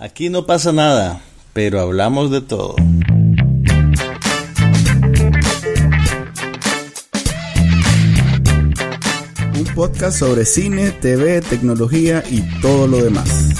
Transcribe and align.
Aquí 0.00 0.30
no 0.30 0.46
pasa 0.46 0.72
nada, 0.72 1.20
pero 1.52 1.80
hablamos 1.80 2.30
de 2.30 2.40
todo. 2.40 2.76
Un 9.56 9.64
podcast 9.74 10.20
sobre 10.20 10.46
cine, 10.46 10.92
TV, 10.92 11.40
tecnología 11.40 12.22
y 12.30 12.42
todo 12.60 12.86
lo 12.86 13.02
demás. 13.02 13.50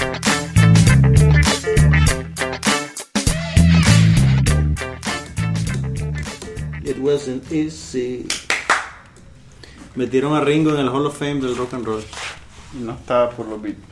It 6.85 6.99
wasn't 7.01 7.51
easy. 7.51 8.25
Metieron 9.93 10.35
a 10.35 10.39
Ringo 10.39 10.73
en 10.73 10.79
el 10.79 10.87
Hall 10.87 11.05
of 11.05 11.19
Fame 11.19 11.41
del 11.41 11.57
rock 11.57 11.73
and 11.73 11.85
roll. 11.85 12.03
No 12.81 12.93
estaba 12.93 13.29
por 13.29 13.45
los 13.45 13.61
Beatles. 13.61 13.88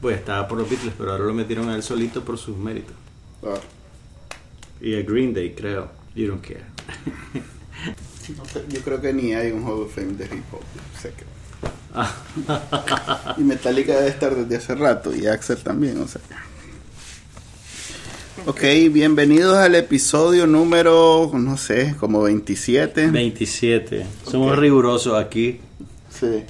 Pues 0.00 0.18
estaba 0.18 0.46
por 0.48 0.58
los 0.58 0.70
Beatles, 0.70 0.94
pero 0.96 1.12
ahora 1.12 1.24
lo 1.24 1.34
metieron 1.34 1.68
a 1.68 1.76
él 1.76 1.82
solito 1.82 2.24
por 2.24 2.38
sus 2.38 2.56
méritos. 2.56 2.94
Y 4.80 4.94
a 4.94 5.02
Green 5.02 5.34
Day, 5.34 5.54
creo. 5.54 5.90
You 6.14 6.28
don't 6.28 6.42
care. 6.44 6.64
No 8.36 8.44
sé, 8.44 8.64
yo 8.68 8.80
creo 8.82 9.00
que 9.00 9.12
ni 9.12 9.32
hay 9.34 9.50
un 9.52 9.64
Hall 9.64 9.82
of 9.82 9.94
Fame 9.94 10.12
de 10.14 10.24
hip 10.26 10.44
hop. 10.52 10.60
Sé 11.00 11.12
que- 11.12 13.40
y 13.40 13.44
Metallica 13.44 13.94
debe 13.94 14.08
estar 14.08 14.34
desde 14.34 14.56
hace 14.56 14.74
rato 14.74 15.14
y 15.16 15.26
Axel 15.26 15.56
también, 15.58 16.00
o 16.00 16.06
sea. 16.06 16.20
Ok, 18.46 18.60
bienvenidos 18.92 19.56
al 19.56 19.74
episodio 19.74 20.46
número, 20.46 21.30
no 21.34 21.56
sé, 21.56 21.96
como 21.98 22.22
27. 22.22 23.08
27. 23.08 24.06
Somos 24.30 24.52
Ok. 24.52 24.58
rigurosos 24.58 25.18
aquí. 25.18 25.60
Sí. 26.10 26.44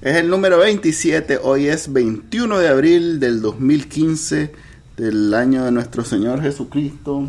Es 0.00 0.16
el 0.16 0.28
número 0.28 0.58
27, 0.58 1.40
hoy 1.42 1.66
es 1.66 1.92
21 1.92 2.58
de 2.58 2.68
abril 2.68 3.18
del 3.18 3.40
2015, 3.42 4.52
del 4.96 5.34
año 5.34 5.64
de 5.64 5.72
nuestro 5.72 6.04
Señor 6.04 6.40
Jesucristo. 6.40 7.28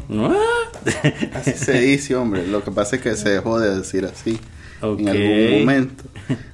Así 1.33 1.51
se 1.53 1.79
dice, 1.81 2.15
hombre. 2.15 2.45
Lo 2.47 2.63
que 2.63 2.71
pasa 2.71 2.97
es 2.97 3.01
que 3.01 3.15
se 3.15 3.29
dejó 3.29 3.59
de 3.59 3.75
decir 3.77 4.05
así 4.05 4.39
Ok. 4.81 4.99
en 4.99 5.09
algún 5.09 5.59
momento. 5.59 6.03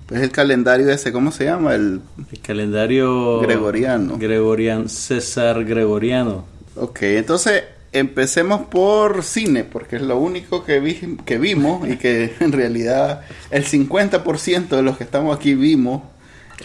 Pues 0.06 0.22
el 0.22 0.32
calendario 0.32 0.90
ese, 0.90 1.12
¿cómo 1.12 1.32
se 1.32 1.46
llama? 1.46 1.76
El 1.76 2.00
El 2.32 2.40
calendario 2.42 3.40
Gregoriano. 3.42 4.18
Gregoriano, 4.18 4.88
César 4.88 5.66
Gregoriano. 5.66 6.46
Ok, 6.78 7.02
entonces 7.04 7.64
empecemos 8.00 8.62
por 8.68 9.24
cine, 9.24 9.64
porque 9.64 9.96
es 9.98 10.02
lo 10.02 10.18
único 10.18 10.64
que, 10.64 10.80
vi- 10.80 11.18
que 11.26 11.38
vimos 11.38 11.88
y 11.90 11.98
que 11.98 12.34
en 12.40 12.52
realidad 12.52 13.22
el 13.52 13.66
50% 13.66 14.68
de 14.70 14.82
los 14.84 14.98
que 14.98 15.04
estamos 15.04 15.36
aquí 15.36 15.56
vimos, 15.56 16.02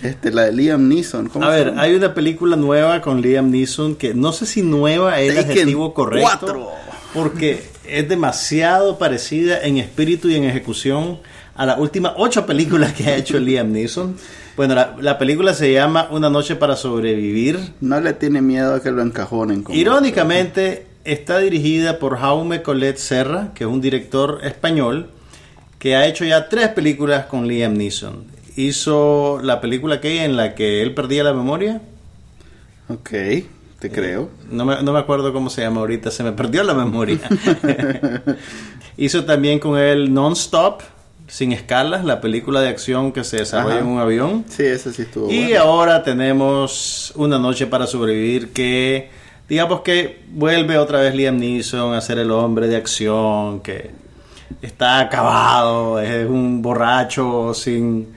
este, 0.02 0.30
la 0.30 0.42
de 0.44 0.52
Liam 0.52 0.88
Neeson. 0.88 1.28
¿cómo 1.28 1.44
A 1.44 1.50
ver, 1.50 1.68
llama? 1.68 1.82
hay 1.82 1.94
una 1.94 2.14
película 2.14 2.56
nueva 2.56 3.00
con 3.00 3.20
Liam 3.22 3.50
Neeson 3.50 3.96
que 3.96 4.14
no 4.14 4.32
sé 4.32 4.46
si 4.46 4.62
nueva 4.62 5.20
es 5.20 5.32
el 5.32 5.38
adjetivo 5.38 5.92
correcto. 5.94 6.22
cuatro. 6.28 6.70
Porque 7.12 7.64
es 7.88 8.08
demasiado 8.08 8.98
parecida 8.98 9.60
en 9.62 9.78
espíritu 9.78 10.28
y 10.28 10.36
en 10.36 10.44
ejecución 10.44 11.18
a 11.56 11.66
las 11.66 11.78
últimas 11.80 12.12
ocho 12.16 12.46
películas 12.46 12.92
que 12.92 13.04
ha 13.08 13.16
hecho 13.16 13.38
Liam 13.40 13.72
Neeson. 13.72 14.16
Bueno, 14.56 14.74
la, 14.76 14.94
la 15.00 15.18
película 15.18 15.54
se 15.54 15.72
llama 15.72 16.08
Una 16.12 16.30
noche 16.30 16.54
para 16.54 16.76
sobrevivir. 16.76 17.58
No 17.80 18.00
le 18.00 18.12
tiene 18.12 18.42
miedo 18.42 18.74
a 18.76 18.80
que 18.82 18.90
lo 18.92 19.02
encajonen. 19.02 19.64
Irónicamente, 19.70 20.86
está 21.04 21.38
dirigida 21.38 21.98
por 21.98 22.18
Jaume 22.18 22.62
Collet 22.62 22.96
Serra, 22.96 23.52
que 23.54 23.64
es 23.64 23.70
un 23.70 23.80
director 23.80 24.40
español 24.42 25.10
que 25.78 25.96
ha 25.96 26.06
hecho 26.06 26.24
ya 26.24 26.48
tres 26.48 26.68
películas 26.68 27.26
con 27.26 27.48
Liam 27.48 27.74
Neeson. 27.74 28.24
Hizo 28.56 29.40
la 29.42 29.60
película 29.60 30.00
que 30.00 30.24
en 30.24 30.36
la 30.36 30.54
que 30.54 30.82
él 30.82 30.94
perdía 30.94 31.24
la 31.24 31.32
memoria. 31.32 31.80
Ok, 32.88 33.10
te 33.78 33.90
creo. 33.90 34.28
No 34.50 34.64
me, 34.64 34.82
no 34.82 34.92
me 34.92 34.98
acuerdo 34.98 35.32
cómo 35.32 35.48
se 35.48 35.62
llama 35.62 35.80
ahorita, 35.80 36.10
se 36.10 36.22
me 36.22 36.32
perdió 36.32 36.62
la 36.64 36.74
memoria. 36.74 37.18
Hizo 38.96 39.24
también 39.24 39.58
con 39.58 39.78
él 39.78 40.12
Non-Stop, 40.12 40.82
sin 41.26 41.52
escalas, 41.52 42.04
la 42.04 42.20
película 42.20 42.60
de 42.60 42.68
acción 42.68 43.12
que 43.12 43.24
se 43.24 43.38
desarrolla 43.38 43.76
Ajá. 43.76 43.84
en 43.84 43.90
un 43.90 43.98
avión. 44.00 44.44
Sí, 44.48 44.64
ese 44.64 44.92
sí 44.92 45.02
estuvo 45.02 45.30
Y 45.30 45.54
ahora 45.54 46.02
tenemos 46.02 47.12
Una 47.16 47.38
noche 47.38 47.66
para 47.66 47.86
sobrevivir 47.86 48.52
que, 48.52 49.08
digamos 49.50 49.80
que 49.82 50.22
vuelve 50.32 50.78
otra 50.78 51.00
vez 51.00 51.14
Liam 51.14 51.36
Neeson 51.36 51.92
a 51.94 52.00
ser 52.00 52.18
el 52.18 52.30
hombre 52.30 52.68
de 52.68 52.76
acción, 52.76 53.60
que 53.60 53.90
está 54.62 55.00
acabado, 55.00 56.00
es 56.00 56.26
un 56.28 56.62
borracho 56.62 57.52
sin, 57.52 58.08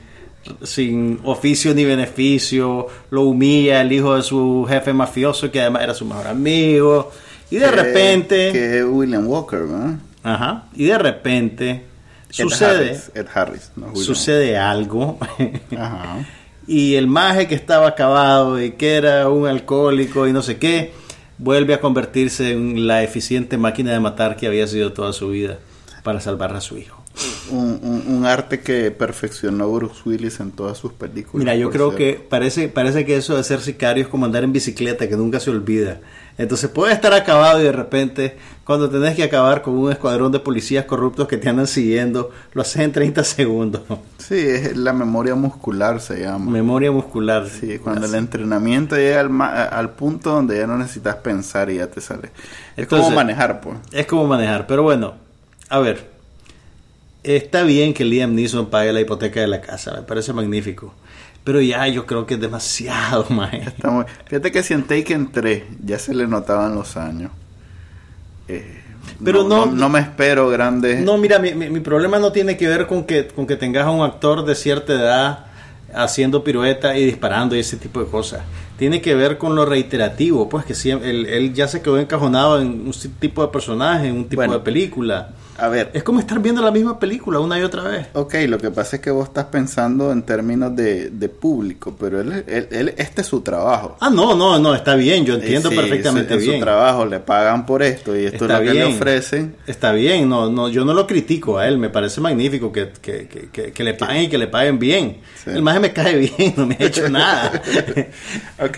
sin 0.61 1.19
oficio 1.23 1.73
ni 1.73 1.83
beneficio, 1.85 2.87
lo 3.09 3.23
humilla 3.23 3.81
el 3.81 3.91
hijo 3.91 4.15
de 4.15 4.21
su 4.23 4.65
jefe 4.69 4.93
mafioso, 4.93 5.51
que 5.51 5.59
además 5.61 5.83
era 5.83 5.93
su 5.93 6.05
mejor 6.05 6.27
amigo. 6.27 7.11
Y 7.49 7.57
de 7.57 7.65
Que- 7.65 7.71
repente... 7.71 8.51
Que 8.51 8.79
es 8.79 8.85
William 8.85 9.27
Walker, 9.27 9.59
¿verdad? 9.63 9.95
Ajá, 10.23 10.65
y 10.75 10.85
de 10.85 10.97
repente 10.97 11.69
Ed 12.29 12.43
sucede, 12.43 12.87
Harris, 12.89 13.11
Ed 13.13 13.25
Harris, 13.33 13.71
no 13.75 13.95
sucede 13.95 14.57
algo. 14.57 15.17
Ajá. 15.77 16.17
Y 16.65 16.95
el 16.95 17.07
maje 17.07 17.45
que 17.49 17.55
estaba 17.55 17.89
acabado 17.89 18.61
y 18.63 18.71
que 18.71 18.95
era 18.95 19.27
un 19.27 19.45
alcohólico 19.47 20.29
y 20.29 20.31
no 20.31 20.41
sé 20.41 20.55
qué, 20.59 20.93
vuelve 21.37 21.73
a 21.73 21.79
convertirse 21.81 22.51
en 22.51 22.87
la 22.87 23.03
eficiente 23.03 23.57
máquina 23.57 23.91
de 23.91 23.99
matar 23.99 24.35
que 24.35 24.47
había 24.47 24.67
sido 24.67 24.93
toda 24.93 25.13
su 25.13 25.29
vida 25.29 25.59
para 26.03 26.19
salvar 26.19 26.55
a 26.55 26.61
su 26.61 26.77
hijo. 26.77 27.01
Un, 27.51 27.79
un- 27.83 28.03
un 28.15 28.25
arte 28.25 28.61
que 28.61 28.89
perfeccionó 28.89 29.71
Bruce 29.71 30.01
Willis 30.05 30.39
en 30.39 30.51
todas 30.51 30.77
sus 30.77 30.93
películas. 30.93 31.45
Mira, 31.45 31.55
yo 31.55 31.69
creo 31.69 31.91
cierto. 31.95 32.19
que 32.19 32.25
parece, 32.27 32.69
parece 32.69 33.05
que 33.05 33.15
eso 33.17 33.37
de 33.37 33.43
ser 33.43 33.61
sicario 33.61 34.03
es 34.03 34.09
como 34.09 34.25
andar 34.25 34.43
en 34.43 34.51
bicicleta, 34.51 35.07
que 35.07 35.15
nunca 35.15 35.39
se 35.39 35.51
olvida. 35.51 35.99
Entonces 36.37 36.69
puede 36.69 36.93
estar 36.93 37.13
acabado 37.13 37.61
y 37.61 37.63
de 37.63 37.71
repente, 37.71 38.37
cuando 38.63 38.89
tenés 38.89 39.15
que 39.15 39.23
acabar 39.23 39.61
con 39.61 39.75
un 39.77 39.91
escuadrón 39.91 40.31
de 40.31 40.39
policías 40.39 40.85
corruptos 40.85 41.27
que 41.27 41.37
te 41.37 41.47
andan 41.47 41.67
siguiendo, 41.67 42.31
lo 42.53 42.63
haces 42.63 42.77
en 42.81 42.91
30 42.91 43.23
segundos. 43.23 43.81
Sí, 44.17 44.39
es 44.39 44.75
la 44.75 44.93
memoria 44.93 45.35
muscular 45.35 46.01
se 46.01 46.21
llama. 46.21 46.49
Memoria 46.51 46.91
muscular. 46.91 47.47
Sí, 47.49 47.77
cuando 47.77 48.07
el 48.07 48.15
entrenamiento 48.15 48.95
llega 48.95 49.19
al, 49.19 49.29
ma- 49.29 49.63
al 49.63 49.91
punto 49.91 50.31
donde 50.31 50.57
ya 50.57 50.65
no 50.65 50.77
necesitas 50.77 51.17
pensar 51.17 51.69
y 51.69 51.75
ya 51.75 51.87
te 51.87 52.01
sale. 52.01 52.29
Es 52.75 52.83
Entonces- 52.83 53.05
como 53.05 53.15
manejar, 53.15 53.61
pues. 53.61 53.77
Es 53.91 54.07
como 54.07 54.25
manejar, 54.25 54.65
pero 54.65 54.81
bueno, 54.81 55.13
a 55.69 55.79
ver, 55.79 56.09
está 57.23 57.63
bien 57.63 57.93
que 57.93 58.05
Liam 58.05 58.33
Neeson 58.35 58.69
pague 58.69 58.91
la 58.91 59.01
hipoteca 59.01 59.39
de 59.39 59.47
la 59.47 59.61
casa, 59.61 59.93
me 59.95 60.01
parece 60.01 60.33
magnífico, 60.33 60.93
pero 61.43 61.61
ya 61.61 61.87
yo 61.87 62.05
creo 62.05 62.25
que 62.25 62.35
es 62.35 62.39
demasiado, 62.39 63.25
más. 63.29 63.53
Está 63.53 63.89
muy- 63.89 64.05
Fíjate 64.25 64.51
que 64.51 64.63
si 64.63 64.73
en 64.73 64.83
Taken 64.83 65.31
3 65.31 65.63
ya 65.85 65.99
se 65.99 66.13
le 66.13 66.27
notaban 66.27 66.75
los 66.75 66.95
años. 66.97 67.31
eh, 68.47 68.79
Pero 69.23 69.43
no- 69.43 69.65
no, 69.65 69.89
me 69.89 69.99
espero 69.99 70.49
grandes. 70.49 71.01
No, 71.01 71.17
mira, 71.17 71.39
mi, 71.39 71.53
mi- 71.53 71.69
mi 71.69 71.79
problema 71.79 72.19
no 72.19 72.31
tiene 72.31 72.57
que 72.57 72.67
ver 72.67 72.87
con 72.87 73.03
que, 73.03 73.27
con 73.27 73.45
que 73.47 73.55
tengas 73.55 73.85
a 73.85 73.91
un 73.91 74.03
actor 74.03 74.45
de 74.45 74.55
cierta 74.55 74.93
edad 74.93 75.45
haciendo 75.93 76.43
pirueta 76.43 76.97
y 76.97 77.05
disparando 77.05 77.55
y 77.55 77.59
ese 77.59 77.77
tipo 77.77 77.99
de 77.99 78.07
cosas. 78.07 78.41
Tiene 78.77 79.01
que 79.01 79.13
ver 79.13 79.37
con 79.37 79.55
lo 79.55 79.65
reiterativo, 79.65 80.49
pues 80.49 80.65
que 80.65 80.73
siempre, 80.73 81.09
él, 81.09 81.25
él 81.27 81.53
ya 81.53 81.67
se 81.67 81.81
quedó 81.81 81.99
encajonado 81.99 82.59
en 82.59 82.67
un 82.87 82.93
tipo 83.19 83.43
de 83.45 83.49
personaje, 83.49 84.07
en 84.07 84.15
un 84.17 84.23
tipo 84.25 84.37
Bueno. 84.41 84.53
de 84.53 84.59
película. 84.61 85.29
A 85.57 85.67
ver, 85.67 85.91
Es 85.93 86.01
como 86.03 86.19
estar 86.19 86.39
viendo 86.39 86.61
la 86.61 86.71
misma 86.71 86.97
película 86.97 87.39
una 87.39 87.59
y 87.59 87.61
otra 87.61 87.83
vez. 87.83 88.07
Ok, 88.13 88.33
lo 88.47 88.57
que 88.57 88.71
pasa 88.71 88.95
es 88.95 89.01
que 89.03 89.11
vos 89.11 89.27
estás 89.27 89.45
pensando 89.45 90.11
en 90.11 90.23
términos 90.23 90.75
de, 90.75 91.09
de 91.11 91.29
público, 91.29 91.95
pero 91.99 92.21
él, 92.21 92.43
él- 92.47 92.67
él- 92.71 92.93
este 92.97 93.21
es 93.21 93.27
su 93.27 93.41
trabajo. 93.41 93.95
Ah, 93.99 94.09
no, 94.09 94.35
no, 94.35 94.57
no, 94.57 94.73
está 94.73 94.95
bien, 94.95 95.25
yo 95.25 95.35
entiendo 95.35 95.69
Eh, 95.69 95.73
sí, 95.73 95.77
perfectamente 95.77 96.33
es, 96.33 96.39
es 96.41 96.45
bien. 96.47 96.59
su 96.59 96.65
trabajo, 96.65 97.05
le 97.05 97.19
pagan 97.19 97.65
por 97.67 97.83
esto 97.83 98.15
y 98.17 98.25
esto 98.25 98.45
Está 98.45 98.55
es 98.57 98.59
lo 98.61 98.65
que 98.71 98.73
le 98.79 98.83
bien. 98.85 98.95
ofrecen. 98.97 99.55
Está 99.67 99.91
bien, 99.91 100.27
no, 100.27 100.49
no, 100.49 100.69
yo 100.69 100.85
no 100.85 100.93
lo 100.95 101.05
critico 101.05 101.59
a 101.59 101.67
él, 101.67 101.77
me 101.77 101.89
parece 101.89 102.19
magnífico 102.19 102.71
que, 102.71 102.89
que, 103.01 103.27
que, 103.51 103.71
que- 103.71 103.83
le 103.83 103.93
paguen 103.93 104.23
y 104.23 104.29
que 104.29 104.37
le 104.39 104.47
paguen 104.47 104.79
bien. 104.79 105.17
Sí. 105.43 105.51
El 105.51 105.61
maje 105.61 105.79
me 105.79 105.93
cae 105.93 106.17
bien, 106.17 106.53
no 106.57 106.65
me 106.65 106.77
ha 106.79 106.83
hecho 106.83 107.07
nada. 107.09 107.51
Ok, 108.59 108.77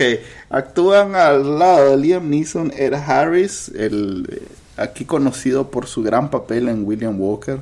actúan 0.50 1.14
al 1.14 1.58
lado 1.58 1.90
de 1.92 1.96
Liam 1.96 2.28
Neeson, 2.28 2.72
Ed 2.76 2.92
Harris, 2.94 3.70
el, 3.74 4.40
aquí 4.76 5.04
conocido 5.04 5.70
por 5.70 5.86
su 5.86 6.02
gran 6.02 6.30
papel 6.30 6.68
en 6.68 6.84
William 6.84 7.20
Walker, 7.20 7.60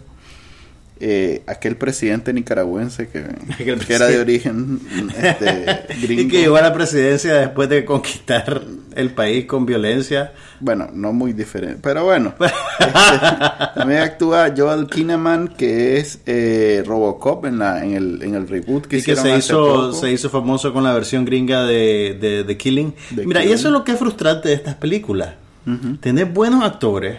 eh, 1.01 1.43
aquel 1.49 1.77
presidente 1.77 2.33
nicaragüense 2.33 3.09
que, 3.09 3.25
que 3.87 3.95
era 3.95 4.07
de 4.07 4.21
origen 4.21 4.81
este, 5.21 5.87
gringo. 6.01 6.23
y 6.23 6.29
que 6.29 6.39
llegó 6.43 6.57
a 6.57 6.63
la 6.63 6.73
presidencia 6.73 7.35
después 7.35 7.69
de 7.69 7.85
conquistar 7.85 8.63
el 8.95 9.11
país 9.11 9.47
con 9.47 9.67
violencia. 9.67 10.33
Bueno, 10.61 10.89
no 10.95 11.13
muy 11.13 11.33
diferente, 11.33 11.81
pero 11.83 12.05
bueno. 12.05 12.35
Este, 12.75 13.37
también 13.77 14.01
actúa 14.01 14.53
Joel 14.57 14.87
Kinnaman, 14.89 15.49
que 15.49 15.99
es 15.99 16.19
eh, 16.27 16.83
Robocop 16.85 17.47
en, 17.47 17.59
la, 17.59 17.85
en, 17.85 17.93
el, 17.95 18.23
en 18.23 18.35
el 18.35 18.49
reboot 18.49 18.87
que 18.87 18.99
Y 18.99 19.03
que 19.03 19.13
hicieron 19.13 19.25
se 19.25 19.33
hace 19.33 19.39
hizo, 19.39 19.65
poco. 19.65 19.93
se 19.93 20.13
hizo 20.13 20.29
famoso 20.29 20.73
con 20.73 20.83
la 20.85 20.93
versión 20.93 21.25
gringa 21.25 21.65
de, 21.65 22.19
de, 22.21 22.45
de 22.45 22.57
Killing. 22.57 22.95
Mira, 23.25 23.45
y 23.45 23.53
eso 23.53 23.69
es 23.69 23.73
lo 23.73 23.85
que 23.85 23.93
es 23.93 23.99
frustrante 23.99 24.49
de 24.49 24.55
estas 24.55 24.75
películas. 24.75 25.35
Ujú. 25.67 25.97
Tenés 25.97 26.33
buenos 26.33 26.65
actores, 26.65 27.19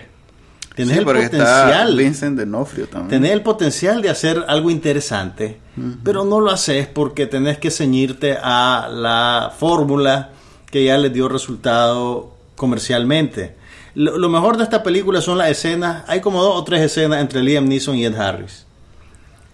tenés 0.75 0.97
Sí, 0.97 1.03
el 1.03 1.07
está 1.17 1.37
potencial. 1.37 1.95
Vincent 1.97 2.39
D'Onofrio 2.39 2.87
también. 2.87 3.09
Tenés 3.09 3.31
el 3.31 3.41
potencial 3.41 4.01
de 4.01 4.09
hacer 4.09 4.43
algo 4.47 4.69
interesante, 4.69 5.59
pero 6.03 6.23
no 6.23 6.39
lo 6.39 6.51
haces 6.51 6.87
porque 6.87 7.27
tenés 7.27 7.57
que 7.57 7.71
ceñirte 7.71 8.37
a 8.41 8.89
la 8.91 9.51
fórmula 9.57 10.29
que 10.71 10.85
ya 10.85 10.97
les 10.97 11.11
dio 11.13 11.27
resultado 11.27 12.33
comercialmente. 12.55 13.55
Lo, 13.95 14.17
lo 14.17 14.29
mejor 14.29 14.57
de 14.57 14.63
esta 14.63 14.83
película 14.83 15.21
son 15.21 15.37
las 15.37 15.49
escenas, 15.49 16.03
hay 16.07 16.19
como 16.19 16.41
dos 16.43 16.55
o 16.55 16.63
tres 16.63 16.81
escenas 16.81 17.21
entre 17.21 17.41
Liam 17.41 17.65
Neeson 17.65 17.95
y 17.95 18.05
Ed 18.05 18.15
Harris. 18.15 18.65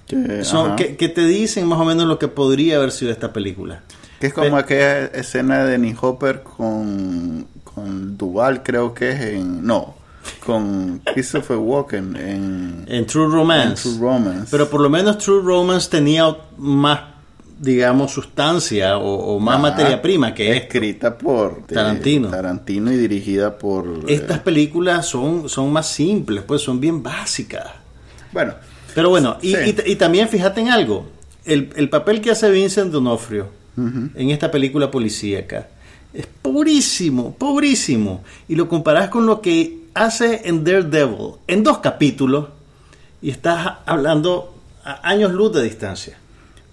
Que, 0.08 0.44
Son, 0.44 0.76
que, 0.76 0.98
que 0.98 1.08
te 1.10 1.26
dicen 1.26 1.68
más 1.68 1.80
o 1.80 1.86
menos 1.86 2.06
lo 2.06 2.20
que 2.20 2.28
podría 2.28 2.78
haber 2.78 2.92
sido 2.92 3.12
esta 3.12 3.32
película. 3.32 3.82
Que 4.20 4.28
es 4.28 4.34
como 4.34 4.58
aquella 4.58 5.06
escena 5.06 5.64
de 5.64 5.72
Dennis 5.72 5.98
Hopper 6.02 6.44
con, 6.44 7.48
con 7.82 8.18
Duval, 8.18 8.64
creo 8.64 8.94
que 8.94 9.10
es 9.12 9.22
en. 9.22 9.66
No, 9.66 9.96
con 10.46 11.00
Christopher 11.14 11.58
Walken 11.58 12.16
en, 12.16 12.86
En 12.88 13.06
True 13.06 13.26
en 13.26 13.32
Romance. 13.32 13.90
True 13.90 14.00
Romance. 14.00 14.48
Pero 14.52 14.70
por 14.70 14.82
lo 14.82 14.90
menos 14.90 15.18
True 15.18 15.42
Romance 15.42 15.90
tenía 15.90 16.36
más, 16.58 17.00
digamos, 17.60 18.12
sustancia 18.12 18.98
o, 18.98 19.36
o 19.36 19.40
más 19.40 19.56
Ajá. 19.56 19.62
materia 19.64 20.02
prima 20.02 20.34
que 20.34 20.52
esto. 20.52 20.64
escrita 20.64 21.18
por 21.18 21.64
eh, 21.70 21.74
Tarantino. 21.74 22.30
Tarantino 22.30 22.92
y 22.92 22.98
dirigida 22.98 23.58
por. 23.58 23.86
eh, 24.08 24.14
Estas 24.14 24.40
películas 24.40 25.06
son, 25.08 25.50
son 25.50 25.72
más 25.72 25.88
simples, 25.88 26.44
pues 26.46 26.62
son 26.62 26.80
bien 26.80 27.02
básicas. 27.04 27.66
bueno, 28.32 28.54
Pero 28.94 29.10
bueno, 29.10 29.38
y, 29.42 29.56
Sí. 29.56 29.76
y- 29.86 29.92
y 29.92 29.96
también 29.96 30.28
fíjate 30.30 30.62
en 30.62 30.70
algo. 30.70 31.08
El, 31.46 31.70
el 31.76 31.90
papel 31.90 32.22
que 32.22 32.30
hace 32.32 32.52
Vincent 32.52 32.92
D'Onofrio 32.92 33.48
en 33.78 34.30
esta 34.30 34.52
película 34.52 34.92
policíaca 34.92 35.68
es 36.14 36.28
pobrísimo, 36.42 37.34
pobrísimo. 37.36 38.24
Y 38.48 38.56
lo 38.56 38.68
comparás 38.68 39.10
con 39.10 39.26
lo 39.26 39.42
que 39.42 39.80
hace 39.94 40.42
en 40.46 40.64
Daredevil 40.64 41.34
en 41.48 41.64
dos 41.64 41.80
capítulos 41.80 42.48
y 43.22 43.30
estás 43.30 43.74
hablando 43.86 44.54
a 44.84 45.08
años 45.10 45.32
luz 45.32 45.54
de 45.54 45.64
distancia. 45.64 46.18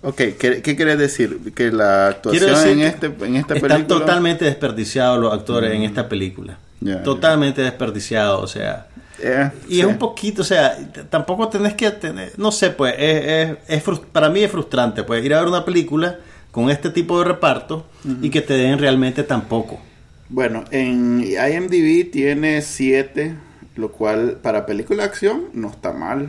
ok, 0.03 0.15
¿qué, 0.39 0.63
qué 0.63 0.77
decir? 0.97 1.53
Que 1.55 1.71
la 1.71 2.09
actuación 2.09 2.51
decir 2.51 2.73
en, 2.73 2.81
este, 2.81 3.07
en 3.07 3.37
esta 3.37 3.55
están 3.55 3.69
película. 3.71 3.97
Mm. 3.97 4.01
totalmente 4.01 4.45
desperdiciados 4.45 5.19
los 5.21 5.33
actores 5.33 5.73
en 5.73 5.83
esta 5.83 6.09
película. 6.09 6.59
Totalmente 7.05 7.61
desperdiciados, 7.63 8.43
o 8.43 8.47
sea. 8.47 8.87
Eh, 9.21 9.51
Y 9.69 9.81
es 9.81 9.85
un 9.87 9.99
poquito, 9.99 10.43
o 10.43 10.45
sea, 10.45 10.79
tampoco 11.11 11.49
tenés 11.49 11.75
que 11.75 11.91
tener, 11.91 12.33
no 12.37 12.53
sé, 12.53 12.71
pues, 12.71 12.95
es, 12.97 13.57
es- 13.69 13.83
es 13.91 13.99
para 14.13 14.31
mí 14.31 14.41
es 14.45 14.51
frustrante, 14.51 15.03
pues, 15.03 15.25
ir 15.25 15.35
a 15.35 15.41
ver 15.41 15.49
una 15.49 15.65
película 15.65 16.17
con 16.51 16.71
este 16.71 16.91
tipo 16.91 17.19
de 17.19 17.25
reparto 17.27 17.87
y 18.23 18.31
que 18.31 18.41
te 18.41 18.55
den 18.55 18.79
realmente 18.79 19.23
tan 19.23 19.43
poco. 19.43 19.81
Bueno, 20.29 20.65
en 20.71 21.23
IMDb 21.23 22.11
tiene 22.11 22.61
7, 22.63 23.35
lo 23.77 23.93
cual 23.93 24.39
para 24.43 24.67
película 24.67 25.03
de 25.05 25.09
acción 25.09 25.45
no 25.55 25.69
está 25.71 25.93
mal. 25.93 26.29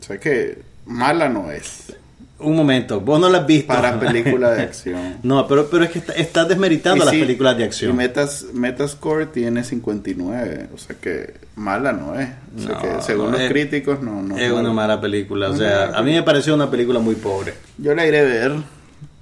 O 0.00 0.04
sea 0.04 0.18
que 0.18 0.58
mala 0.86 1.28
no 1.30 1.50
es 1.50 1.94
Un 2.38 2.54
momento, 2.56 3.00
vos 3.00 3.18
no 3.18 3.28
la 3.30 3.38
has 3.38 3.46
visto. 3.46 3.68
para 3.68 3.98
película 4.00 4.50
de 4.50 4.62
acción. 4.62 5.16
no, 5.22 5.48
pero, 5.48 5.68
pero 5.70 5.84
es 5.84 5.90
que 5.90 5.98
está- 6.00 6.12
estás 6.12 6.46
desmeritando 6.48 7.02
Y 7.02 7.06
las 7.06 7.14
sí, 7.14 7.20
películas 7.20 7.56
de 7.56 7.62
Y 7.62 7.66
acción. 7.66 7.96
Metas, 7.96 8.44
Metascore 8.52 9.26
tiene 9.26 9.64
59, 9.64 10.68
o 10.74 10.78
sea 10.78 10.94
que 11.00 11.34
mala 11.56 11.92
no 11.92 12.18
es. 12.20 12.28
O 12.56 12.60
sea 12.60 12.74
No, 12.74 12.80
que 12.82 13.02
según 13.02 13.26
no, 13.26 13.30
los 13.32 13.40
es- 13.40 13.50
críticos 13.50 14.02
no, 14.02 14.22
no 14.22 14.36
es 14.36 14.52
una 14.52 14.72
mala 14.72 15.00
película, 15.00 15.48
o 15.50 15.56
sea, 15.56 15.86
a 15.96 16.02
mí 16.02 16.12
me 16.12 16.22
pareció 16.22 16.54
una 16.54 16.70
película 16.70 16.98
muy 17.00 17.14
pobre. 17.14 17.54
Yo 17.78 17.94
la 17.94 18.06
iré 18.06 18.20
a 18.20 18.24
ver, 18.24 18.52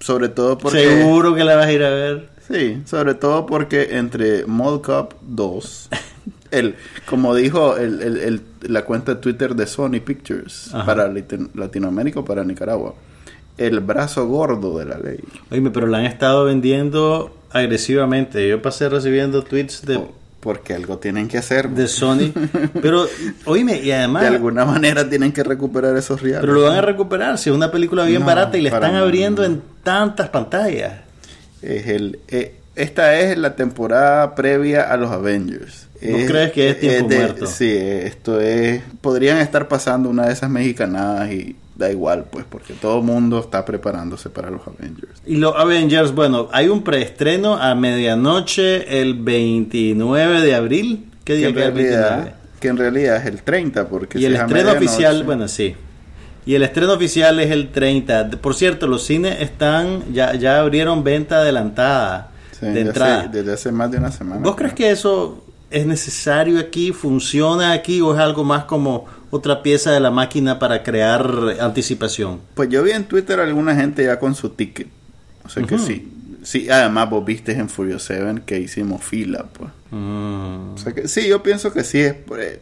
sobre 0.02 0.28
todo 0.28 0.58
porque... 0.58 0.78
Seguro 0.80 1.34
que 1.34 1.44
la 1.44 1.56
vas 1.56 1.66
a 1.66 1.72
ir 1.72 1.82
a 1.82 1.90
ver. 1.90 2.28
Sí, 2.50 2.82
sobre 2.84 3.14
todo 3.14 3.46
porque 3.46 3.96
entre 3.96 4.44
Mall 4.46 4.82
Cop 4.82 5.14
2, 5.22 5.88
el, 6.50 6.74
como 7.06 7.34
dijo 7.34 7.76
el, 7.76 8.02
el- 8.02 8.16
el- 8.18 8.42
la 8.68 8.84
cuenta 8.84 9.14
de 9.14 9.20
Twitter 9.20 9.54
de 9.54 9.66
Sony 9.66 10.00
Pictures 10.04 10.68
Ajá. 10.74 10.84
para 10.84 11.12
Latinoamérica 11.54 12.20
o 12.20 12.24
para 12.24 12.44
Nicaragua, 12.44 12.94
el 13.58 13.80
brazo 13.80 14.26
gordo 14.26 14.78
de 14.78 14.84
la 14.86 14.98
ley. 14.98 15.18
Oye, 15.50 15.70
pero 15.70 15.86
la 15.86 15.98
han 15.98 16.04
estado 16.06 16.44
vendiendo 16.44 17.34
agresivamente. 17.52 18.46
Yo 18.48 18.60
pasé 18.60 18.88
recibiendo 18.88 19.42
tweets 19.42 19.82
de, 19.86 20.00
Porque 20.40 20.74
algo 20.74 20.98
tienen 20.98 21.28
que 21.28 21.38
hacer. 21.38 21.68
de 21.70 21.86
Sony. 21.86 22.32
Pero, 22.82 23.06
oíme, 23.44 23.80
y 23.80 23.90
además... 23.92 24.22
de 24.22 24.28
alguna 24.28 24.64
manera 24.64 25.08
tienen 25.08 25.32
que 25.32 25.42
recuperar 25.44 25.96
esos 25.96 26.20
reales. 26.20 26.40
Pero 26.40 26.54
lo 26.54 26.62
van 26.62 26.76
a 26.78 26.80
recuperar 26.82 27.38
si 27.38 27.50
es 27.50 27.56
una 27.56 27.70
película 27.70 28.04
bien 28.04 28.20
No, 28.20 28.26
barata 28.26 28.58
y 28.58 28.62
la 28.62 28.70
para 28.70 28.86
están 28.88 29.00
abriendo 29.00 29.44
en 29.44 29.62
tantas 29.82 30.28
pantallas. 30.28 31.00
Es 31.60 31.86
el, 31.86 32.18
eh, 32.28 32.54
esta 32.74 33.18
es 33.20 33.36
la 33.36 33.54
temporada 33.54 34.34
previa 34.34 34.82
a 34.90 34.96
los 34.96 35.10
Avengers. 35.10 35.88
¿No 36.00 36.26
crees 36.26 36.52
que 36.52 36.70
es 36.70 36.80
tiempo 36.80 37.14
muerto? 37.14 37.46
Sí, 37.46 37.70
esto 37.76 38.40
es... 38.40 38.82
Podrían 39.00 39.38
estar 39.38 39.68
pasando 39.68 40.08
una 40.08 40.26
de 40.26 40.32
esas 40.32 40.50
mexicanadas 40.50 41.30
y 41.30 41.54
da 41.76 41.90
igual, 41.90 42.24
pues, 42.30 42.44
porque 42.48 42.74
todo 42.74 42.98
el 42.98 43.04
mundo 43.04 43.38
está 43.38 43.64
preparándose 43.64 44.28
para 44.30 44.50
los 44.50 44.62
Avengers. 44.66 45.22
Y 45.26 45.36
los 45.36 45.54
Avengers, 45.56 46.12
bueno, 46.12 46.48
hay 46.52 46.68
un 46.68 46.82
preestreno 46.82 47.56
a 47.56 47.74
medianoche 47.74 49.00
el 49.00 49.14
29 49.14 50.40
de 50.40 50.54
abril. 50.54 51.06
¿Qué 51.24 51.34
Que 51.34 51.38
día 51.38 51.48
en, 51.48 51.54
queda 51.54 51.66
el 51.66 51.74
realidad, 51.74 52.10
29? 52.16 52.36
que 52.58 52.68
en 52.68 52.76
realidad 52.76 53.16
es 53.18 53.26
el 53.26 53.42
30, 53.42 53.88
porque 53.88 54.18
Y 54.18 54.22
si 54.22 54.26
el 54.26 54.36
estreno 54.36 54.72
oficial, 54.72 55.22
bueno, 55.24 55.46
sí. 55.46 55.76
Y 56.44 56.54
el 56.54 56.62
estreno 56.62 56.92
oficial 56.92 57.38
es 57.40 57.50
el 57.50 57.70
30. 57.70 58.30
Por 58.40 58.54
cierto, 58.54 58.86
los 58.86 59.04
cines 59.04 59.40
están, 59.40 60.12
ya, 60.12 60.34
ya 60.34 60.58
abrieron 60.60 61.04
venta 61.04 61.36
adelantada 61.38 62.30
Sí, 62.52 62.66
de 62.66 62.72
desde 62.72 62.80
entrada. 62.88 63.20
hace- 63.20 63.28
desde 63.28 63.52
hace 63.52 63.72
más 63.72 63.90
de 63.90 63.98
una 63.98 64.10
semana. 64.10 64.40
¿Vos 64.42 64.56
crees 64.56 64.74
que 64.74 64.90
eso 64.90 65.44
es 65.70 65.86
necesario 65.86 66.58
aquí? 66.58 66.92
¿Funciona 66.92 67.72
aquí 67.72 68.00
o 68.00 68.12
es 68.14 68.20
algo 68.20 68.42
más 68.44 68.64
como 68.64 69.06
otra 69.30 69.62
pieza 69.62 69.92
de 69.92 70.00
la 70.00 70.10
máquina 70.10 70.58
para 70.58 70.82
crear 70.82 71.24
anticipación? 71.60 72.40
Pues 72.54 72.68
yo 72.68 72.82
vi 72.82 72.90
en 72.90 73.04
Twitter 73.04 73.38
a 73.40 73.44
alguna 73.44 73.74
gente 73.76 74.04
ya 74.04 74.18
con 74.18 74.34
su 74.34 74.50
ticket. 74.50 74.88
O 75.44 75.48
sea 75.48 75.62
que 75.64 75.78
sí. 75.78 76.08
Sí, 76.42 76.68
además 76.68 77.08
vos 77.08 77.24
viste 77.24 77.52
en 77.52 77.68
Furious 77.68 78.02
7 78.04 78.42
que 78.44 78.58
hicimos 78.58 79.02
fila, 79.04 79.46
pues. 79.52 79.70
Mm. 79.90 80.74
O 80.74 80.78
sea 80.78 80.92
que 80.92 81.06
sí, 81.06 81.28
yo 81.28 81.42
pienso 81.42 81.72
que 81.72 81.84
sí. 81.84 82.00
Es, 82.00 82.14
eh, 82.38 82.60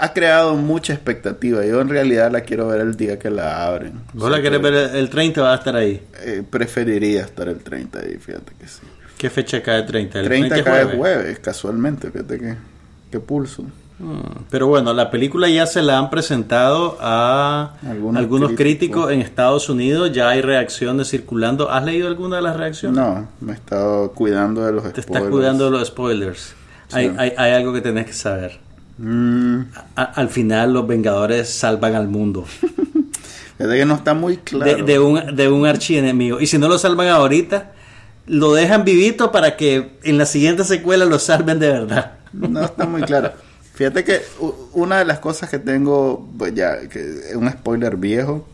ha 0.00 0.12
creado 0.12 0.56
mucha 0.56 0.92
expectativa. 0.92 1.64
Yo 1.64 1.80
en 1.80 1.88
realidad 1.88 2.30
la 2.30 2.42
quiero 2.42 2.68
ver 2.68 2.80
el 2.80 2.96
día 2.96 3.18
que 3.18 3.30
la 3.30 3.66
abren. 3.66 4.02
O 4.14 4.18
¿Vos 4.18 4.22
sea 4.28 4.36
la 4.36 4.42
querés 4.42 4.60
que, 4.60 4.70
ver 4.70 4.96
el 4.96 5.08
30 5.08 5.40
va 5.42 5.52
a 5.52 5.56
estar 5.56 5.76
ahí? 5.76 6.02
eh, 6.24 6.42
preferiría 6.48 7.22
estar 7.22 7.48
el 7.48 7.58
30 7.60 8.00
ahí, 8.00 8.16
fíjate 8.18 8.52
que 8.58 8.66
sí. 8.68 8.82
¿Qué 9.16 9.30
fecha 9.30 9.62
cae 9.62 9.80
el 9.80 9.86
30? 9.86 10.20
El 10.20 10.26
30 10.26 10.56
es 10.56 10.62
cae 10.62 10.72
jueves. 10.72 10.96
jueves. 10.98 11.38
casualmente, 11.38 12.10
fíjate 12.10 12.38
que, 12.38 12.54
qué 13.10 13.20
pulso. 13.20 13.64
Pero 14.50 14.66
bueno, 14.66 14.92
la 14.92 15.10
película 15.10 15.48
ya 15.48 15.66
se 15.66 15.82
la 15.82 15.98
han 15.98 16.10
presentado 16.10 16.96
a 17.00 17.74
Algunos 17.88 18.18
algunos, 18.20 18.52
críticos. 18.52 19.06
críticos. 19.06 19.12
en 19.12 19.20
Estados 19.20 19.68
Unidos. 19.68 20.12
Ya 20.12 20.28
hay 20.28 20.40
reacciones 20.42 21.08
circulando. 21.10 21.70
¿Has 21.70 21.84
leído 21.84 22.08
alguna 22.08 22.36
de 22.36 22.42
las 22.42 22.56
reacciones? 22.56 22.96
No, 22.98 23.28
me 23.40 23.52
he 23.52 23.54
estado 23.54 24.12
cuidando 24.12 24.64
de 24.64 24.72
los 24.72 24.82
Te 24.84 25.02
spoilers. 25.02 25.08
estás 25.16 25.30
cuidando 25.30 25.64
de 25.66 25.70
los 25.70 25.88
spoilers. 25.88 26.54
Sí. 26.88 26.96
Hay, 26.98 27.14
hay, 27.18 27.32
hay 27.36 27.52
algo 27.52 27.72
que 27.72 27.80
tenés 27.80 28.06
que 28.06 28.12
saber. 28.12 28.58
Mm, 28.98 29.60
A- 29.96 30.02
al 30.02 30.28
final 30.28 30.72
los 30.72 30.86
Vengadores 30.86 31.48
salvan 31.48 31.96
al 31.96 32.06
mundo 32.06 32.44
fíjate 33.58 33.76
que 33.78 33.84
no 33.86 33.94
está 33.94 34.14
muy 34.14 34.36
claro. 34.36 34.76
de, 34.76 34.82
de 34.84 34.98
un, 35.00 35.34
de 35.34 35.48
un 35.48 35.66
archienemigo. 35.66 36.40
Y 36.40 36.46
si 36.46 36.58
no 36.58 36.68
lo 36.68 36.78
salvan 36.78 37.08
ahorita, 37.08 37.72
lo 38.26 38.52
dejan 38.54 38.84
vivito 38.84 39.32
para 39.32 39.56
que 39.56 39.98
en 40.02 40.18
la 40.18 40.26
siguiente 40.26 40.62
secuela 40.64 41.04
lo 41.06 41.18
salven 41.18 41.58
de 41.58 41.68
verdad. 41.68 42.12
No 42.32 42.62
está 42.64 42.86
muy 42.86 43.02
claro. 43.02 43.32
Fíjate 43.74 44.04
que 44.04 44.20
una 44.72 44.98
de 44.98 45.04
las 45.04 45.18
cosas 45.18 45.50
que 45.50 45.58
tengo, 45.58 46.28
pues 46.38 46.54
ya, 46.54 46.88
que 46.88 47.00
es 47.30 47.34
un 47.34 47.50
spoiler 47.50 47.96
viejo, 47.96 48.46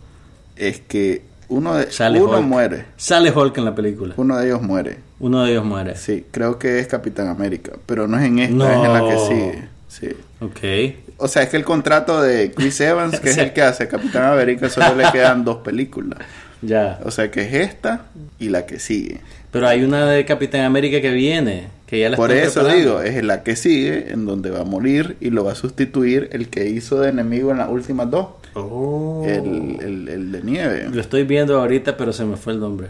es 0.57 0.81
que 0.81 1.23
uno 1.49 1.75
de 1.75 1.91
Sale 1.91 2.21
uno 2.23 2.39
Hulk. 2.39 2.47
muere. 2.47 2.85
Sale 2.97 3.31
Hulk 3.31 3.59
en 3.59 3.65
la 3.67 3.75
película. 3.75 4.15
Uno 4.17 4.39
de 4.39 4.47
ellos 4.47 4.63
muere. 4.63 4.99
Uno 5.19 5.43
de 5.45 5.51
ellos 5.53 5.65
muere. 5.65 5.97
Sí, 5.97 6.25
creo 6.31 6.59
que 6.59 6.79
es 6.79 6.87
Capitán 6.87 7.29
América, 7.29 7.73
pero 7.87 8.07
no 8.09 8.19
es 8.19 8.25
en 8.25 8.39
esta, 8.39 8.55
No. 8.55 8.65
es 8.71 8.77
en 8.87 8.93
la 8.93 9.01
que 9.11 9.19
sigue. 9.29 9.69
Sí. 9.89 10.09
Ok. 10.41 10.97
O 11.19 11.29
sea, 11.29 11.43
es 11.43 11.49
que 11.51 11.57
el 11.59 11.65
contrato 11.65 12.23
de 12.23 12.53
Chris 12.53 12.81
Evans, 12.81 13.21
que 13.21 13.31
es 13.31 13.37
el 13.39 13.53
que 13.53 13.61
hace 13.63 13.89
Capitán 13.89 14.25
América, 14.33 14.71
solo 14.71 14.95
le 14.95 15.11
quedan 15.13 15.45
dos 15.45 15.59
películas. 15.59 16.19
Ya. 16.63 17.01
O 17.07 17.11
sea, 17.11 17.31
que 17.31 17.41
es 17.41 17.55
esta 17.55 18.03
y 18.39 18.51
la 18.51 18.67
que 18.67 18.79
sigue. 18.79 19.23
Pero 19.51 19.67
hay 19.67 19.83
una 19.83 20.05
de 20.05 20.27
Capitán 20.27 20.61
América 20.61 21.01
que 21.01 21.09
viene, 21.11 21.69
que 21.91 21.99
ya 22.01 22.09
la 22.09 22.17
Por 22.17 22.31
eso 22.33 22.67
digo, 22.69 23.01
es 23.03 23.23
la 23.25 23.43
que 23.43 23.57
sigue, 23.57 24.13
en 24.13 24.25
donde 24.25 24.51
va 24.51 24.61
a 24.61 24.65
morir 24.65 25.17
y 25.21 25.31
lo 25.31 25.45
va 25.45 25.53
a 25.53 25.55
sustituir 25.57 26.29
el 26.33 26.49
que 26.49 26.69
hizo 26.69 27.01
de 27.01 27.09
enemigo 27.11 27.51
en 27.51 27.59
las 27.59 27.69
últimas 27.69 28.11
dos. 28.11 28.29
Oh. 28.55 29.25
El, 29.27 29.79
el, 29.81 30.09
el 30.09 30.33
de 30.33 30.43
nieve. 30.43 30.89
Lo 30.93 31.01
estoy 31.01 31.25
viendo 31.25 31.59
ahorita, 31.61 31.97
pero 31.97 32.13
se 32.13 32.25
me 32.25 32.37
fue 32.37 32.53
el 32.55 32.61
nombre. 32.61 32.89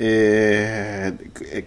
Eh, 0.00 1.12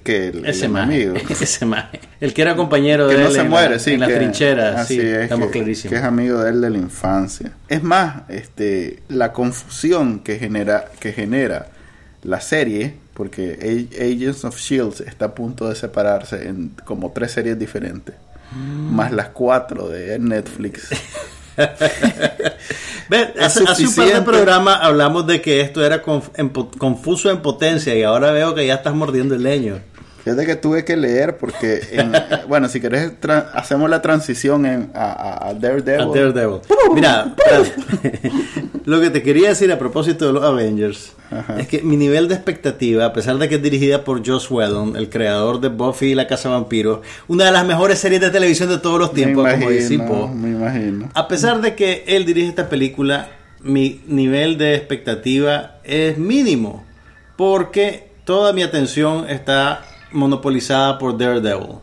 que 0.03 0.27
el, 0.29 0.45
Ese 0.45 0.65
el 0.65 0.71
maje. 0.71 1.03
enemigo. 1.03 1.15
Ese 1.41 1.65
maje. 1.65 1.99
El 2.19 2.33
que 2.33 2.41
era 2.41 2.55
compañero 2.55 3.07
que 3.09 3.15
de 3.15 3.21
no 3.23 3.27
él 3.27 3.33
se 3.33 3.41
en 3.41 3.49
muere, 3.49 3.69
la, 3.73 3.79
sí. 3.79 3.91
en 3.93 3.99
las 3.99 4.09
que- 4.09 4.15
trincheras. 4.15 4.75
así 4.79 4.93
sí, 4.95 4.99
es, 5.01 5.17
estamos 5.23 5.47
que, 5.51 5.59
clarísimos. 5.59 5.91
que 5.91 5.97
es 5.99 6.03
amigo 6.05 6.39
de 6.41 6.49
él 6.51 6.61
de 6.61 6.69
la 6.69 6.77
infancia. 6.77 7.51
Es 7.67 7.83
más, 7.83 8.23
este, 8.29 8.99
la 9.09 9.33
confusión 9.33 10.19
que 10.19 10.39
genera, 10.39 10.85
que 10.99 11.11
genera 11.11 11.67
la 12.23 12.39
serie, 12.39 12.93
porque 13.21 13.87
Agents 13.99 14.43
of 14.45 14.57
Shields 14.57 14.99
está 15.01 15.25
a 15.25 15.35
punto 15.35 15.69
de 15.69 15.75
separarse 15.75 16.47
en 16.47 16.69
como 16.85 17.11
tres 17.11 17.33
series 17.33 17.59
diferentes, 17.59 18.15
Mm. 18.51 18.95
más 18.95 19.11
las 19.11 19.29
cuatro 19.29 19.87
de 19.89 20.17
Netflix. 20.17 20.89
Ve, 23.09 23.33
Es 23.35 23.45
hace, 23.57 23.63
hace 23.67 23.85
un 23.87 23.95
par 23.95 24.07
de 24.07 24.21
programas 24.21 24.79
hablamos 24.81 25.27
de 25.27 25.39
que 25.41 25.61
esto 25.61 25.85
era 25.85 26.01
conf- 26.03 26.31
en 26.35 26.49
po- 26.49 26.71
confuso 26.71 27.29
en 27.29 27.41
potencia 27.41 27.93
y 27.95 28.03
ahora 28.03 28.31
veo 28.31 28.55
que 28.55 28.65
ya 28.65 28.75
estás 28.75 28.95
mordiendo 28.95 29.35
el 29.35 29.43
leño. 29.43 29.79
Fíjate 30.23 30.45
que 30.45 30.55
tuve 30.55 30.85
que 30.85 30.95
leer 30.97 31.37
porque, 31.37 31.81
en- 31.91 32.11
bueno, 32.47 32.69
si 32.69 32.79
querés, 32.79 33.11
hacemos 33.53 33.89
la 33.89 34.01
transición 34.01 34.65
en, 34.65 34.91
a, 34.93 35.47
a- 35.49 35.53
Daredevil. 35.55 36.01
A 36.01 36.05
Daredevil. 36.07 36.59
Mira, 36.93 37.33
lo 38.85 39.01
que 39.01 39.09
te 39.09 39.23
quería 39.23 39.49
decir 39.49 39.71
a 39.71 39.79
propósito 39.79 40.27
de 40.27 40.33
los 40.33 40.43
Avengers 40.43 41.13
Ajá. 41.31 41.59
es 41.59 41.67
que 41.67 41.81
mi 41.81 41.97
nivel 41.97 42.27
de 42.27 42.35
expectativa, 42.35 43.05
a 43.05 43.13
pesar 43.13 43.37
de 43.37 43.47
que 43.49 43.55
es 43.55 43.63
dirigida 43.63 44.03
por 44.03 44.25
Joss 44.25 44.49
Whedon, 44.51 44.95
el 44.95 45.09
creador 45.09 45.59
de 45.61 45.69
Buffy 45.69 46.07
y 46.07 46.15
la 46.15 46.27
Casa 46.27 46.49
Vampiros, 46.49 46.99
una 47.27 47.45
de 47.45 47.51
las 47.51 47.65
mejores 47.65 47.99
series 47.99 48.21
de 48.21 48.29
televisión 48.29 48.69
de 48.69 48.77
todos 48.79 48.99
los 48.99 49.09
me 49.13 49.15
tiempos, 49.15 49.43
como 49.49 49.71
imagino, 49.71 49.71
dice 49.71 49.99
Po. 49.99 50.27
me 50.27 50.49
imagino. 50.49 51.09
A 51.13 51.27
pesar 51.27 51.61
de 51.61 51.75
que 51.75 52.03
él 52.07 52.25
dirige 52.25 52.47
esta 52.49 52.69
película, 52.69 53.29
mi 53.61 54.01
nivel 54.07 54.57
de 54.57 54.75
expectativa 54.75 55.77
es 55.83 56.17
mínimo, 56.17 56.83
porque 57.37 58.09
toda 58.25 58.53
mi 58.53 58.63
atención 58.63 59.29
está 59.29 59.85
monopolizada 60.11 60.97
por 60.97 61.17
Daredevil. 61.17 61.79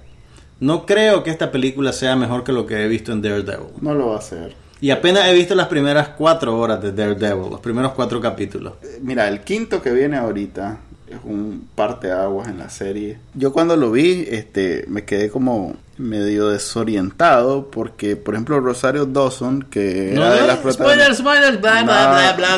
No 0.61 0.87
creo 0.87 1.23
que 1.23 1.30
esta 1.30 1.52
película 1.52 1.92
sea 1.92 2.16
mejor 2.16 2.44
que 2.44 2.52
lo 2.52 2.66
que 2.66 2.85
he 2.85 2.88
visto 2.88 3.12
en 3.12 3.23
Daredevil. 3.23 3.68
No 3.80 3.94
lo 3.94 4.08
va 4.08 4.16
a 4.16 4.18
hacer. 4.18 4.54
Y 4.80 4.90
apenas 4.90 5.26
he 5.28 5.35
visto 5.35 5.54
las 5.54 5.66
primeras 5.66 6.11
cuatro 6.11 6.56
horas 6.58 6.80
de 6.80 6.92
Daredevil, 6.92 7.50
los 7.50 7.61
primeros 7.61 7.92
cuatro 7.92 8.20
capítulos. 8.20 8.75
Eh, 8.82 8.99
Mira, 9.02 9.28
el 9.28 9.40
quinto 9.40 9.82
que 9.82 9.90
viene 9.90 10.16
ahorita 10.16 10.78
es 11.08 11.18
un 11.25 11.68
parteaguas 11.75 12.49
en 12.49 12.58
la 12.58 12.70
serie. 12.70 13.18
Yo 13.35 13.52
cuando 13.52 13.76
lo 13.76 13.90
vi, 13.90 14.26
este, 14.28 14.85
me 14.88 15.04
quedé 15.04 15.30
como 15.30 15.75
medio 15.97 16.49
desorientado 16.49 17.70
porque, 17.70 18.14
por 18.14 18.35
ejemplo, 18.35 18.61
Rosario 18.61 19.06
Dawson, 19.06 19.62
que 19.62 20.12
era 20.12 20.35
de 20.35 20.47
las 20.47 20.58
protagonistas... 20.58 21.18
spoilers, 21.18 21.61
bla, 21.61 21.82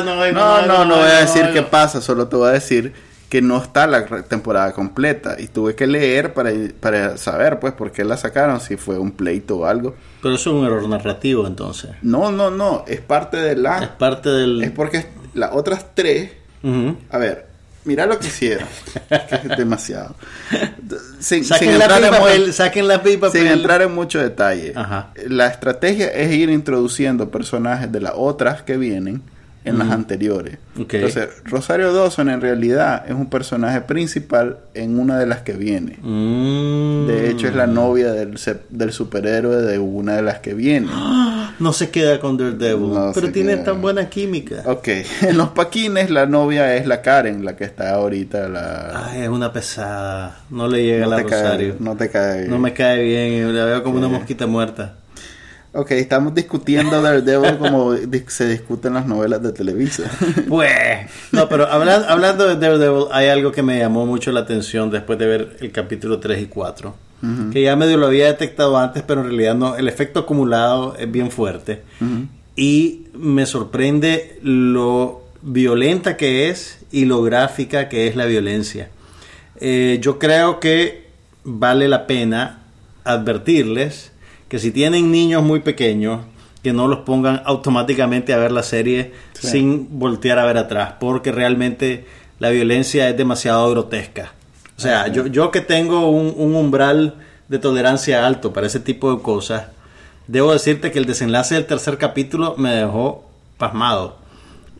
No, 0.03 0.31
no, 0.31 0.67
no, 0.67 0.85
no 0.85 0.95
voy 0.97 1.09
a 1.09 1.21
decir 1.21 1.49
qué 1.53 1.63
pasa, 1.63 2.01
solo 2.01 2.27
te 2.27 2.35
voy 2.35 2.49
a 2.49 2.53
decir 2.53 2.93
que 3.31 3.41
no 3.41 3.63
está 3.63 3.87
la 3.87 4.05
temporada 4.23 4.73
completa 4.73 5.37
y 5.39 5.47
tuve 5.47 5.73
que 5.73 5.87
leer 5.87 6.33
para, 6.33 6.51
para 6.81 7.17
saber 7.17 7.59
pues 7.61 7.71
por 7.71 7.89
qué 7.93 8.03
la 8.03 8.17
sacaron, 8.17 8.59
si 8.59 8.75
fue 8.75 8.99
un 8.99 9.11
pleito 9.13 9.59
o 9.59 9.65
algo. 9.65 9.95
Pero 10.21 10.35
eso 10.35 10.49
es 10.49 10.55
un 10.57 10.65
error 10.65 10.87
narrativo 10.89 11.47
entonces. 11.47 11.91
No, 12.01 12.29
no, 12.29 12.51
no, 12.51 12.83
es 12.87 12.99
parte 12.99 13.37
de 13.37 13.51
Es 13.53 13.57
la... 13.57 13.97
parte 13.97 14.27
del... 14.27 14.61
Es 14.61 14.71
porque 14.71 15.05
las 15.33 15.51
otras 15.53 15.85
tres 15.95 16.31
Ujú. 16.61 16.97
A 17.09 17.17
ver, 17.17 17.47
mira 17.85 18.05
lo 18.05 18.19
que 18.19 18.27
hicieron. 18.27 18.67
es 19.09 19.57
demasiado. 19.57 20.13
Sin, 21.19 21.43
sin 21.43 21.45
Saquen, 21.45 21.79
la 21.79 21.85
entrar 21.85 22.03
en 22.03 22.09
pipa, 22.11 22.25
pel- 22.29 22.51
saquen 22.51 22.87
la 22.89 23.01
pipa. 23.01 23.29
sin 23.31 23.43
pel- 23.45 23.51
entrar 23.53 23.81
en 23.81 23.95
mucho 23.95 24.19
detalle. 24.19 24.73
Ajá. 24.75 25.11
La 25.27 25.47
estrategia 25.47 26.09
es 26.09 26.31
ir 26.33 26.49
introduciendo 26.49 27.31
personajes 27.31 27.89
de 27.91 28.01
las 28.01 28.13
otras 28.15 28.61
que 28.63 28.75
vienen 28.77 29.23
en 29.63 29.77
las 29.77 29.91
anteriores. 29.91 30.57
Entonces, 30.75 31.29
Rosario 31.45 31.93
Dawson 31.93 32.29
en 32.29 32.41
realidad 32.41 33.03
es 33.07 33.13
un 33.13 33.29
personaje 33.29 33.81
principal 33.81 34.57
en 34.73 34.99
una 34.99 35.19
de 35.19 35.27
las 35.27 35.41
que 35.41 35.53
viene. 35.53 35.97
Mm. 36.01 37.07
De 37.07 37.29
hecho, 37.29 37.47
es 37.47 37.55
la 37.55 37.67
novia 37.67 38.11
del, 38.11 38.39
del 38.69 38.91
superhéroe 38.91 39.57
de 39.57 39.77
una 39.77 40.15
de 40.15 40.21
las 40.23 40.39
que 40.39 40.53
viene. 40.53 40.87
No 41.59 41.73
se 41.73 41.91
queda 41.91 42.19
con 42.19 42.37
Daredevil. 42.37 42.91
No 42.91 43.11
pero 43.13 43.31
tiene 43.31 43.53
queda. 43.53 43.65
tan 43.65 43.81
buena 43.83 44.09
química. 44.09 44.63
Ok, 44.65 44.87
en 45.21 45.37
los 45.37 45.49
paquines 45.49 46.09
la 46.09 46.25
novia 46.25 46.75
es 46.75 46.87
la 46.87 47.03
Karen, 47.03 47.45
la 47.45 47.55
que 47.55 47.65
está 47.65 47.93
ahorita. 47.93 48.49
La... 48.49 49.09
Ay, 49.11 49.21
es 49.23 49.29
una 49.29 49.53
pesada. 49.53 50.39
No 50.49 50.67
le 50.67 50.83
llega 50.83 51.05
a 51.05 51.09
no, 51.09 51.15
la 51.15 51.17
te 51.17 51.25
cae, 51.25 51.43
Rosario. 51.43 51.75
no 51.79 51.95
te 51.95 52.09
cae. 52.09 52.47
No 52.47 52.57
me 52.57 52.73
cae 52.73 53.03
bien. 53.03 53.55
La 53.55 53.65
veo 53.65 53.83
como 53.83 53.97
una 53.99 54.07
mosquita 54.07 54.47
muerta. 54.47 54.95
Ok, 55.73 55.91
estamos 55.91 56.35
discutiendo 56.35 57.01
Daredevil 57.01 57.57
como 57.57 57.95
se 58.27 58.47
discuten 58.49 58.93
las 58.93 59.07
novelas 59.07 59.41
de 59.41 59.53
Televisa. 59.53 60.03
Pues. 60.49 60.71
No, 61.31 61.47
pero 61.47 61.65
habla- 61.67 62.05
hablando 62.09 62.45
de 62.45 62.57
Daredevil, 62.57 63.05
hay 63.11 63.29
algo 63.29 63.53
que 63.53 63.63
me 63.63 63.79
llamó 63.79 64.05
mucho 64.05 64.31
la 64.33 64.41
atención 64.41 64.91
después 64.91 65.17
de 65.17 65.27
ver 65.27 65.57
el 65.61 65.71
capítulo 65.71 66.19
3 66.19 66.41
y 66.41 66.45
4. 66.47 66.95
Que 67.53 67.61
ya 67.61 67.75
medio 67.75 67.97
lo 67.97 68.07
había 68.07 68.25
detectado 68.25 68.75
antes, 68.79 69.03
pero 69.03 69.21
en 69.21 69.27
realidad 69.27 69.53
no. 69.53 69.75
El 69.75 69.87
efecto 69.87 70.21
acumulado 70.21 70.95
es 70.97 71.09
bien 71.11 71.29
fuerte. 71.29 71.83
Y 72.55 73.05
me 73.13 73.45
sorprende 73.45 74.39
lo 74.41 75.21
violenta 75.43 76.17
que 76.17 76.49
es 76.49 76.79
y 76.91 77.05
lo 77.05 77.21
gráfica 77.21 77.89
que 77.89 78.07
es 78.07 78.15
la 78.15 78.25
violencia. 78.25 78.89
Eh, 79.59 79.99
yo 80.01 80.17
creo 80.17 80.59
que 80.59 81.05
vale 81.43 81.87
la 81.87 82.07
pena 82.07 82.63
advertirles 83.03 84.10
que 84.51 84.59
si 84.59 84.71
tienen 84.71 85.11
niños 85.13 85.41
muy 85.43 85.61
pequeños, 85.61 86.19
que 86.61 86.73
no 86.73 86.89
los 86.89 86.99
pongan 86.99 87.41
automáticamente 87.45 88.33
a 88.33 88.37
ver 88.37 88.51
la 88.51 88.63
serie 88.63 89.13
Sí. 89.31 89.47
sin 89.47 89.97
voltear 89.97 90.39
a 90.39 90.45
ver 90.45 90.57
atrás, 90.57 90.95
porque 90.99 91.31
realmente 91.31 92.05
la 92.37 92.49
violencia 92.49 93.07
es 93.07 93.15
demasiado 93.15 93.69
grotesca. 93.71 94.33
O 94.77 94.81
sea, 94.81 95.07
yo, 95.07 95.25
yo 95.27 95.51
que 95.51 95.61
tengo 95.61 96.09
un, 96.09 96.33
un 96.35 96.53
umbral 96.53 97.15
de 97.47 97.59
tolerancia 97.59 98.27
alto 98.27 98.51
para 98.51 98.67
ese 98.67 98.81
tipo 98.81 99.15
de 99.15 99.21
cosas, 99.21 99.67
debo 100.27 100.51
decirte 100.51 100.91
que 100.91 100.99
el 100.99 101.05
desenlace 101.05 101.55
del 101.55 101.65
tercer 101.65 101.97
capítulo 101.97 102.55
me 102.57 102.71
dejó 102.75 103.23
pasmado. 103.57 104.17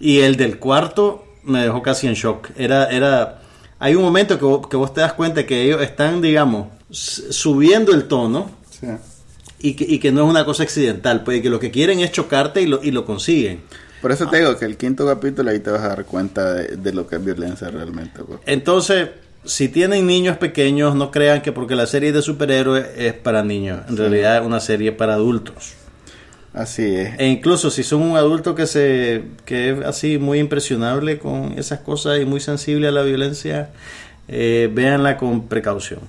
Y 0.01 0.19
el 0.19 0.35
del 0.35 0.59
cuarto 0.59 1.23
me 1.43 1.61
dejó 1.61 1.81
casi 1.81 2.07
en 2.07 2.15
shock. 2.15 2.49
Era, 2.57 2.87
era, 2.87 3.39
hay 3.79 3.95
un 3.95 4.03
momento 4.03 4.37
que 4.37 4.43
vos, 4.43 4.67
que 4.67 4.75
vos 4.75 4.93
te 4.93 4.99
das 4.99 5.13
cuenta 5.13 5.45
que 5.45 5.61
ellos 5.63 5.81
están, 5.81 6.21
digamos, 6.21 6.67
subiendo 6.91 7.93
el 7.93 8.09
tono 8.09 8.49
Sí. 8.69 8.87
Y 9.61 9.73
que, 9.73 9.85
y 9.87 9.99
que 9.99 10.11
no 10.11 10.23
es 10.23 10.29
una 10.29 10.45
cosa 10.45 10.63
accidental, 10.63 11.23
pues 11.23 11.39
y 11.39 11.41
que 11.41 11.49
lo 11.49 11.59
que 11.59 11.71
quieren 11.71 11.99
es 11.99 12.11
chocarte 12.11 12.61
y 12.61 12.67
lo, 12.67 12.83
y 12.83 12.91
lo 12.91 13.05
consiguen. 13.05 13.61
Por 14.01 14.11
eso 14.11 14.27
te 14.27 14.37
digo 14.37 14.57
que 14.57 14.65
el 14.65 14.77
quinto 14.77 15.05
capítulo 15.05 15.51
ahí 15.51 15.59
te 15.59 15.69
vas 15.69 15.81
a 15.81 15.89
dar 15.89 16.05
cuenta 16.05 16.53
de, 16.53 16.75
de 16.77 16.93
lo 16.93 17.05
que 17.05 17.17
es 17.17 17.23
violencia 17.23 17.69
realmente. 17.69 18.23
pues. 18.23 18.39
Entonces, 18.47 19.09
si 19.45 19.69
tienen 19.69 20.07
niños 20.07 20.37
pequeños, 20.37 20.95
no 20.95 21.11
crean 21.11 21.41
que 21.41 21.51
porque 21.51 21.75
la 21.75 21.87
serie 21.87 22.11
de 22.11 22.21
superhéroes 22.21 22.87
es 22.97 23.13
para 23.13 23.43
niños. 23.43 23.81
En 23.89 23.97
realidad 23.97 24.37
es 24.37 24.45
una 24.45 24.59
serie 24.59 24.91
para 24.91 25.15
adultos. 25.15 25.73
Así 26.53 26.95
es. 26.95 27.17
E 27.17 27.27
incluso 27.27 27.71
si 27.71 27.83
son 27.83 28.01
un 28.01 28.17
adulto 28.17 28.55
que 28.55 28.67
se 28.67 29.23
que 29.45 29.71
es 29.71 29.85
así 29.85 30.17
muy 30.17 30.39
impresionable 30.39 31.17
con 31.17 31.53
esas 31.57 31.79
cosas 31.79 32.19
y 32.19 32.25
muy 32.25 32.39
sensible 32.39 32.87
a 32.87 32.91
la 32.91 33.03
violencia, 33.03 33.69
eh, 34.27 34.69
véanla 34.71 35.17
con 35.17 35.47
precaución. 35.47 36.01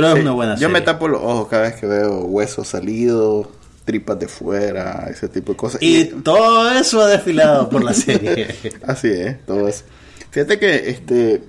Pero 0.00 0.14
es 0.16 0.20
una 0.22 0.32
buena 0.32 0.52
Yo 0.54 0.60
serie. 0.60 0.72
me 0.72 0.80
tapo 0.82 1.08
los 1.08 1.20
ojos 1.22 1.48
cada 1.48 1.62
vez 1.62 1.74
que 1.76 1.86
veo 1.86 2.20
huesos 2.24 2.68
salidos, 2.68 3.46
tripas 3.84 4.18
de 4.18 4.28
fuera, 4.28 5.06
ese 5.10 5.28
tipo 5.28 5.52
de 5.52 5.56
cosas. 5.56 5.82
Y 5.82 6.04
todo 6.06 6.70
eso 6.70 7.00
ha 7.02 7.06
desfilado 7.08 7.68
por 7.68 7.82
la 7.84 7.94
serie. 7.94 8.54
Así 8.86 9.08
es, 9.08 9.44
todo 9.46 9.68
eso. 9.68 9.84
Fíjate 10.30 10.58
que 10.58 10.90
este 10.90 11.42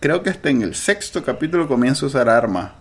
creo 0.00 0.22
que 0.22 0.30
hasta 0.30 0.50
en 0.50 0.62
el 0.62 0.74
sexto 0.74 1.22
capítulo 1.24 1.66
comienza 1.68 2.04
a 2.04 2.08
usar 2.08 2.28
armas. 2.28 2.72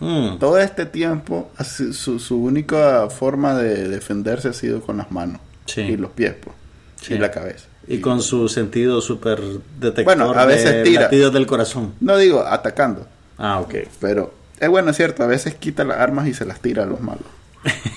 Mm. 0.00 0.38
Todo 0.38 0.58
este 0.58 0.86
tiempo 0.86 1.50
su, 1.64 2.18
su 2.20 2.36
única 2.42 3.10
forma 3.10 3.54
de 3.54 3.88
defenderse 3.88 4.48
ha 4.48 4.52
sido 4.52 4.80
con 4.80 4.96
las 4.98 5.10
manos 5.10 5.40
Sí. 5.66 5.80
y 5.82 5.96
los 5.96 6.12
pies 6.12 6.34
pues, 6.42 6.54
Sí. 7.02 7.14
y 7.14 7.18
la 7.18 7.30
cabeza. 7.30 7.66
Y 7.88 7.98
con 8.00 8.22
su 8.22 8.48
sentido 8.48 9.00
súper 9.00 9.40
detector 9.80 10.04
Bueno, 10.04 10.32
a 10.32 10.44
veces 10.46 10.72
de 10.72 10.82
tira. 10.84 11.02
latidos 11.02 11.32
del 11.32 11.46
corazón. 11.46 11.94
No 12.00 12.16
digo 12.16 12.44
atacando, 12.46 13.06
Ah, 13.38 13.60
ok. 13.60 13.74
pero 14.00 14.34
es 14.60 14.68
bueno, 14.68 14.90
es 14.90 14.96
cierto, 14.96 15.22
a 15.22 15.26
veces 15.26 15.54
quita 15.54 15.84
las 15.84 15.98
armas 15.98 16.26
y 16.28 16.34
se 16.34 16.44
las 16.44 16.60
tira 16.60 16.82
a 16.82 16.86
los 16.86 17.00
malos. 17.00 17.24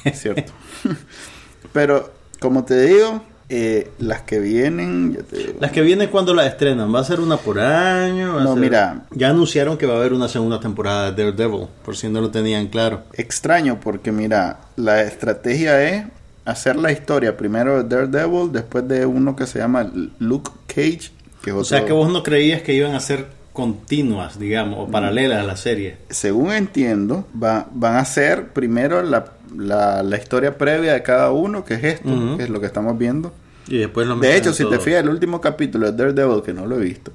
Es 0.05 0.21
cierto. 0.21 0.51
pero 1.73 2.11
como 2.39 2.63
te 2.65 2.81
digo, 2.81 3.23
eh, 3.49 3.91
las 3.99 4.21
que 4.21 4.39
vienen, 4.39 5.13
ya 5.15 5.23
te 5.23 5.37
digo, 5.37 5.53
Las 5.59 5.71
que 5.71 5.81
vienen 5.81 6.09
cuando 6.09 6.33
las 6.33 6.47
estrenan, 6.47 6.93
¿va 6.93 6.99
a 6.99 7.03
ser 7.03 7.19
una 7.19 7.37
por 7.37 7.59
año? 7.59 8.35
¿Va 8.35 8.41
a 8.41 8.43
No, 8.43 8.53
ser- 8.53 8.61
mira. 8.61 9.05
Ya 9.11 9.29
anunciaron 9.29 9.77
que 9.77 9.85
va 9.85 9.95
a 9.95 9.97
haber 9.97 10.13
una 10.13 10.27
segunda 10.27 10.59
temporada 10.59 11.11
de 11.11 11.25
Daredevil, 11.25 11.67
por 11.83 11.95
si 11.95 12.07
no 12.09 12.21
lo 12.21 12.31
tenían 12.31 12.67
claro. 12.67 13.03
extraño 13.13 13.79
porque 13.79 14.11
mira, 14.11 14.59
la 14.77 15.01
estrategia 15.01 15.83
es 15.83 16.05
hacer 16.45 16.75
la 16.77 16.91
historia 16.91 17.37
primero 17.37 17.83
de 17.83 17.95
Daredevil, 17.95 18.51
después 18.51 18.87
de 18.87 19.05
uno 19.05 19.35
que 19.35 19.45
se 19.47 19.59
llama 19.59 19.91
Luke 20.19 20.49
Cage, 20.67 21.11
que 21.43 21.49
es 21.51 21.55
O 21.55 21.63
sea 21.63 21.85
que 21.85 21.93
vos 21.93 22.11
no 22.11 22.23
creías 22.23 22.61
que 22.61 22.73
iban 22.73 22.95
a 22.95 22.99
ser 22.99 23.27
continuas, 23.53 24.39
digamos, 24.39 24.79
o 24.79 24.91
paralelas 24.91 25.39
a 25.39 25.43
la 25.43 25.57
serie. 25.57 25.97
según 26.09 26.51
entiendo, 26.53 27.27
va- 27.41 27.67
van 27.73 27.95
a 27.97 28.05
ser 28.05 28.47
primero 28.49 29.01
la, 29.03 29.25
la, 29.57 30.03
la 30.03 30.17
historia 30.17 30.57
previa 30.57 30.93
de 30.93 31.03
cada 31.03 31.31
uno, 31.31 31.65
que 31.65 31.73
es 31.75 31.83
esto, 31.83 32.09
que 32.37 32.43
es 32.43 32.49
lo 32.49 32.59
que 32.59 32.65
estamos 32.67 32.97
viendo. 32.97 33.33
Y 33.67 33.77
después 33.77 34.07
lo 34.07 34.15
De 34.17 34.35
hecho, 34.35 34.53
si 34.53 34.63
te 34.63 34.79
fijas, 34.79 35.01
el 35.03 35.09
último 35.09 35.39
capítulo 35.39 35.91
de 35.91 35.97
Daredevil, 35.97 36.41
que 36.43 36.53
no 36.53 36.65
lo 36.65 36.77
he 36.77 36.83
visto, 36.83 37.11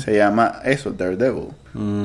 se 0.00 0.16
llama 0.16 0.60
eso, 0.64 0.90
Daredevil. 0.90 1.48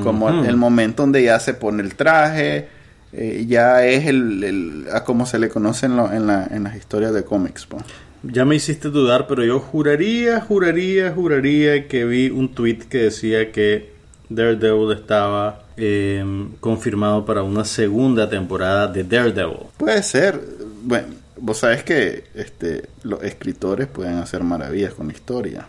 Como 0.02 0.28
el 0.46 0.56
momento 0.56 1.02
donde 1.02 1.22
ya 1.22 1.38
se 1.40 1.54
pone 1.54 1.82
el 1.82 1.94
traje, 1.94 2.68
eh, 3.12 3.44
ya 3.48 3.84
es 3.84 4.06
el, 4.06 4.44
el- 4.44 4.86
a 4.92 5.04
como 5.04 5.26
se 5.26 5.38
le 5.38 5.48
conoce 5.48 5.86
en, 5.86 5.96
lo- 5.96 6.12
en, 6.12 6.26
la- 6.26 6.46
en 6.50 6.64
las 6.64 6.76
historias 6.76 7.12
de 7.12 7.24
cómics. 7.24 7.66
pues. 7.66 7.82
Ya 8.22 8.44
me 8.44 8.56
hiciste 8.56 8.90
dudar, 8.90 9.26
pero 9.26 9.44
yo 9.44 9.58
juraría, 9.60 10.40
juraría, 10.40 11.10
juraría 11.12 11.88
que 11.88 12.04
vi 12.04 12.28
un 12.28 12.52
tweet 12.54 12.80
que 12.88 12.98
decía 12.98 13.50
que 13.50 13.92
Daredevil 14.28 14.92
estaba 14.92 15.64
eh, 15.76 16.22
confirmado 16.60 17.24
para 17.24 17.42
una 17.42 17.64
segunda 17.64 18.28
temporada 18.28 18.86
de 18.88 19.04
Daredevil. 19.04 19.68
Puede 19.78 20.02
ser. 20.02 20.40
Bueno, 20.82 21.08
vos 21.38 21.58
sabes 21.58 21.82
que 21.82 22.24
este, 22.34 22.88
los 23.02 23.22
escritores 23.22 23.88
pueden 23.88 24.18
hacer 24.18 24.44
maravillas 24.44 24.92
con 24.92 25.06
la 25.08 25.14
historia. 25.14 25.66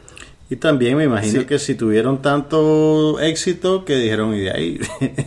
Y 0.50 0.58
también 0.58 0.98
me 0.98 1.06
imagino 1.06 1.46
que 1.46 1.58
si 1.58 1.76
tuvieron 1.76 2.22
tanto 2.22 3.18
éxito 3.22 3.86
que 3.86 3.96
dijeron, 3.96 4.36
y 4.36 4.42
de 4.42 4.52
ahí, 4.52 4.80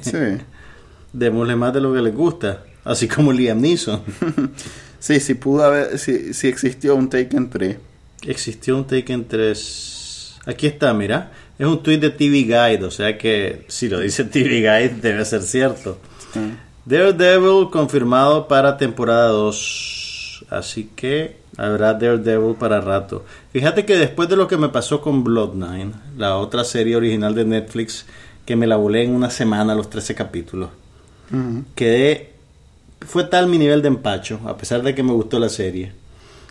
sí. 0.02 0.18
démosle 1.14 1.56
más 1.56 1.72
de 1.72 1.80
lo 1.80 1.94
que 1.94 2.02
les 2.02 2.14
gusta, 2.14 2.64
así 2.84 3.08
como 3.08 3.32
Liam 3.32 3.60
Neeson. 3.60 4.02
sí, 5.04 5.20
sí 5.20 5.34
pudo 5.34 5.64
haber, 5.64 5.98
sí, 5.98 6.32
sí 6.32 6.48
existió 6.48 6.94
un 6.94 7.10
Taken 7.10 7.50
3. 7.50 7.76
Existió 8.22 8.74
un 8.74 8.86
Taken 8.86 9.28
3. 9.28 10.36
Aquí 10.46 10.66
está, 10.66 10.94
mira. 10.94 11.30
Es 11.58 11.66
un 11.66 11.82
tweet 11.82 11.98
de 11.98 12.08
TV 12.08 12.44
Guide, 12.44 12.84
o 12.84 12.90
sea 12.90 13.18
que 13.18 13.66
si 13.68 13.90
lo 13.90 14.00
dice 14.00 14.24
TV 14.36 14.60
Guide 14.60 14.96
debe 15.02 15.24
ser 15.26 15.42
cierto. 15.42 15.98
Daredevil 16.86 17.68
confirmado 17.70 18.48
para 18.48 18.78
temporada 18.78 19.28
2. 19.28 20.46
Así 20.48 20.90
que 20.96 21.36
habrá 21.58 21.92
Daredevil 21.92 22.54
para 22.54 22.80
rato. 22.80 23.26
Fíjate 23.52 23.84
que 23.84 23.98
después 23.98 24.30
de 24.30 24.36
lo 24.36 24.48
que 24.48 24.56
me 24.56 24.70
pasó 24.70 25.02
con 25.02 25.22
Blood9, 25.22 25.92
la 26.16 26.36
otra 26.36 26.64
serie 26.64 26.96
original 26.96 27.34
de 27.34 27.44
Netflix, 27.44 28.06
que 28.46 28.56
me 28.56 28.66
la 28.66 28.76
volé 28.76 29.04
en 29.04 29.14
una 29.14 29.28
semana 29.28 29.74
los 29.74 29.90
13 29.90 30.14
capítulos, 30.14 30.70
quedé. 31.74 32.33
Fue 33.06 33.24
tal 33.24 33.46
mi 33.46 33.58
nivel 33.58 33.82
de 33.82 33.88
empacho, 33.88 34.40
a 34.46 34.56
pesar 34.56 34.82
de 34.82 34.94
que 34.94 35.02
me 35.02 35.12
gustó 35.12 35.38
la 35.38 35.48
serie, 35.48 35.92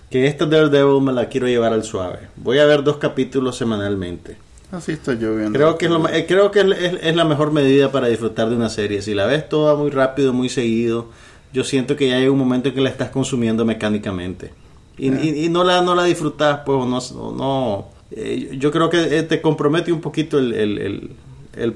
que 0.09 0.27
esta 0.27 0.45
Daredevil 0.45 1.01
me 1.01 1.11
la 1.11 1.29
quiero 1.29 1.47
llevar 1.47 1.73
al 1.73 1.83
suave. 1.83 2.27
Voy 2.35 2.59
a 2.59 2.65
ver 2.65 2.83
dos 2.83 2.97
capítulos 2.97 3.57
semanalmente. 3.57 4.37
Así 4.71 4.93
estoy 4.93 5.19
yo 5.19 5.35
viendo. 5.35 5.57
Creo 5.57 5.77
que, 5.77 5.85
es, 5.85 5.91
lo, 5.91 6.09
eh, 6.09 6.25
creo 6.25 6.49
que 6.49 6.61
es, 6.61 7.15
la 7.15 7.25
mejor 7.25 7.51
medida 7.51 7.91
para 7.91 8.07
disfrutar 8.07 8.49
de 8.49 8.55
una 8.55 8.69
serie. 8.69 9.03
Si 9.03 9.13
la 9.13 9.27
ves 9.27 9.47
toda 9.47 9.75
muy 9.75 9.91
rápido, 9.91 10.33
muy 10.33 10.49
seguido, 10.49 11.09
yo 11.53 11.63
siento 11.63 11.95
que 11.95 12.07
ya 12.07 12.15
hay 12.15 12.27
un 12.27 12.39
momento 12.39 12.69
en 12.69 12.75
que 12.75 12.81
la 12.81 12.89
estás 12.89 13.11
consumiendo 13.11 13.65
mecánicamente. 13.65 14.51
Y, 14.97 15.49
no, 15.49 15.63
la, 15.63 15.81
no 15.81 15.95
la 15.95 16.03
disfrutas, 16.03 16.61
pues, 16.65 16.77
no. 16.87 16.99
no 17.31 17.87
eh, 18.11 18.55
yo 18.59 18.71
creo 18.71 18.89
que 18.89 19.17
eh, 19.17 19.23
te 19.23 19.41
compromete 19.41 19.91
un 19.91 20.01
poquito 20.01 20.37
el, 20.37 21.09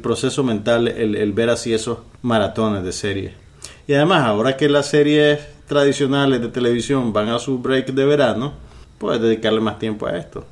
proceso 0.02 0.44
mental, 0.44 0.88
el, 0.88 1.34
ver 1.34 1.50
así 1.50 1.74
esos 1.74 2.00
maratones 2.24 2.84
de 2.84 2.92
serie. 2.92 3.47
Y 3.88 3.94
además, 3.94 4.26
ahora 4.26 4.58
que 4.58 4.68
las 4.68 4.88
series 4.88 5.40
tradicionales 5.66 6.42
de 6.42 6.50
televisión 6.50 7.14
van 7.14 7.30
a 7.30 7.40
su 7.40 7.60
break 7.60 7.94
de 7.94 8.06
verano, 8.06 8.54
puedes 8.98 9.22
dedicarle 9.22 9.62
más 9.62 9.80
tiempo 9.80 10.08
a 10.08 10.18
esto. 10.18 10.46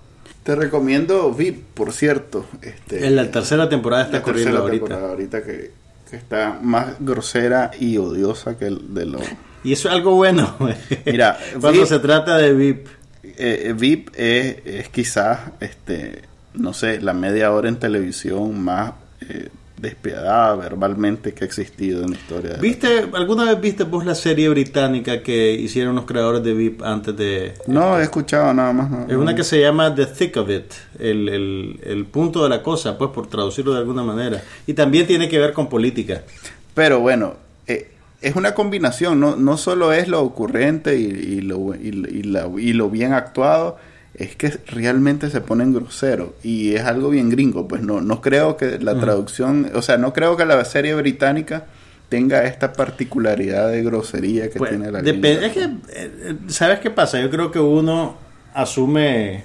Te 0.44 0.56
recomiendo 0.56 1.34
VIP, 1.34 1.66
por 1.74 1.92
cierto. 1.92 2.46
Este, 2.62 3.06
en 3.06 3.16
la 3.16 3.30
tercera 3.30 3.68
temporada 3.68 4.06
está 4.06 4.22
corriendo 4.22 4.60
ahorita. 4.60 5.10
ahorita 5.10 5.44
que, 5.44 5.72
está 6.12 6.60
más 6.62 6.96
grosera 7.00 7.72
y 7.78 7.98
odiosa 7.98 8.58
que 8.58 8.68
el 8.68 8.94
de 8.94 9.06
lo... 9.06 9.20
Y 9.66 9.74
eso 9.74 9.90
es 9.90 9.96
algo 9.96 10.16
bueno. 10.16 10.56
Mira, 11.06 11.38
cuando 11.60 11.86
se 11.86 12.00
trata 12.00 12.38
de 12.38 12.54
VIP. 12.54 12.88
Eh, 13.24 13.74
VIP 13.78 14.10
es, 14.16 14.58
es 14.66 14.90
quizás, 14.90 15.40
este, 15.60 16.22
no 16.54 16.72
sé, 16.74 17.02
la 17.02 17.14
media 17.14 17.52
hora 17.52 17.68
en 17.68 17.78
televisión 17.80 18.64
más... 18.64 18.94
Eh, 19.28 19.50
despiadada 19.78 20.56
verbalmente 20.56 21.34
que 21.34 21.44
ha 21.44 21.48
existido 21.48 22.04
en 22.04 22.12
la 22.12 22.16
historia. 22.16 22.58
¿Viste, 22.62 23.10
alguna 23.14 23.46
vez 23.46 23.60
viste 23.60 23.84
vos 23.84 24.06
la 24.06 24.16
serie 24.16 24.48
británica 24.50 25.22
que 25.22 25.52
hicieron 25.54 25.96
los 25.96 26.06
creadores 26.06 26.44
de 26.44 26.54
VIP 26.54 26.82
antes 26.82 27.16
de... 27.18 27.54
No, 27.68 28.00
he 28.00 28.04
escuchado 28.04 28.54
nada 28.54 28.72
más. 28.74 29.10
es 29.10 29.16
una 29.16 29.36
que 29.36 29.44
se 29.44 29.60
llama 29.60 29.94
The 29.94 30.06
Thick 30.06 30.38
of 30.38 30.50
It, 30.50 30.74
el, 31.00 32.08
punto 32.12 32.44
de 32.44 32.50
la 32.50 32.64
cosa, 32.64 32.98
pues 32.98 33.12
por 33.12 33.28
traducirlo 33.28 33.74
de 33.74 33.80
alguna 33.80 34.04
manera. 34.04 34.42
Y 34.66 34.74
también 34.74 35.08
tiene 35.08 35.28
que 35.28 35.40
ver 35.40 35.54
con 35.54 35.68
política. 35.68 36.24
Pero 36.74 37.00
bueno, 37.02 37.36
eh, 37.68 37.92
es 38.22 38.36
una 38.36 38.54
combinación, 38.54 39.20
no, 39.20 39.36
no 39.36 39.58
solo 39.58 39.92
es 39.92 40.08
lo 40.08 40.22
ocurrente 40.22 40.98
y, 40.98 41.42
lo, 41.42 41.76
y, 41.76 41.90
y 42.60 42.74
lo 42.74 42.90
bien 42.90 43.14
actuado, 43.14 43.78
es 44.18 44.36
que 44.36 44.50
realmente 44.68 45.30
se 45.30 45.42
ponen 45.42 45.74
grosero 45.74 46.36
y 46.42 46.76
es 46.76 46.84
algo 46.84 47.10
bien 47.10 47.30
gringo, 47.30 47.68
pues 47.68 47.82
no, 47.82 48.02
no 48.02 48.22
creo 48.22 48.56
que 48.56 48.80
la 48.80 49.00
traducción, 49.00 49.70
o 49.74 49.82
sea, 49.82 49.98
no 49.98 50.14
creo 50.14 50.38
que 50.38 50.46
la 50.46 50.64
serie 50.64 50.96
británica 50.96 51.66
tenga 52.08 52.46
esta 52.46 52.72
particularidad 52.72 53.72
de 53.72 53.84
grosería 53.84 54.50
que 54.50 54.60
pues, 54.60 54.70
tiene 54.70 54.92
la 54.92 55.02
depende, 55.02 55.48
Es 55.48 55.54
que, 55.54 55.64
eh, 55.90 56.36
¿sabes 56.48 56.80
qué 56.80 56.90
pasa? 56.90 57.20
Yo 57.20 57.30
creo 57.30 57.52
que 57.52 57.60
uno 57.60 58.16
asume 58.54 59.44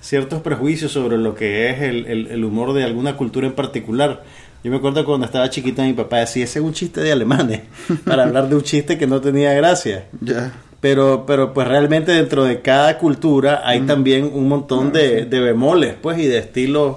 ciertos 0.00 0.42
prejuicios 0.42 0.92
sobre 0.92 1.16
lo 1.16 1.34
que 1.34 1.70
es 1.70 1.80
el, 1.80 2.06
el, 2.06 2.44
humor 2.44 2.74
de 2.74 2.84
alguna 2.84 3.16
cultura 3.16 3.46
en 3.46 3.54
particular. 3.54 4.22
Yo 4.62 4.70
me 4.70 4.78
acuerdo 4.78 5.04
cuando 5.06 5.24
estaba 5.24 5.48
chiquita 5.48 5.82
mi 5.84 5.94
papá 5.94 6.18
decía, 6.18 6.44
ese 6.44 6.58
es 6.58 6.64
un 6.64 6.74
chiste 6.74 7.00
de 7.00 7.12
alemanes, 7.12 7.62
para 8.04 8.24
hablar 8.24 8.48
de 8.50 8.56
un 8.56 8.62
chiste 8.62 8.98
que 8.98 9.06
no 9.06 9.20
tenía 9.20 9.54
gracia. 9.54 10.06
Ya 10.20 10.52
pero, 10.80 11.24
pero 11.26 11.52
pues 11.52 11.68
realmente 11.68 12.12
dentro 12.12 12.44
de 12.44 12.60
cada 12.62 12.98
cultura 12.98 13.62
hay 13.64 13.80
mm. 13.80 13.86
también 13.86 14.30
un 14.32 14.48
montón 14.48 14.88
ah, 14.88 14.98
de, 14.98 15.24
de, 15.26 15.40
bemoles, 15.40 15.94
pues, 16.00 16.18
y 16.18 16.26
de 16.26 16.38
estilos 16.38 16.96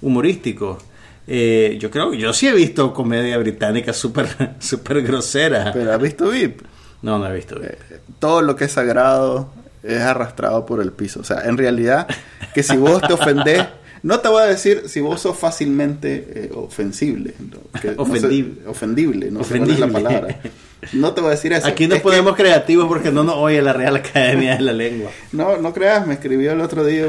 humorísticos. 0.00 0.82
Eh, 1.26 1.76
yo 1.80 1.90
creo, 1.90 2.12
yo 2.14 2.32
sí 2.32 2.48
he 2.48 2.52
visto 2.52 2.92
comedia 2.92 3.38
británica 3.38 3.92
súper 3.92 4.56
super 4.58 5.02
grosera. 5.02 5.70
¿Pero 5.72 5.92
has 5.92 6.00
visto 6.00 6.28
VIP? 6.28 6.62
No, 7.02 7.18
no 7.18 7.26
he 7.26 7.34
visto 7.34 7.58
VIP. 7.58 7.70
Eh, 7.70 8.00
todo 8.18 8.42
lo 8.42 8.56
que 8.56 8.64
es 8.64 8.72
sagrado 8.72 9.50
es 9.82 10.00
arrastrado 10.00 10.66
por 10.66 10.80
el 10.80 10.92
piso. 10.92 11.20
O 11.20 11.24
sea, 11.24 11.42
en 11.44 11.56
realidad, 11.56 12.06
que 12.54 12.62
si 12.62 12.76
vos 12.76 13.00
te 13.02 13.12
ofendés 13.12 13.66
no 14.02 14.20
te 14.20 14.28
voy 14.28 14.42
a 14.42 14.46
decir 14.46 14.84
si 14.86 15.00
vos 15.00 15.20
sos 15.20 15.38
fácilmente 15.38 16.24
eh, 16.34 16.50
ofensible. 16.54 17.34
ofendible. 17.96 18.66
ofendible, 18.66 19.30
no 19.30 19.44
sé 19.44 19.58
la 19.58 19.88
palabra. 19.88 20.40
No 20.92 21.12
te 21.12 21.20
voy 21.20 21.28
a 21.28 21.30
decir 21.32 21.52
eso. 21.52 21.68
Aquí 21.68 21.86
no 21.86 21.96
podemos 21.98 22.34
creativos 22.34 22.88
porque 22.88 23.12
no 23.12 23.22
nos 23.22 23.36
oye 23.36 23.62
la 23.62 23.72
Real 23.72 23.94
Academia 23.94 24.56
de 24.56 24.62
la 24.62 24.72
Lengua. 24.72 25.10
No, 25.30 25.56
no 25.56 25.72
creas, 25.72 26.06
me 26.06 26.14
escribió 26.14 26.52
el 26.52 26.60
otro 26.60 26.84
día 26.84 27.06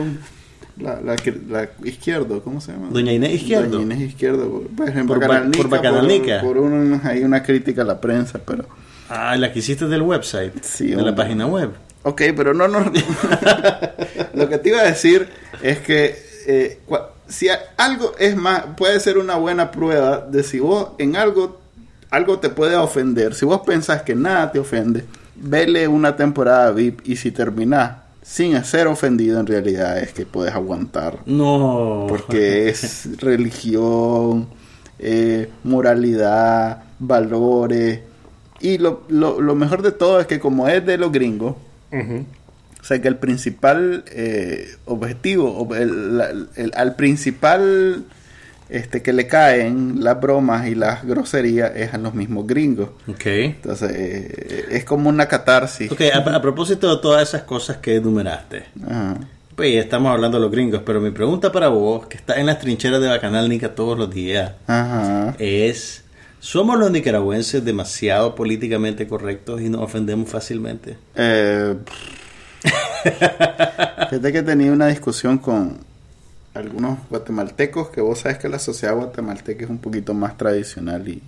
la, 0.77 0.99
la, 1.01 1.69
Izquierdo, 1.84 2.41
¿cómo 2.43 2.60
se 2.62 2.71
llama? 2.71 2.89
Doña 2.91 3.12
Inés 3.12 3.34
Izquierdo. 3.34 3.69
Doña 3.77 3.95
Inés 3.95 4.10
Izquierdo, 4.10 4.63
por 4.75 4.89
ejemplo, 4.89 5.15
por, 5.19 5.69
Bacanalnica. 5.69 6.41
Por, 6.41 6.58
un, 6.58 7.01
hay 7.03 7.23
una 7.23 7.43
crítica 7.43 7.84
a 7.84 7.86
la 7.86 8.01
prensa, 8.01 8.39
pero... 8.45 8.65
Ah, 9.10 9.36
la 9.38 9.51
que 9.51 9.60
hiciste 9.60 9.88
del 9.88 10.01
website, 10.01 10.63
sí, 10.63 10.88
de 10.88 11.01
la 11.01 11.15
página 11.15 11.45
web. 11.45 11.71
Ok, 12.03 12.21
pero 12.36 12.53
no, 12.53 12.67
no. 12.67 12.79
Lo 14.34 14.49
que 14.49 14.58
te 14.58 14.69
iba 14.69 14.82
a 14.82 14.86
decir 14.86 15.29
es 15.62 15.79
que 15.79 16.33
eh, 16.47 16.79
si 17.27 17.47
algo 17.77 18.13
es 18.19 18.36
más, 18.36 18.63
puede 18.77 18.99
ser 18.99 19.17
una 19.17 19.36
buena 19.36 19.71
prueba 19.71 20.19
de 20.19 20.43
si 20.43 20.60
vos 20.60 20.89
en 20.97 21.15
algo, 21.15 21.60
algo 22.10 22.39
te 22.39 22.49
puede 22.49 22.75
ofender. 22.75 23.34
Si 23.34 23.45
vos 23.45 23.62
pensás 23.65 24.03
que 24.03 24.15
nada 24.15 24.51
te 24.51 24.60
ofende, 24.60 25.06
vele 25.36 25.88
una 25.88 26.15
temporada 26.15 26.71
VIP 26.71 27.08
y 27.08 27.15
si 27.15 27.32
terminás 27.32 28.03
sin 28.23 28.63
ser 28.63 28.88
ofendido 28.88 29.39
en 29.39 29.47
realidad 29.47 29.99
es 29.99 30.13
que 30.13 30.25
puedes 30.25 30.53
aguantar. 30.53 31.19
No. 31.25 32.06
Porque 32.08 32.69
es 32.69 33.17
religión, 33.19 34.47
eh, 34.97 35.49
moralidad, 35.63 36.84
valores. 36.99 37.99
Y 38.62 38.77
lo, 38.77 39.03
lo, 39.10 39.41
lo, 39.41 39.56
mejor 39.56 39.82
de 39.82 39.91
todo 39.91 40.21
es 40.21 40.27
que 40.27 40.39
como 40.39 40.69
es 40.69 40.86
de 40.86 40.97
los 40.97 41.12
gringos, 41.12 41.56
o 42.84 42.86
sea 42.86 43.02
que 43.02 43.08
el 43.08 43.15
principal 43.15 44.04
eh, 44.12 44.76
objetivo, 44.84 45.69
al 45.72 46.96
principal 46.98 48.04
este, 48.67 49.02
que 49.02 49.13
le 49.13 49.26
caen 49.26 50.04
las 50.04 50.19
bromas 50.19 50.67
y 50.67 50.76
las 50.76 51.06
groserías 51.06 51.72
es 51.78 51.93
a 51.93 51.98
los 51.98 52.13
mismos 52.13 52.46
gringos. 52.46 52.89
Ok. 53.08 53.26
Entonces 53.26 53.89
eh, 53.96 54.65
es 54.72 54.84
como 54.84 55.08
una 55.08 55.30
catarsis. 55.30 55.93
Ok, 55.93 56.02
a, 56.13 56.41
propósito 56.41 56.93
de 56.93 57.02
todas 57.02 57.30
esas 57.30 57.43
cosas 57.43 57.78
que 57.78 57.96
enumeraste. 57.96 58.65
Pues 59.56 59.76
estamos 59.76 60.12
hablando 60.12 60.38
de 60.38 60.41
los 60.41 60.52
gringos, 60.52 60.82
pero 60.86 61.00
mi 61.00 61.12
pregunta 61.12 61.54
para 61.54 61.69
vos, 61.69 62.08
que 62.08 62.17
está 62.17 62.38
en 62.38 62.48
las 62.48 62.60
trincheras 62.60 63.00
de 63.00 63.08
Bacanal 63.08 63.48
Nica 63.48 63.74
todos 63.76 63.98
los 63.98 64.13
días, 64.13 64.56
es... 65.39 66.02
¿Somos 66.41 66.78
los 66.78 66.91
nicaragüenses 66.91 67.63
demasiado 67.63 68.36
políticamente 68.36 69.08
correctos 69.08 69.62
y 69.62 69.69
nos 69.69 69.84
ofendemos 69.84 70.30
fácilmente? 70.30 70.98
Eh, 71.15 71.76
Fíjate 74.10 74.32
que 74.32 74.43
tenía 74.43 74.71
una 74.71 74.88
discusión 74.88 75.38
con 75.38 75.78
algunos 76.54 76.99
guatemaltecos, 77.10 77.89
que 77.89 78.02
vos 78.02 78.19
sabes 78.19 78.38
que 78.38 78.47
la 78.47 78.60
sociedad 78.60 78.95
guatemalteca 78.95 79.63
es 79.63 79.69
un 79.69 79.80
poquito 79.80 80.13
más 80.13 80.38
tradicional 80.38 81.08
y, 81.08 81.21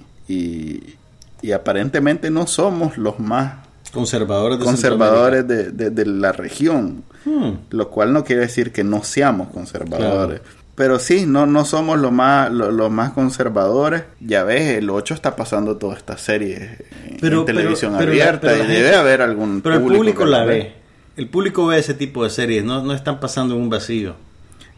y, 1.41 1.51
aparentemente 1.51 2.31
no 2.31 2.47
somos 2.47 2.97
los 2.97 3.19
más 3.19 3.65
conservadores 3.91 4.59
de, 4.59 4.65
conservadores 4.65 5.47
de, 5.47 6.05
la 6.05 6.31
región, 6.31 7.03
hmm. 7.23 7.49
lo 7.69 7.89
cual 7.89 8.13
no 8.13 8.23
quiere 8.23 8.41
decir 8.41 8.71
que 8.71 8.83
no 8.83 9.03
seamos 9.03 9.49
conservadores. 9.49 10.41
Pero 10.75 10.99
sí, 10.99 11.25
no, 11.25 11.45
no 11.45 11.63
somos 11.63 11.97
los 11.99 12.11
más, 12.11 12.51
los, 12.51 12.91
más 12.91 13.13
conservadores. 13.13 14.03
Ya 14.19 14.43
ves, 14.43 14.77
el 14.77 14.89
8 14.89 15.13
está 15.13 15.35
pasando 15.35 15.77
toda 15.77 15.95
esta 15.95 16.17
serie 16.17 16.79
en 17.21 17.45
televisión 17.45 17.95
abierta 17.95 18.53
y 18.57 18.67
debe 18.67 18.93
haber 18.93 19.21
algún 19.21 19.61
Pero 19.61 19.75
el 19.75 19.81
público 19.81 20.25
la 20.25 20.43
ve. 20.43 20.84
El 21.17 21.29
público 21.29 21.67
ve 21.67 21.79
ese 21.79 21.93
tipo 21.93 22.23
de 22.23 22.29
series, 22.29 22.63
no, 22.63 22.83
no 22.83 22.93
están 22.93 23.19
pasando 23.19 23.55
en 23.55 23.61
un 23.61 23.69
vacío. 23.69 24.15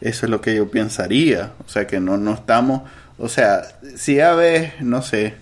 Eso 0.00 0.26
es 0.26 0.30
lo 0.30 0.40
que 0.40 0.54
yo 0.54 0.70
pensaría. 0.70 1.52
O 1.66 1.68
sea, 1.68 1.86
que 1.86 1.98
no, 1.98 2.16
no 2.16 2.32
estamos. 2.34 2.82
O 3.18 3.28
sea, 3.28 3.62
si 3.96 4.16
ya 4.16 4.34
ves, 4.34 4.80
no 4.80 5.02
sé. 5.02 5.34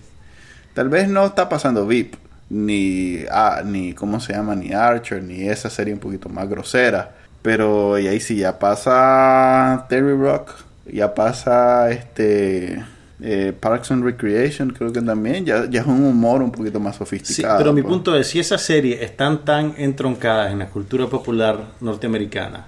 Tal 0.73 0.89
vez 0.89 1.07
no 1.07 1.25
está 1.25 1.49
pasando 1.49 1.85
VIP, 1.85 2.15
ni, 2.49 3.25
ah, 3.31 3.61
ni, 3.65 3.93
¿cómo 3.93 4.19
se 4.19 4.33
llama? 4.33 4.55
Ni 4.55 4.73
Archer, 4.73 5.21
ni 5.21 5.47
esa 5.47 5.69
serie 5.69 5.93
un 5.93 5.99
poquito 5.99 6.29
más 6.29 6.49
grosera. 6.49 7.15
Pero 7.41 7.97
y 7.99 8.07
ahí 8.07 8.19
sí, 8.19 8.37
ya 8.37 8.59
pasa 8.59 9.85
Terry 9.89 10.15
Rock, 10.15 10.51
ya 10.91 11.13
pasa 11.13 11.89
este 11.91 12.83
eh, 13.21 13.53
Parks 13.59 13.91
and 13.91 14.03
Recreation, 14.03 14.69
creo 14.69 14.91
que 14.93 15.01
también, 15.01 15.43
ya, 15.45 15.67
ya 15.69 15.81
es 15.81 15.87
un 15.87 16.03
humor 16.05 16.41
un 16.41 16.51
poquito 16.51 16.79
más 16.79 16.95
Sí, 16.95 16.99
sofisticado. 16.99 17.57
pero 17.57 17.73
mi 17.73 17.81
pues. 17.81 17.93
punto 17.93 18.15
es, 18.15 18.27
si 18.27 18.39
esas 18.39 18.61
series 18.61 19.01
están 19.01 19.43
tan 19.43 19.73
entroncadas 19.77 20.51
en 20.51 20.59
la 20.59 20.69
cultura 20.69 21.07
popular 21.07 21.59
norteamericana 21.81 22.67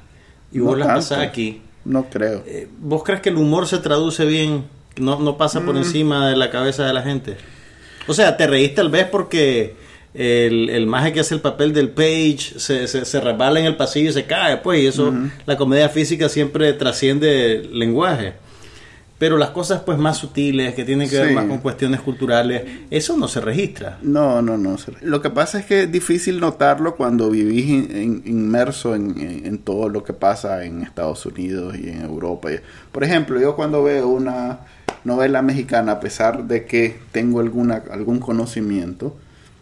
y 0.51 0.57
No 0.57 0.65
vos 0.65 0.77
las 0.79 0.87
tanto. 0.87 1.01
pasás 1.01 1.19
aquí, 1.19 1.61
No 1.85 2.05
creo. 2.09 2.43
eh, 2.47 2.67
¿vos 2.79 3.03
crees 3.03 3.21
que 3.21 3.29
el 3.29 3.37
humor 3.37 3.67
se 3.67 3.77
traduce 3.77 4.25
bien? 4.25 4.65
No, 4.97 5.19
no 5.19 5.37
pasa 5.37 5.59
Mm. 5.59 5.65
por 5.65 5.77
encima 5.77 6.29
de 6.29 6.35
la 6.35 6.49
cabeza 6.49 6.85
de 6.85 6.93
la 6.93 7.03
gente. 7.03 7.37
O 8.07 8.13
sea, 8.13 8.35
te 8.35 8.47
reíste 8.47 8.77
tal 8.77 8.89
vez 8.89 9.05
porque 9.05 9.75
el, 10.15 10.69
el 10.71 10.87
maje 10.87 11.13
que 11.13 11.19
hace 11.19 11.35
el 11.35 11.41
papel 11.41 11.71
del 11.73 11.89
Page 11.89 12.39
se, 12.57 12.87
se, 12.87 13.05
se 13.05 13.21
resbala 13.21 13.59
en 13.59 13.67
el 13.67 13.75
pasillo 13.77 14.09
y 14.09 14.13
se 14.13 14.25
cae, 14.25 14.57
pues, 14.57 14.81
y 14.81 14.87
eso, 14.87 15.13
la 15.45 15.55
comedia 15.57 15.89
física 15.89 16.27
siempre 16.27 16.73
trasciende 16.73 17.57
el 17.57 17.77
lenguaje. 17.77 18.33
Pero 19.19 19.37
las 19.37 19.49
cosas 19.51 19.81
pues 19.85 19.97
más 19.99 20.17
sutiles, 20.17 20.73
que 20.73 20.85
tienen 20.85 21.07
que 21.09 21.17
ver 21.17 21.35
más 21.35 21.43
con 21.45 21.57
cuestiones 21.59 21.99
culturales, 21.99 22.63
eso 22.89 23.15
no 23.17 23.27
se 23.27 23.41
registra. 23.41 23.99
No, 24.01 24.41
no, 24.41 24.57
no. 24.57 24.77
Lo 25.01 25.21
que 25.21 25.29
pasa 25.29 25.59
es 25.59 25.65
que 25.65 25.83
es 25.83 25.91
difícil 25.91 26.39
notarlo 26.39 26.95
cuando 26.95 27.29
vivís 27.29 27.65
in- 27.67 27.91
in- 27.97 28.23
inmerso 28.25 28.95
en, 28.95 29.19
en- 29.19 29.45
en 29.45 29.57
todo 29.59 29.89
lo 29.89 30.03
que 30.05 30.13
pasa 30.13 30.63
en 30.63 30.81
Estados 30.83 31.25
Unidos 31.25 31.75
y 31.77 31.89
en 31.89 32.01
Europa. 32.01 32.49
Por 32.93 33.03
ejemplo, 33.03 33.39
yo 33.41 33.55
cuando 33.57 33.83
veo 33.83 34.07
una 34.07 34.59
novela 35.03 35.41
mexicana, 35.41 35.91
a 35.93 35.99
pesar 35.99 36.45
de 36.45 36.65
que 36.65 36.97
tengo 37.11 37.41
alguna, 37.41 37.83
algún 37.91 38.19
conocimiento, 38.19 39.17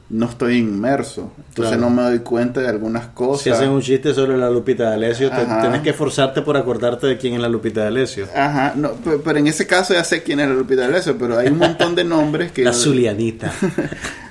no 0.09 0.25
estoy 0.27 0.57
inmerso. 0.59 1.31
Entonces 1.49 1.75
Claro. 1.77 1.81
no 1.81 1.89
me 1.89 2.01
doy 2.03 2.19
cuenta 2.19 2.61
de 2.61 2.67
algunas 2.69 3.07
cosas. 3.07 3.43
Si 3.43 3.49
hacen 3.49 3.69
un 3.69 3.81
chiste 3.81 4.13
sobre 4.13 4.37
la 4.37 4.49
Lupita 4.49 4.85
D'Alessio, 4.89 5.29
te, 5.29 5.35
Ajá. 5.41 5.61
tenés 5.61 5.81
que 5.81 5.89
esforzarte 5.89 6.41
por 6.43 6.55
acordarte 6.55 7.07
de 7.07 7.17
quién 7.17 7.33
es 7.33 7.41
la 7.41 7.49
Lupita 7.49 7.83
D'Alessio. 7.83 8.25
Ajá, 8.35 8.73
no, 8.75 8.91
pe- 8.93 9.19
pero, 9.23 9.39
en 9.39 9.47
ese 9.47 9.67
caso 9.67 9.93
ya 9.93 10.03
sé 10.03 10.23
quién 10.23 10.39
es 10.39 10.47
la 10.47 10.53
Lupita 10.53 10.81
D'Alessio, 10.83 11.17
pero 11.17 11.37
hay 11.37 11.47
un 11.47 11.57
montón 11.57 11.93
de 11.95 12.03
nombres 12.05 12.51
que... 12.51 12.63
La 12.63 12.73
Zulianita. 12.73 13.51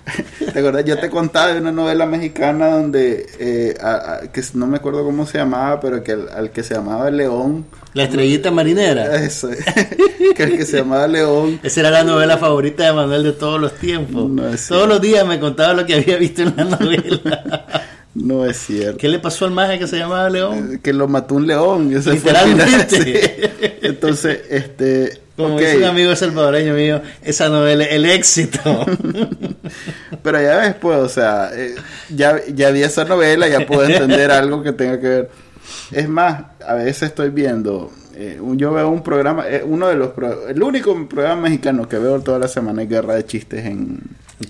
¿Te 0.52 0.58
acuerdas? 0.58 0.84
Yo 0.84 0.98
te 0.98 1.10
contaba 1.10 1.52
de 1.52 1.60
una 1.60 1.72
novela 1.72 2.06
mexicana 2.06 2.68
donde, 2.68 3.26
eh, 3.40 3.74
a- 3.80 4.14
a- 4.22 4.32
que 4.32 4.42
no 4.54 4.66
me 4.66 4.76
acuerdo 4.76 5.04
cómo 5.04 5.26
se 5.26 5.38
llamaba, 5.38 5.80
pero 5.80 6.02
que 6.04 6.12
al, 6.12 6.28
al 6.28 6.50
que 6.50 6.62
se 6.62 6.74
llamaba 6.74 7.10
León, 7.10 7.66
La 7.94 8.04
estrellita 8.04 8.50
marinera. 8.50 9.16
eso, 9.16 9.48
que 10.36 10.42
el 10.44 10.56
que 10.56 10.64
se 10.64 10.78
llamaba 10.78 11.08
León, 11.08 11.58
Esa 11.64 11.80
era 11.80 11.90
la 11.90 12.04
novela 12.04 12.38
favorita 12.38 12.84
de 12.84 12.92
Manuel 12.92 13.22
de 13.24 13.32
todos 13.32 13.60
los 13.60 13.72
tiempos. 13.74 14.30
No 14.30 14.42
es 14.48 14.68
todos 14.68 14.82
cierto. 14.82 14.86
los 14.86 15.00
días 15.00 15.26
me 15.26 15.40
contaba 15.40 15.74
lo 15.74 15.84
que 15.84 15.94
había 15.94 16.16
visto 16.16 16.42
en 16.42 16.54
la 16.56 16.64
novela. 16.64 17.66
no 18.14 18.46
es 18.46 18.56
cierto. 18.58 18.98
¿Qué 18.98 19.08
le 19.08 19.18
pasó 19.18 19.44
al 19.44 19.50
maje 19.50 19.78
que 19.78 19.86
se 19.88 19.98
llamaba 19.98 20.30
León? 20.30 20.74
Eh, 20.74 20.78
Que 20.82 20.92
lo 20.92 21.08
mató 21.08 21.34
un 21.34 21.46
león. 21.46 21.92
Literalmente. 21.92 22.88
sí. 23.02 23.14
Entonces, 23.82 24.40
este... 24.50 25.20
Como 25.36 25.56
ok, 25.56 25.60
dice 25.60 25.76
un 25.76 25.84
amigo 25.84 26.16
salvadoreño 26.16 26.72
mío, 26.72 27.02
esa 27.22 27.50
novela, 27.50 27.84
el 27.84 28.06
éxito. 28.06 28.86
Pero 30.22 30.40
ya 30.40 30.60
después, 30.62 30.98
o 30.98 31.08
sea, 31.08 31.50
eh, 31.54 31.74
ya, 32.14 32.40
ya 32.52 32.70
vi 32.70 32.82
esa 32.82 33.04
novela, 33.04 33.48
ya 33.48 33.66
puedo 33.66 33.84
entender 33.84 34.30
algo 34.30 34.62
que 34.62 34.72
tenga 34.72 35.00
que 35.00 35.08
ver. 35.08 35.30
Es 35.90 36.08
más, 36.08 36.44
a 36.66 36.74
veces 36.74 37.04
estoy 37.04 37.30
viendo, 37.30 37.90
eh, 38.14 38.38
un- 38.40 38.58
yo 38.58 38.72
veo 38.72 38.88
un 38.88 39.02
programa, 39.02 39.48
eh, 39.48 39.62
uno 39.64 39.88
de 39.88 39.96
los, 39.96 40.10
pro- 40.10 40.48
el 40.48 40.62
único 40.62 41.08
programa 41.08 41.42
mexicano 41.42 41.88
que 41.88 41.98
veo 41.98 42.20
toda 42.20 42.38
la 42.38 42.48
semana 42.48 42.82
es 42.82 42.88
Guerra 42.88 43.14
de 43.14 43.26
Chistes 43.26 43.64
en, 43.66 44.00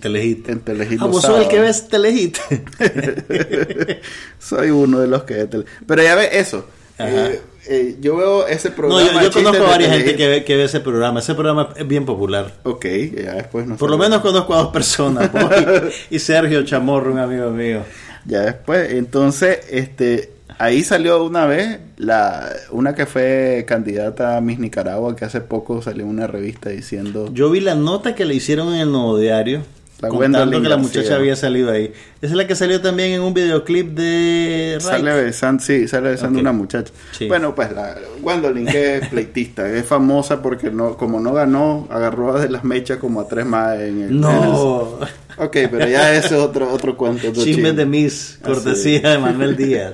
Telehit. 0.00 0.48
en 0.50 0.60
Telehit. 0.60 1.00
Ah, 1.00 1.04
los 1.04 1.10
vos 1.12 1.22
sos 1.22 1.40
el 1.42 1.48
que 1.48 1.60
ves 1.60 1.88
Telehit. 1.88 2.36
Soy 4.38 4.70
uno 4.70 5.00
de 5.00 5.06
los 5.08 5.24
que 5.24 5.34
ve 5.34 5.46
tele- 5.46 5.64
Pero 5.86 6.02
ya 6.02 6.14
ves 6.14 6.28
eso. 6.32 6.66
Eh, 6.98 7.40
eh, 7.68 7.96
yo 8.00 8.16
veo 8.16 8.46
ese 8.46 8.70
No, 8.70 8.74
programa. 8.76 9.12
yo, 9.12 9.18
de 9.18 9.24
yo 9.24 9.32
conozco 9.32 9.64
a 9.64 9.70
varias 9.70 9.96
gente 9.96 10.16
que 10.16 10.28
ve, 10.28 10.44
que 10.44 10.56
ve 10.56 10.64
ese 10.64 10.80
programa. 10.80 11.20
Ese 11.20 11.34
programa 11.34 11.70
es 11.76 11.86
bien 11.86 12.06
popular. 12.06 12.54
Ok, 12.62 12.84
ya 12.86 13.34
después 13.34 13.66
no 13.66 13.76
Por 13.76 13.90
lo 13.90 13.98
menos 13.98 14.20
conozco 14.20 14.54
a 14.54 14.58
dos 14.58 14.68
personas. 14.72 15.30
y, 16.10 16.16
y 16.16 16.18
Sergio 16.18 16.62
Chamorro, 16.64 17.12
un 17.12 17.18
amigo 17.18 17.50
mío. 17.50 17.82
Ya 18.24 18.40
después, 18.40 18.92
entonces, 18.92 19.60
este, 19.70 20.30
ahí 20.58 20.82
salió 20.82 21.22
una 21.22 21.46
vez 21.46 21.78
la, 21.96 22.48
una 22.70 22.94
que 22.94 23.06
fue 23.06 23.64
candidata 23.68 24.36
a 24.36 24.40
Miss 24.40 24.58
Nicaragua, 24.58 25.14
que 25.14 25.24
hace 25.24 25.40
poco 25.40 25.82
salió 25.82 26.06
una 26.06 26.26
revista 26.26 26.70
diciendo, 26.70 27.30
Yo 27.32 27.50
vi 27.50 27.60
la 27.60 27.74
nota 27.74 28.14
que 28.14 28.24
le 28.24 28.34
hicieron 28.34 28.74
en 28.74 28.80
el 28.80 28.92
Nuevo 28.92 29.18
Diario. 29.18 29.62
La 30.00 30.08
contando 30.08 30.60
que 30.62 30.68
la 30.68 30.76
García. 30.76 31.00
muchacha 31.00 31.16
había 31.16 31.36
salido 31.36 31.70
ahí. 31.70 31.92
Esa 32.20 32.26
es 32.26 32.32
la 32.32 32.46
que 32.46 32.54
salió 32.54 32.82
también 32.82 33.12
en 33.12 33.22
un 33.22 33.32
videoclip 33.32 33.94
de 33.96 34.76
sale 34.80 35.12
besando, 35.22 35.62
sí, 35.62 35.88
sale 35.88 36.10
besando 36.10 36.38
una 36.38 36.52
muchacha. 36.52 36.92
Sí. 37.12 37.28
Bueno, 37.28 37.54
pues 37.54 37.72
la 37.72 37.96
Gwendolyn, 38.20 38.66
que 38.66 38.96
es 38.98 39.08
pleitista, 39.08 39.66
es 39.70 39.86
famosa 39.86 40.42
porque 40.42 40.70
no, 40.70 40.98
como 40.98 41.18
no 41.18 41.32
ganó, 41.32 41.88
agarró 41.90 42.38
de 42.38 42.50
las 42.50 42.62
mechas 42.62 42.98
como 42.98 43.22
a 43.22 43.28
tres 43.28 43.46
más 43.46 43.78
en 43.80 44.02
el... 44.02 44.20
No. 44.20 44.98
Ok, 45.38 45.52
pero 45.70 45.86
ya 45.86 46.14
ese 46.14 46.28
es 46.28 46.32
otro, 46.40 46.72
otro 46.72 46.96
cuento. 46.96 47.28
otro 47.28 47.44
Chismes 47.44 47.76
de 47.76 47.84
Miss, 47.84 48.38
cortesía 48.42 49.00
Así. 49.00 49.08
de 49.08 49.18
Manuel 49.18 49.54
Díaz. 49.58 49.92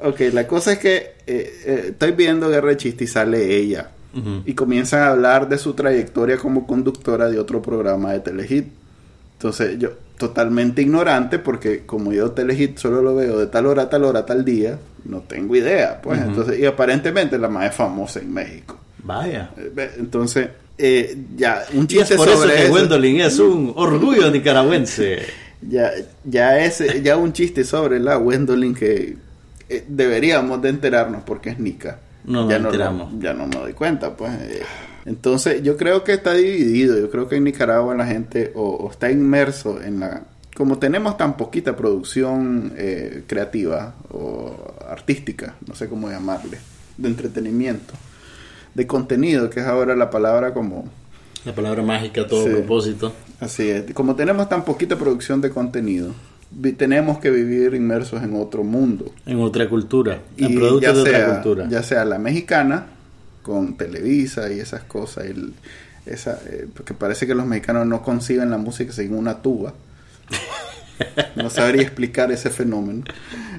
Ok, 0.00 0.20
la 0.32 0.48
cosa 0.48 0.72
es 0.72 0.80
que 0.80 0.96
eh, 1.24 1.62
eh, 1.64 1.84
estoy 1.90 2.10
viendo 2.10 2.48
Guerra 2.48 2.70
de 2.70 2.76
Chiste 2.78 3.04
y 3.04 3.06
sale 3.06 3.56
ella. 3.56 3.90
Y 4.44 4.54
comienzan 4.54 5.02
a 5.02 5.10
hablar 5.10 5.48
de 5.48 5.56
su 5.56 5.72
trayectoria 5.74 6.36
como 6.36 6.66
conductora 6.66 7.30
de 7.30 7.38
otro 7.38 7.62
programa 7.62 8.12
de 8.12 8.20
Telehit. 8.20 8.66
Entonces 9.42 9.76
yo, 9.76 9.90
totalmente 10.18 10.82
ignorante, 10.82 11.40
porque 11.40 11.84
como 11.84 12.12
yo 12.12 12.30
Telehit 12.30 12.78
solo 12.78 13.02
lo 13.02 13.16
veo 13.16 13.40
de 13.40 13.48
tal 13.48 13.66
hora 13.66 13.82
a 13.82 13.90
tal 13.90 14.04
hora, 14.04 14.24
tal 14.24 14.44
día, 14.44 14.78
no 15.04 15.18
tengo 15.22 15.56
idea. 15.56 16.00
Pues 16.00 16.20
entonces, 16.20 16.60
y 16.60 16.64
aparentemente 16.64 17.36
la 17.38 17.48
más 17.48 17.70
es 17.70 17.74
famosa 17.74 18.20
en 18.20 18.32
México. 18.32 18.78
Vaya. 19.02 19.50
Eh, 19.56 19.90
Entonces, 19.98 20.48
eh, 20.78 21.16
ya, 21.36 21.64
un 21.72 21.88
Y 21.90 21.98
es 21.98 22.06
chiste 22.06 22.14
por 22.14 22.28
eso 22.28 22.38
sobre 22.42 22.54
que 22.54 22.62
eso. 22.62 22.70
Gwendolyn 22.70 23.20
es 23.20 23.38
un 23.40 23.72
orgullo 23.74 24.30
nicaragüense. 24.30 25.22
Ya, 25.68 25.92
ya 26.24 26.58
es 26.58 26.82
ya 27.04 27.16
un 27.16 27.32
chiste 27.32 27.62
sobre 27.62 28.00
la 28.00 28.16
Gwendolyn 28.16 28.74
que 28.74 29.16
eh, 29.68 29.84
deberíamos 29.86 30.60
de 30.60 30.70
enterarnos 30.70 31.22
porque 31.24 31.50
es 31.50 31.58
Nica. 31.60 31.98
No 32.24 32.42
nos 32.42 32.50
ya 32.50 32.56
enteramos. 32.56 33.12
ya 33.20 33.32
no 33.32 33.46
me 33.46 33.56
doy 33.56 33.72
cuenta, 33.72 34.16
pues. 34.16 34.32
eh. 34.40 34.62
Entonces, 35.04 35.62
yo 35.62 35.76
creo 35.76 36.04
que 36.04 36.12
está 36.12 36.34
dividido. 36.34 36.98
Yo 36.98 37.10
creo 37.10 37.28
que 37.28 37.36
en 37.36 37.44
Nicaragua 37.44 37.94
la 37.94 38.06
gente 38.06 38.52
o, 38.54 38.62
o 38.70 38.90
está 38.90 39.10
inmerso 39.10 39.80
en 39.82 40.00
la... 40.00 40.22
Como 40.56 40.78
tenemos 40.78 41.16
tan 41.16 41.36
poquita 41.36 41.74
producción 41.74 42.72
eh, 42.76 43.24
creativa 43.26 43.94
o 44.10 44.54
artística, 44.88 45.54
no 45.66 45.74
sé 45.74 45.88
cómo 45.88 46.10
llamarle, 46.10 46.58
de 46.98 47.08
entretenimiento, 47.08 47.94
de 48.74 48.86
contenido, 48.86 49.48
que 49.48 49.60
es 49.60 49.66
ahora 49.66 49.96
la 49.96 50.10
palabra 50.10 50.52
como 50.52 50.84
La 51.46 51.54
palabra 51.54 51.82
mágica 51.82 52.20
a 52.22 52.26
todo 52.28 52.44
Sí. 52.44 52.50
propósito. 52.50 53.12
Así 53.40 53.68
es. 53.70 53.92
Como 53.94 54.14
tenemos 54.14 54.48
tan 54.48 54.64
poquita 54.64 54.96
producción 54.96 55.40
de 55.40 55.50
contenido, 55.50 56.12
tenemos 56.76 57.18
que 57.18 57.30
vivir 57.30 57.74
inmersos 57.74 58.22
en 58.22 58.36
otro 58.36 58.62
mundo. 58.62 59.10
En 59.24 59.40
otra 59.40 59.68
cultura. 59.70 60.20
En 60.36 60.52
Y 60.52 60.56
productos 60.56 60.94
de 60.94 61.00
otra 61.00 61.32
cultura. 61.34 61.66
ya 61.70 61.82
sea 61.82 62.04
la 62.04 62.18
mexicana, 62.18 62.86
con 63.42 63.76
Televisa 63.76 64.50
y 64.52 64.60
esas 64.60 64.82
cosas, 64.84 65.26
el- 65.26 65.54
esa, 66.06 66.38
eh, 66.46 66.66
porque 66.74 66.94
parece 66.94 67.26
que 67.26 67.34
los 67.34 67.46
mexicanos 67.46 67.86
no 67.86 68.02
conciben 68.02 68.50
la 68.50 68.58
música 68.58 68.92
sin 68.92 69.14
una 69.14 69.40
tuba. 69.42 69.74
No 71.36 71.50
sabría 71.50 71.82
explicar 71.82 72.30
ese 72.30 72.50
fenómeno. 72.50 73.02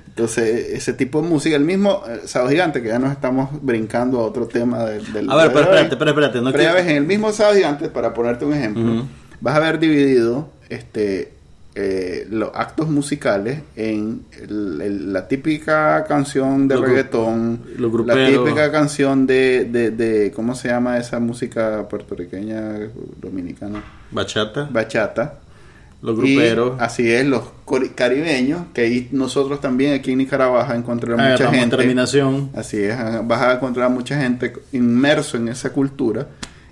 Entonces, 0.08 0.70
ese 0.70 0.94
tipo 0.94 1.22
de 1.22 1.28
música, 1.28 1.56
el 1.56 1.64
mismo 1.64 2.04
eh, 2.08 2.22
Sábado 2.26 2.52
Gigante, 2.52 2.82
que 2.82 2.88
ya 2.90 3.00
nos 3.00 3.12
estamos 3.12 3.50
brincando 3.62 4.20
a 4.20 4.24
otro 4.24 4.48
tema 4.48 4.86
del... 4.86 5.12
del 5.12 5.30
A 5.30 5.36
ver, 5.36 5.48
pero 5.52 5.62
espérate, 5.62 5.94
espérate, 5.96 6.10
espérate. 6.12 6.42
No 6.42 6.52
Pero 6.52 6.64
ya 6.64 6.70
quiero- 6.72 6.84
ves, 6.86 6.92
en 6.92 6.98
el 6.98 7.04
mismo 7.06 7.32
Sábado 7.32 7.56
Gigante, 7.56 7.90
para 7.90 8.14
ponerte 8.14 8.46
un 8.46 8.54
ejemplo, 8.54 9.06
vas 9.42 9.56
a 9.56 9.60
ver 9.60 9.80
dividido 9.80 10.50
este 10.70 11.34
eh, 11.76 12.28
los 12.30 12.52
actos 12.54 12.88
musicales 12.90 13.62
en 13.76 14.22
el- 14.40 14.80
el- 14.82 15.14
la 15.14 15.28
típica 15.28 16.04
canción 16.06 16.68
de 16.68 16.76
Los 16.76 16.84
reggaetón, 16.88 17.62
la 18.06 18.28
típica 18.28 18.72
canción 18.72 19.26
de, 19.26 19.66
de, 19.66 19.90
de- 19.92 20.32
¿cómo 20.36 20.54
se 20.56 20.68
llama 20.68 20.98
esa 21.00 21.20
música 21.20 21.88
puertorriqueña, 21.90 22.90
dominicana? 23.20 23.84
Bachata, 24.12 24.70
Bachata. 24.72 25.40
los 26.04 26.16
Y 26.20 26.36
gruperos. 26.36 26.82
así 26.82 27.10
es, 27.10 27.26
los 27.26 27.44
caribeños, 27.96 28.64
que 28.74 28.82
ahí 28.82 29.08
nosotros 29.14 29.62
también 29.62 29.94
aquí 29.94 30.12
en 30.12 30.18
Nicaragua 30.18 30.60
vas 30.60 30.70
a 30.72 30.76
encontrar 30.76 31.14
mucha 31.14 31.28
Agarramos 31.28 31.60
gente. 31.60 31.78
terminación. 31.78 32.50
Así 32.56 32.78
es, 32.84 32.96
vas 33.26 33.42
a 33.42 33.54
encontrar 33.54 33.90
mucha 33.90 34.20
gente 34.22 34.52
inmerso 34.74 35.38
en 35.38 35.48
esa 35.48 35.72
cultura 35.72 36.28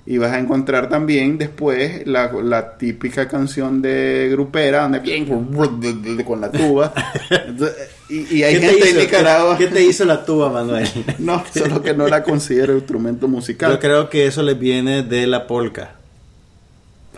y 0.06 0.18
vas 0.18 0.32
a 0.32 0.40
encontrar 0.40 0.90
también 0.90 1.38
después 1.38 2.06
la, 2.08 2.32
la 2.44 2.78
típica 2.78 3.28
canción 3.28 3.82
de 3.82 4.30
grupera 4.32 4.82
donde 4.84 5.00
bien 5.00 5.26
con 6.24 6.42
la 6.42 6.52
tuba. 6.52 6.94
Entonces, 7.30 7.90
y, 8.10 8.38
y 8.38 8.44
hay 8.44 8.56
¿Qué 8.56 8.60
te 8.60 8.68
gente 8.74 8.90
en? 8.90 8.98
Nicaragua, 8.98 9.58
¿Qué 9.58 9.68
te 9.68 9.84
hizo 9.84 10.04
la 10.06 10.26
tuba, 10.26 10.50
Manuel? 10.50 10.88
no, 11.20 11.44
solo 11.54 11.82
que 11.82 11.94
no 11.94 12.08
la 12.08 12.24
considero 12.24 12.74
instrumento 12.74 13.28
musical. 13.28 13.72
Yo 13.72 13.80
creo 13.80 14.10
que 14.10 14.26
eso 14.26 14.42
les 14.42 14.58
viene 14.58 15.04
de 15.04 15.28
la 15.28 15.46
polca. 15.46 16.01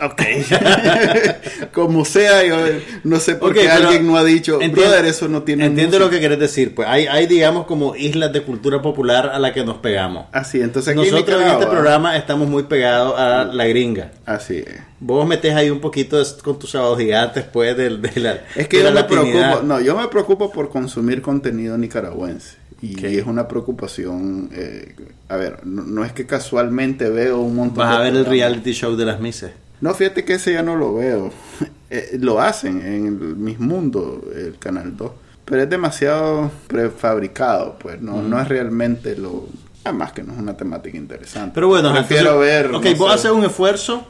Ok. 0.02 0.22
Como 1.72 2.04
sea, 2.04 2.44
yo 2.44 2.56
no 3.04 3.20
sé 3.20 3.36
por 3.36 3.54
qué 3.54 3.68
alguien 3.70 4.06
no 4.06 4.16
ha 4.16 4.24
dicho, 4.24 4.54
entiendo- 4.60 4.80
brother, 4.82 5.04
eso 5.06 5.28
no 5.28 5.42
tiene 5.42 5.66
Entiendo 5.66 5.98
música". 5.98 6.04
lo 6.04 6.10
que 6.10 6.20
querés 6.20 6.38
decir. 6.38 6.74
Pues 6.74 6.88
hay, 6.88 7.06
hay, 7.06 7.26
digamos, 7.26 7.66
como 7.66 7.94
islas 7.94 8.32
de 8.32 8.42
cultura 8.42 8.82
popular 8.82 9.30
a 9.32 9.38
la 9.38 9.52
que 9.52 9.64
nos 9.64 9.76
pegamos. 9.78 10.26
Así, 10.32 10.60
entonces 10.60 10.96
aquí 10.96 11.10
Nosotros 11.10 11.42
en 11.42 11.48
este 11.48 11.66
programa 11.66 12.16
estamos 12.16 12.48
muy 12.48 12.64
pegados 12.64 13.18
a 13.18 13.44
la 13.44 13.66
gringa. 13.66 14.10
Así 14.26 14.58
es. 14.58 14.74
Vos 15.00 15.26
metés 15.28 15.54
ahí 15.54 15.70
un 15.70 15.80
poquito 15.80 16.18
de- 16.18 16.42
con 16.42 16.58
tus 16.58 16.70
sábados 16.70 16.98
gigantes, 16.98 17.44
pues, 17.44 17.76
del- 17.76 18.00
de, 18.02 18.20
la. 18.20 18.38
Es 18.56 18.66
que 18.68 18.78
de 18.78 18.84
yo 18.84 18.90
la 18.90 19.02
me 19.02 19.08
preocupo, 19.08 19.62
no, 19.62 19.80
yo 19.80 19.96
me 19.96 20.08
preocupo 20.08 20.50
por 20.50 20.70
consumir 20.70 21.22
contenido 21.22 21.78
nicaragüense. 21.78 22.56
Y 22.82 22.96
Ok. 22.98 23.04
es 23.04 23.24
una 23.26 23.48
preocupación, 23.48 24.50
eh, 24.52 24.94
a 25.28 25.36
ver, 25.36 25.60
no, 25.64 25.82
no 25.84 26.04
es 26.04 26.12
que 26.12 26.26
casualmente 26.26 27.08
veo 27.08 27.40
un 27.40 27.54
montón 27.54 27.78
Vas 27.86 27.96
a 27.96 28.02
de 28.02 28.10
ver 28.10 28.20
el 28.20 28.26
reality 28.26 28.72
show 28.72 28.94
de 28.96 29.04
las 29.06 29.20
Mises. 29.20 29.52
No, 29.84 29.92
fíjate 29.92 30.24
que 30.24 30.32
ese 30.34 30.54
ya 30.54 30.62
no 30.62 30.76
lo 30.76 30.94
veo. 30.94 31.30
Eh, 31.90 32.16
lo 32.18 32.40
hacen 32.40 32.80
en 32.84 33.06
el 33.06 33.12
Mis 33.36 33.60
Mundo, 33.60 34.24
el 34.34 34.58
Canal 34.58 34.96
2. 34.96 35.12
Pero 35.44 35.62
es 35.62 35.70
demasiado 35.70 36.50
prefabricado, 36.66 37.76
pues 37.78 38.00
no, 38.00 38.20
no 38.22 38.40
es 38.40 38.48
realmente 38.48 39.14
lo... 39.16 39.46
Además 39.84 40.12
que 40.12 40.24
no 40.24 40.32
es 40.32 40.38
una 40.40 40.56
temática 40.56 40.96
interesante. 40.96 41.52
Pero 41.54 41.68
bueno, 41.68 41.92
prefiero 41.92 42.42
entonces- 42.42 42.70
ver... 42.70 42.74
Ok, 42.74 42.84
no 42.86 42.96
vos 42.96 43.08
sé. 43.12 43.14
haces 43.14 43.30
un 43.30 43.44
esfuerzo 43.44 44.04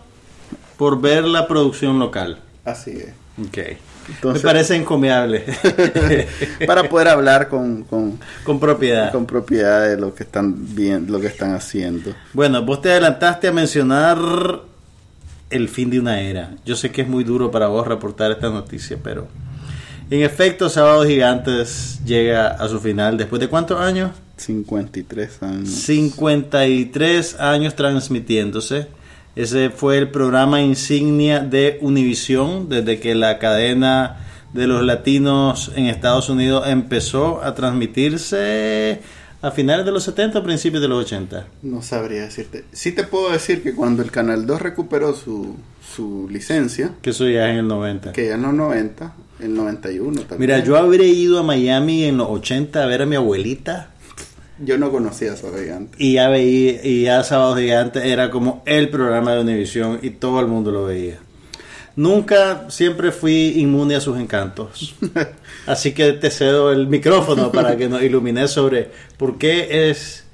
por 0.79 0.99
ver 1.01 1.25
la 1.25 1.47
producción 1.47 1.99
local. 1.99 2.39
Así 2.65 2.93
es. 2.93 3.13
Ok. 3.49 3.59
Entonces- 4.09 4.43
Me 4.45 4.49
parece 4.49 4.77
encomiable. 4.77 5.45
Para 6.67 6.89
poder 6.89 7.09
hablar 7.09 7.49
con, 7.49 7.83
con, 7.83 8.19
Con 8.45 8.61
propiedad. 8.61 9.13
con 9.13 9.27
propiedad 9.27 9.87
de 9.89 9.99
lo 9.99 10.15
que 10.15 10.23
están 10.23 10.75
bien, 10.75 11.07
lo 11.11 11.21
que 11.21 11.27
están 11.27 11.53
haciendo. 11.55 12.15
Bueno, 12.33 12.63
vos 12.65 12.81
te 12.81 12.91
adelantaste 12.93 13.49
a 13.49 13.53
mencionar 13.53 14.19
el 15.51 15.69
fin 15.69 15.91
de 15.91 16.01
una 16.01 16.21
era. 16.21 16.57
Yo 16.65 16.77
sé 16.77 16.91
que 16.91 17.03
es 17.03 17.09
muy 17.09 17.25
duro 17.25 17.51
para 17.51 17.69
vos 17.69 17.87
reportar 17.87 18.31
esta 18.31 18.51
noticia, 18.51 18.99
pero 19.03 19.29
en 20.11 20.23
efecto, 20.23 20.69
Sábado 20.69 21.05
Gigantes 21.05 22.01
llega 22.05 22.49
a 22.49 22.69
su 22.69 22.79
final 22.79 23.17
después 23.17 23.41
de 23.41 23.49
cuántos 23.49 23.81
años? 23.81 24.11
53 24.37 25.43
años. 25.43 25.69
53 25.71 27.41
años 27.41 27.75
transmitiéndose. 27.75 28.87
Ese 29.35 29.71
fue 29.71 29.99
el 29.99 30.11
programa 30.11 30.61
insignia 30.61 31.41
de 31.41 31.79
Univisión 31.81 32.69
desde 32.69 33.01
que 33.01 33.15
la 33.15 33.39
cadena 33.39 34.19
de 34.53 34.67
los 34.67 34.85
latinos 34.85 35.73
en 35.75 35.87
Estados 35.87 36.29
Unidos 36.29 36.65
empezó 36.69 37.43
a 37.43 37.55
transmitirse 37.55 39.01
a 39.47 39.51
finales 39.51 39.85
de 39.85 39.93
los 39.93 40.03
70, 40.05 40.43
principios 40.43 40.81
de 40.81 40.89
los 40.89 41.05
80. 41.05 41.47
No 41.63 41.83
sabría 41.83 42.23
decirte. 42.23 42.65
Sí 42.73 42.93
te 42.93 43.05
puedo 43.05 43.31
decir 43.31 43.63
que 43.63 43.75
cuando 43.75 44.03
el 44.03 44.11
Canal 44.11 44.47
2 44.47 44.63
recuperó 44.63 45.15
su, 45.15 45.57
su 45.95 46.29
licencia, 46.31 46.93
Que 47.03 47.11
eso 47.11 47.29
ya 47.29 47.47
es 47.47 47.53
en 47.53 47.59
el 47.59 47.69
90. 47.69 48.13
que 48.13 48.27
ya 48.29 48.35
en 48.35 48.43
los 48.43 48.55
90, 48.55 49.15
el 49.41 49.55
91 49.55 50.21
también. 50.23 50.41
Mira, 50.41 50.59
yo 50.65 50.77
habré 50.77 51.07
ido 51.09 51.39
a 51.39 51.43
Miami 51.43 52.05
en 52.05 52.17
los 52.17 52.29
80 52.31 52.83
a 52.83 52.87
ver 52.87 53.03
a 53.03 53.07
mi 53.07 53.17
abuelita 53.17 53.91
Yo 54.59 54.79
no 54.79 54.91
conocía 54.91 55.33
a 55.33 55.37
Sábado 55.37 55.59
Gigante. 55.63 55.97
y 55.99 56.15
ya 56.15 56.29
veía, 56.29 56.81
y 56.87 57.03
ya 57.03 57.23
Sábado 57.25 57.57
Gigante 57.57 58.11
era 58.11 58.31
como 58.31 58.63
el 58.67 58.89
programa 58.89 59.35
de 59.35 59.41
Univisión 59.43 59.99
y 60.03 60.11
todo 60.11 60.41
el 60.41 60.47
mundo 60.47 60.71
lo 60.71 60.85
veía. 60.87 61.19
Nunca, 61.97 62.69
siempre 62.71 63.13
fui 63.13 63.61
inmune 63.61 63.95
a 63.95 64.01
sus 64.01 64.19
encantos. 64.19 64.97
Así 65.67 65.93
que 65.93 66.13
te 66.13 66.31
cedo 66.31 66.73
el 66.73 66.89
micrófono 66.89 67.53
para 67.53 67.77
que 67.77 67.89
nos 67.89 68.03
ilumines 68.03 68.51
sobre 68.51 68.91
por 69.17 69.39
qué 69.39 69.91
es 69.91 70.25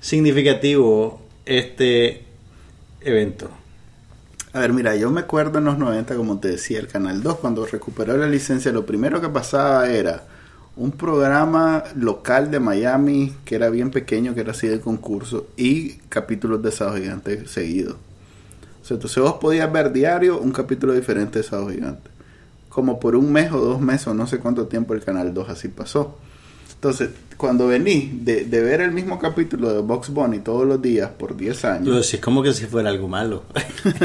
significativo 0.00 1.22
este 1.46 2.24
evento. 3.00 3.50
A 4.52 4.60
ver, 4.60 4.72
mira, 4.72 4.96
yo 4.96 5.10
me 5.10 5.20
acuerdo 5.20 5.58
en 5.58 5.64
los 5.64 5.78
90, 5.78 6.16
como 6.16 6.38
te 6.38 6.48
decía, 6.48 6.78
el 6.78 6.88
Canal 6.88 7.22
2, 7.22 7.36
cuando 7.36 7.66
recuperó 7.66 8.16
la 8.16 8.26
licencia, 8.26 8.72
lo 8.72 8.86
primero 8.86 9.20
que 9.20 9.28
pasaba 9.28 9.88
era 9.90 10.24
un 10.76 10.92
programa 10.92 11.84
local 11.94 12.50
de 12.50 12.60
Miami 12.60 13.34
que 13.44 13.54
era 13.54 13.70
bien 13.70 13.90
pequeño, 13.90 14.34
que 14.34 14.40
era 14.40 14.52
así 14.52 14.66
de 14.66 14.80
concurso, 14.80 15.46
y 15.56 15.94
capítulos 16.08 16.62
de 16.62 16.72
Sábado 16.72 16.98
Gigante 16.98 17.46
seguidos. 17.48 17.96
Sea, 18.86 18.94
entonces 18.94 19.20
vos 19.20 19.34
podías 19.40 19.72
ver 19.72 19.92
diario 19.92 20.38
un 20.38 20.52
capítulo 20.52 20.92
diferente 20.92 21.40
de 21.40 21.42
Sábado 21.44 21.70
Gigante. 21.70 22.08
Como 22.68 23.00
por 23.00 23.16
un 23.16 23.32
mes 23.32 23.50
o 23.50 23.58
dos 23.58 23.80
meses 23.80 24.06
o 24.06 24.14
no 24.14 24.28
sé 24.28 24.38
cuánto 24.38 24.66
tiempo 24.66 24.94
el 24.94 25.02
Canal 25.02 25.34
2 25.34 25.48
así 25.48 25.66
pasó. 25.66 26.16
Entonces, 26.74 27.10
cuando 27.36 27.66
venís 27.66 28.24
de, 28.24 28.44
de 28.44 28.60
ver 28.60 28.80
el 28.82 28.92
mismo 28.92 29.18
capítulo 29.18 29.72
de 29.72 29.80
Box 29.80 30.10
Bunny 30.10 30.38
todos 30.38 30.64
los 30.64 30.80
días 30.80 31.10
por 31.10 31.36
10 31.36 31.64
años, 31.64 31.88
Lo 31.88 31.96
decís 31.96 32.20
como 32.20 32.44
que 32.44 32.52
si 32.52 32.66
fuera 32.66 32.90
algo 32.90 33.08
malo. 33.08 33.42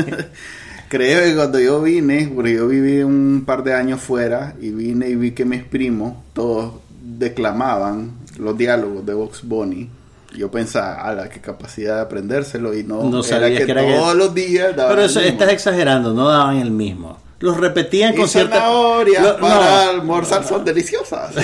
Creo 0.90 1.26
que 1.26 1.36
cuando 1.36 1.60
yo 1.60 1.80
vine, 1.84 2.32
porque 2.34 2.56
yo 2.56 2.68
viví 2.68 3.04
un 3.04 3.44
par 3.46 3.64
de 3.64 3.76
años 3.76 4.02
fuera 4.02 4.56
y 4.60 4.72
vine 4.72 5.10
y 5.10 5.16
vi 5.16 5.32
que 5.32 5.46
mis 5.46 5.64
primos 5.64 6.16
todos 6.34 6.74
declamaban 7.04 8.14
los 8.40 8.58
diálogos 8.58 9.06
de 9.06 9.14
Vox 9.14 9.44
Bunny. 9.44 9.90
Yo 10.36 10.50
pensaba, 10.50 11.02
ala, 11.02 11.30
qué 11.30 11.42
capacidad 11.42 11.96
de 11.96 12.02
aprendérselo 12.02 12.74
y 12.74 12.84
no, 12.84 13.04
No 13.04 13.20
era 13.20 13.24
sabías 13.28 13.60
que, 13.62 13.66
que 13.68 13.74
todos 13.74 14.16
los 14.16 14.34
días 14.34 14.76
daban 14.76 14.92
Pero 14.94 15.02
el 15.04 15.10
eso, 15.10 15.20
mismo. 15.20 15.32
estás 15.34 15.50
exagerando, 15.54 16.14
no 16.14 16.28
daban 16.30 16.58
el 16.58 16.72
mismo. 16.72 17.18
Los 17.42 17.58
repetían 17.58 18.14
y 18.14 18.18
con 18.18 18.28
cierta... 18.30 18.56
zanahorias 18.56 19.24
Lo- 19.24 19.34
no. 19.34 19.40
para 19.40 19.90
almorzar 19.90 20.48
son 20.48 20.64
deliciosas. 20.64 21.34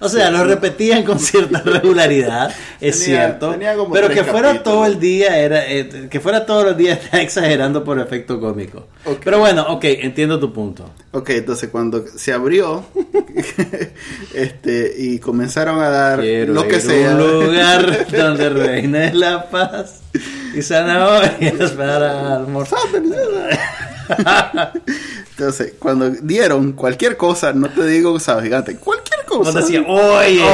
O 0.00 0.08
sea, 0.08 0.30
los 0.32 0.46
repetían 0.48 1.04
con 1.04 1.18
cierta 1.20 1.60
regularidad, 1.64 2.50
es 2.80 2.98
Tenía- 3.04 3.26
cierto. 3.26 3.50
tenía 3.52 3.74
Pero 3.92 4.08
que 4.08 4.24
fuera 4.24 4.48
capítulos. 4.48 4.62
todo 4.64 4.86
el 4.86 4.98
día, 4.98 5.38
era 5.38 5.64
eh, 5.70 6.08
que 6.10 6.18
fuera 6.18 6.44
todos 6.44 6.64
los 6.64 6.76
días, 6.76 6.98
está 7.04 7.20
exagerando 7.22 7.84
por 7.84 8.00
efecto 8.00 8.40
cómico. 8.40 8.88
Pero 9.22 9.38
bueno, 9.38 9.64
ok, 9.68 9.84
entiendo 9.84 10.40
tu 10.40 10.52
punto. 10.52 10.90
ok, 11.12 11.30
entonces 11.30 11.70
cuando 11.70 12.04
se 12.16 12.32
abrió 12.32 12.84
este 14.34 14.92
y 14.98 15.18
comenzaron 15.18 15.80
a 15.80 15.88
dar 15.88 16.20
Quiero 16.20 16.52
lo 16.54 16.66
que 16.66 16.76
ir 16.76 16.80
sea. 16.82 17.10
un 17.14 17.18
lugar 17.46 18.06
donde 18.10 18.48
reine 18.50 19.14
la 19.14 19.48
paz 19.50 20.00
y 20.54 20.62
zanahorias 20.62 21.70
para 21.72 22.36
almorzar. 22.36 22.78
Entonces, 25.36 25.74
cuando 25.78 26.10
dieron 26.10 26.72
cualquier 26.72 27.16
cosa, 27.16 27.52
no 27.52 27.68
te 27.70 27.86
digo 27.86 28.18
sábado 28.20 28.44
gigante, 28.44 28.76
cualquier 28.76 29.24
cosa. 29.24 29.50
Cuando 29.50 29.60
decía, 29.60 29.82
oye, 29.86 30.44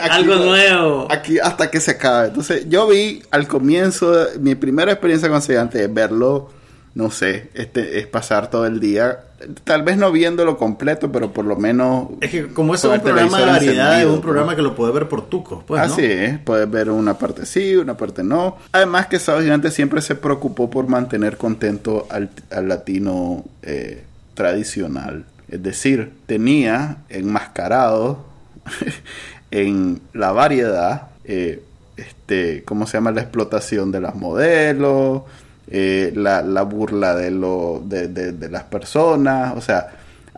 aquí 0.00 0.10
algo 0.10 0.36
nuevo. 0.36 1.08
Aquí 1.10 1.38
hasta 1.38 1.70
que 1.70 1.80
se 1.80 1.92
acabe. 1.92 2.28
Entonces, 2.28 2.66
yo 2.68 2.86
vi 2.86 3.22
al 3.30 3.48
comienzo, 3.48 4.14
mi 4.40 4.54
primera 4.54 4.92
experiencia 4.92 5.28
con 5.28 5.42
Gigante 5.42 5.82
es 5.82 5.92
verlo, 5.92 6.50
no 6.94 7.10
sé, 7.10 7.50
este 7.54 7.98
es 7.98 8.06
pasar 8.06 8.50
todo 8.50 8.66
el 8.66 8.80
día, 8.80 9.24
tal 9.64 9.82
vez 9.82 9.96
no 9.96 10.10
viéndolo 10.10 10.56
completo, 10.56 11.10
pero 11.12 11.32
por 11.32 11.44
lo 11.44 11.56
menos. 11.56 12.08
Es 12.20 12.30
que 12.30 12.48
como 12.48 12.74
es 12.74 12.82
con 12.82 12.92
un 12.92 13.00
programa 13.00 13.38
de 13.38 13.46
variedad, 13.46 14.00
es 14.00 14.06
un 14.06 14.20
programa 14.20 14.46
pues. 14.46 14.56
que 14.56 14.62
lo 14.62 14.74
puedes 14.74 14.94
ver 14.94 15.08
por 15.08 15.28
tuco. 15.28 15.64
Pues, 15.66 15.86
¿no? 15.86 15.94
Así 15.94 16.04
es, 16.04 16.38
puedes 16.38 16.70
ver 16.70 16.90
una 16.90 17.14
parte 17.14 17.46
sí, 17.46 17.76
una 17.76 17.96
parte 17.96 18.22
no. 18.22 18.56
Además 18.72 19.06
que 19.06 19.18
Sábado 19.18 19.42
Gigante 19.42 19.70
siempre 19.70 20.00
se 20.00 20.14
preocupó 20.14 20.70
por 20.70 20.88
mantener 20.88 21.36
contento 21.36 22.06
al, 22.10 22.30
al 22.50 22.68
latino 22.68 23.44
eh, 23.62 24.04
tradicional. 24.38 25.24
Es 25.50 25.62
decir, 25.62 26.12
tenía 26.26 26.98
enmascarado 27.08 28.24
en 29.50 30.00
la 30.12 30.32
variedad, 30.32 31.08
eh, 31.24 31.62
este, 31.96 32.62
¿cómo 32.64 32.86
se 32.86 32.96
llama? 32.96 33.10
La 33.10 33.22
explotación 33.22 33.90
de 33.92 34.00
las 34.00 34.14
modelos, 34.14 35.22
eh, 35.70 36.12
la, 36.14 36.42
la 36.42 36.62
burla 36.62 37.14
de, 37.14 37.30
lo, 37.30 37.82
de, 37.84 38.08
de- 38.08 38.32
de 38.32 38.48
las 38.48 38.62
personas, 38.64 39.54
o 39.56 39.60
sea... 39.60 39.88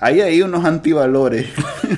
Hay 0.03 0.23
ahí 0.23 0.41
unos 0.41 0.65
antivalores. 0.65 1.49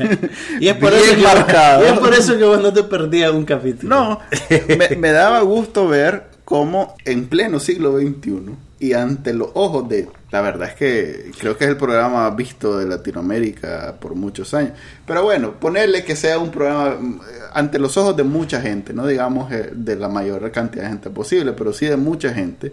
Y 0.59 0.67
es, 0.67 0.75
por 0.75 0.93
eso 0.93 1.15
que, 1.15 1.21
y 1.21 1.87
es 1.87 1.99
por 2.01 2.13
eso 2.13 2.37
que 2.37 2.43
vos 2.43 2.61
no 2.61 2.73
te 2.73 2.83
perdías 2.83 3.31
un 3.31 3.45
capítulo. 3.45 3.95
No, 3.97 4.21
me, 4.77 4.97
me 4.97 5.13
daba 5.13 5.41
gusto 5.43 5.87
ver 5.87 6.25
cómo 6.45 6.97
en 7.05 7.27
pleno 7.29 7.61
siglo 7.61 7.97
XXI 7.97 8.57
y 8.81 8.95
ante 8.95 9.33
los 9.33 9.51
ojos 9.55 9.89
de... 9.89 10.09
La 10.33 10.41
verdad 10.41 10.69
es 10.71 10.75
que 10.75 11.31
creo 11.39 11.57
que 11.57 11.65
es 11.65 11.71
el 11.71 11.77
programa 11.77 12.29
visto 12.31 12.79
de 12.79 12.87
Latinoamérica 12.87 13.95
por 14.01 14.15
muchos 14.15 14.53
años. 14.55 14.73
Pero 15.07 15.23
bueno, 15.23 15.53
ponerle 15.61 16.05
que 16.05 16.17
sea 16.17 16.39
un 16.39 16.51
programa 16.51 16.97
mm, 16.99 17.21
ante 17.53 17.79
los 17.79 17.97
ojos 17.99 18.17
de 18.17 18.23
mucha 18.25 18.61
gente, 18.61 18.93
no 18.95 19.07
digamos 19.07 19.53
eh, 19.53 19.71
de 19.75 19.95
la 19.97 20.09
mayor 20.09 20.51
cantidad 20.51 20.85
de 20.85 20.89
gente 20.89 21.11
posible, 21.11 21.53
pero 21.53 21.73
sí 21.73 21.87
de 21.87 21.97
mucha 21.97 22.33
gente. 22.33 22.69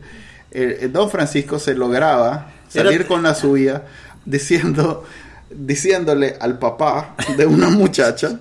Eh, 0.52 0.80
eh, 0.82 0.88
Don 0.88 1.12
Francisco 1.12 1.60
se 1.60 1.76
lograba 1.76 2.48
Era- 2.74 2.86
salir 2.86 3.06
con 3.06 3.22
la 3.24 3.36
suya 3.36 3.84
diciendo 4.26 5.04
diciéndole 5.52 6.36
al 6.40 6.60
papá 6.60 7.16
de 7.38 7.46
una 7.46 7.70
muchacha 7.70 8.40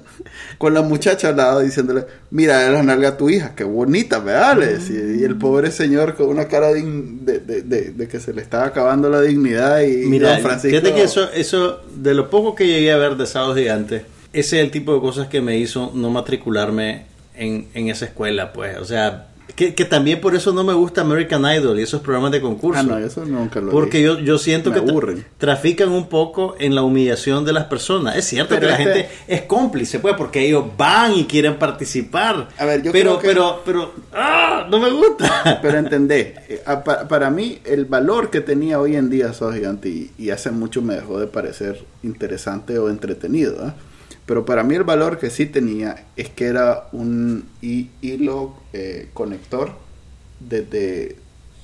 con 0.58 0.74
la 0.74 0.82
muchacha 0.82 1.28
al 1.28 1.36
lado 1.36 1.60
diciéndole 1.60 2.04
mira 2.30 2.68
la 2.70 2.82
nalga 2.82 3.10
a 3.10 3.16
tu 3.16 3.30
hija 3.30 3.54
qué 3.54 3.64
bonita 3.64 4.18
¿verdad? 4.18 4.56
Decía. 4.56 5.00
y 5.18 5.24
el 5.24 5.36
pobre 5.36 5.70
señor 5.70 6.14
con 6.16 6.28
una 6.28 6.46
cara 6.48 6.72
de, 6.72 6.80
in- 6.80 7.24
de, 7.24 7.38
de- 7.40 7.62
de- 7.62 7.90
de 7.92 8.08
que 8.08 8.20
se 8.20 8.32
le 8.32 8.42
estaba 8.42 8.66
acabando 8.66 9.08
la 9.08 9.20
dignidad 9.22 9.80
y 9.82 10.06
Mira, 10.06 10.32
don 10.32 10.40
Francisco 10.42 10.68
fíjate 10.78 10.94
que 10.94 11.02
eso, 11.04 11.30
eso, 11.32 11.80
de 11.94 12.14
lo 12.14 12.28
poco 12.30 12.54
que 12.54 12.66
llegué 12.66 12.92
a 12.92 12.96
ver 12.98 13.16
de 13.16 13.26
Sábados 13.26 13.56
Gigantes, 13.56 14.02
ese 14.32 14.58
es 14.58 14.64
el 14.64 14.70
tipo 14.70 14.94
de 14.94 15.00
cosas 15.00 15.28
que 15.28 15.40
me 15.40 15.56
hizo 15.58 15.92
no 15.94 16.10
matricularme 16.10 17.06
en, 17.34 17.68
en 17.74 17.88
esa 17.88 18.04
escuela, 18.04 18.52
pues. 18.52 18.76
O 18.78 18.84
sea, 18.84 19.28
Que, 19.56 19.74
que 19.74 19.84
también 19.84 20.20
por 20.20 20.36
eso 20.36 20.52
no 20.52 20.62
me 20.62 20.72
gusta 20.72 21.00
American 21.00 21.42
Idol 21.44 21.80
y 21.80 21.82
esos 21.82 22.00
programas 22.00 22.30
de 22.30 22.40
concurso. 22.40 22.80
Ah, 22.80 22.84
no, 22.84 22.98
eso 22.98 23.24
nunca 23.24 23.60
lo 23.60 23.70
Porque 23.72 23.98
vi. 23.98 24.04
yo, 24.04 24.18
yo 24.20 24.38
siento 24.38 24.70
Me 24.70 24.76
que 24.80 24.86
tra- 24.86 25.24
trafican 25.36 25.88
un 25.88 26.08
poco 26.08 26.54
en 26.60 26.74
la 26.74 26.82
humillación 26.82 27.44
de 27.44 27.52
las 27.52 27.64
personas. 27.64 28.16
Es 28.16 28.26
cierto 28.26 28.50
Pero 28.54 28.60
que 28.60 28.66
la 28.68 28.78
este- 28.78 28.92
gente 29.04 29.08
es 29.26 29.42
cómplice, 29.42 29.98
pues, 29.98 30.14
porque 30.16 30.46
ellos 30.46 30.64
van 30.76 31.16
y 31.16 31.24
quieren 31.24 31.56
participar. 31.58 32.48
A 32.56 32.64
ver, 32.66 32.82
yo 32.82 32.92
pero, 32.92 33.18
creo 33.18 33.20
que- 33.20 33.26
pero, 33.28 33.62
pero, 33.64 33.92
¡ah! 34.12 34.66
No 34.70 34.78
me 34.78 34.90
gusta. 34.90 35.58
Pero 35.62 35.78
entendé, 35.78 36.34
eh, 36.48 36.60
para 37.08 37.30
mí 37.30 37.58
el 37.64 37.84
valor 37.86 38.30
que 38.30 38.40
tenía 38.40 38.78
hoy 38.78 38.96
en 38.96 39.08
día 39.08 39.32
Sos 39.32 39.54
Gigante 39.54 39.88
y, 39.88 40.10
y 40.18 40.30
hace 40.30 40.50
mucho 40.50 40.82
me 40.82 40.94
dejó 40.94 41.18
de 41.18 41.26
parecer 41.26 41.84
interesante 42.02 42.78
o 42.78 42.90
entretenido, 42.90 43.56
¿ah? 43.64 43.74
Pero 44.28 44.44
para 44.44 44.62
mí 44.62 44.74
el 44.76 44.84
valor 44.84 45.18
que 45.18 45.30
sí 45.30 45.46
tenía 45.46 46.04
es 46.14 46.28
que 46.28 46.44
era 46.44 46.84
un 46.92 47.48
hi- 47.62 47.88
hilo 48.02 48.54
eh, 48.74 49.08
conector 49.14 49.72
desde 50.38 51.16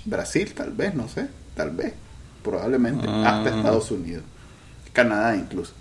Brasil, 0.06 0.52
tal 0.54 0.72
vez, 0.72 0.94
no 0.94 1.06
sé, 1.08 1.26
tal 1.54 1.70
vez, 1.70 1.92
probablemente, 2.42 3.06
Ah. 3.08 3.38
hasta 3.38 3.56
Estados 3.56 3.90
Unidos, 3.90 4.24
Canadá 4.92 5.36
incluso. 5.36 5.72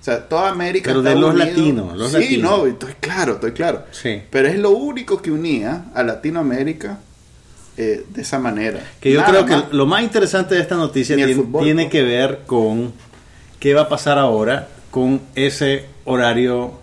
O 0.00 0.04
sea, 0.04 0.28
toda 0.28 0.48
América. 0.50 0.90
Pero 0.90 1.02
de 1.02 1.14
los 1.14 1.30
Unidos- 1.34 1.48
latinos, 1.48 1.96
los 1.96 2.10
sí, 2.10 2.18
latinos. 2.18 2.50
no, 2.50 2.66
estoy 2.66 2.92
claro, 2.98 3.34
estoy 3.34 3.52
claro. 3.52 3.84
Sí. 3.92 4.22
Pero 4.30 4.48
es 4.48 4.58
lo 4.58 4.70
único 4.70 5.22
que 5.22 5.30
unía 5.30 5.84
a 5.94 6.02
Latinoamérica 6.02 6.98
eh, 7.76 8.04
de 8.08 8.22
esa 8.22 8.38
manera. 8.38 8.80
Que 9.00 9.12
yo 9.12 9.20
Nada 9.20 9.30
creo 9.30 9.46
más. 9.46 9.62
que 9.70 9.76
lo 9.76 9.86
más 9.86 10.02
interesante 10.02 10.56
de 10.56 10.60
esta 10.62 10.74
noticia 10.76 11.14
tiene, 11.16 11.34
fútbol, 11.34 11.62
tiene 11.64 11.84
¿no? 11.84 11.90
que 11.90 12.02
ver 12.02 12.40
con 12.46 12.92
qué 13.60 13.74
va 13.74 13.82
a 13.82 13.88
pasar 13.88 14.18
ahora 14.18 14.68
con 14.90 15.20
ese 15.36 15.86
horario 16.04 16.80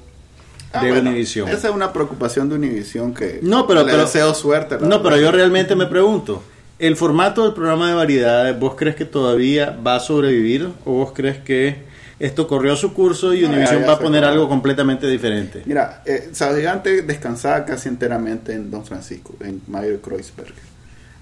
Ah, 0.71 0.83
de 0.83 0.91
bueno, 0.91 1.09
Univision. 1.09 1.49
Esa 1.49 1.69
es 1.69 1.73
una 1.73 1.91
preocupación 1.91 2.47
de 2.47 2.55
Univision 2.55 3.13
que 3.13 3.39
No, 3.41 3.65
pero, 3.65 3.83
le 3.83 3.91
pero 3.91 4.03
deseo 4.03 4.33
suerte. 4.35 4.77
la 4.79 4.87
No, 4.87 5.01
pero 5.01 5.17
yo 5.17 5.31
realmente 5.31 5.75
me 5.75 5.87
pregunto, 5.87 6.43
¿el 6.77 6.95
formato 6.95 7.43
del 7.43 7.53
programa 7.53 7.87
de 7.89 7.95
variedades, 7.95 8.59
vos 8.59 8.75
crees 8.75 8.95
que 8.95 9.05
todavía 9.05 9.75
va 9.85 9.95
a 9.95 9.99
sobrevivir 9.99 10.69
o 10.85 10.91
vos 10.91 11.11
crees 11.15 11.39
que 11.39 11.89
esto 12.19 12.47
corrió 12.47 12.75
su 12.75 12.93
curso 12.93 13.33
y 13.33 13.41
No, 13.41 13.47
Univision 13.49 13.83
va 13.87 13.93
a 13.93 13.99
poner 13.99 14.23
algo 14.23 14.47
completamente 14.47 15.07
diferente? 15.07 15.63
Mira, 15.65 16.03
eh, 16.05 16.29
Gigante 16.35 17.01
descansaba 17.01 17.65
casi 17.65 17.89
enteramente 17.89 18.53
en 18.53 18.69
Don 18.69 18.85
Francisco, 18.85 19.35
en 19.39 19.61
Mayer 19.67 19.99
Kreuzberger. 20.01 20.53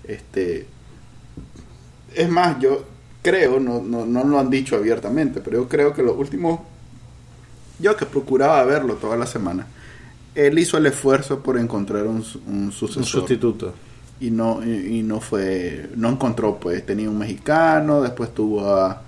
Este, 0.03 0.65
es 2.15 2.29
más, 2.29 2.59
yo 2.59 2.83
creo, 3.21 3.59
no, 3.59 3.81
no, 3.81 4.05
no 4.05 4.23
lo 4.25 4.39
han 4.39 4.49
dicho 4.49 4.75
abiertamente, 4.75 5.39
pero 5.39 5.61
yo 5.61 5.69
creo 5.69 5.93
que 5.93 6.01
los 6.03 6.17
últimos, 6.17 6.59
yo 7.79 7.95
que 7.95 8.05
procuraba 8.05 8.63
verlo 8.65 8.95
toda 8.95 9.17
la 9.17 9.25
semana, 9.27 9.67
él 10.35 10.57
hizo 10.59 10.77
el 10.77 10.85
esfuerzo 10.85 11.39
por 11.39 11.57
encontrar 11.57 12.03
un, 12.07 12.23
su- 12.23 12.41
un 12.47 12.71
sucesor. 12.71 13.01
Un 13.03 13.05
sustituto. 13.07 13.73
y 14.19 14.31
no 14.31 14.61
y, 14.65 14.99
y 14.99 15.03
no 15.03 15.19
fue 15.21 15.89
no 15.95 16.09
encontró 16.09 16.57
pues 16.59 16.85
tenía 16.85 17.09
un 17.09 17.17
mexicano 17.19 18.01
después 18.01 18.33
tuvo 18.33 18.67
a 18.67 19.01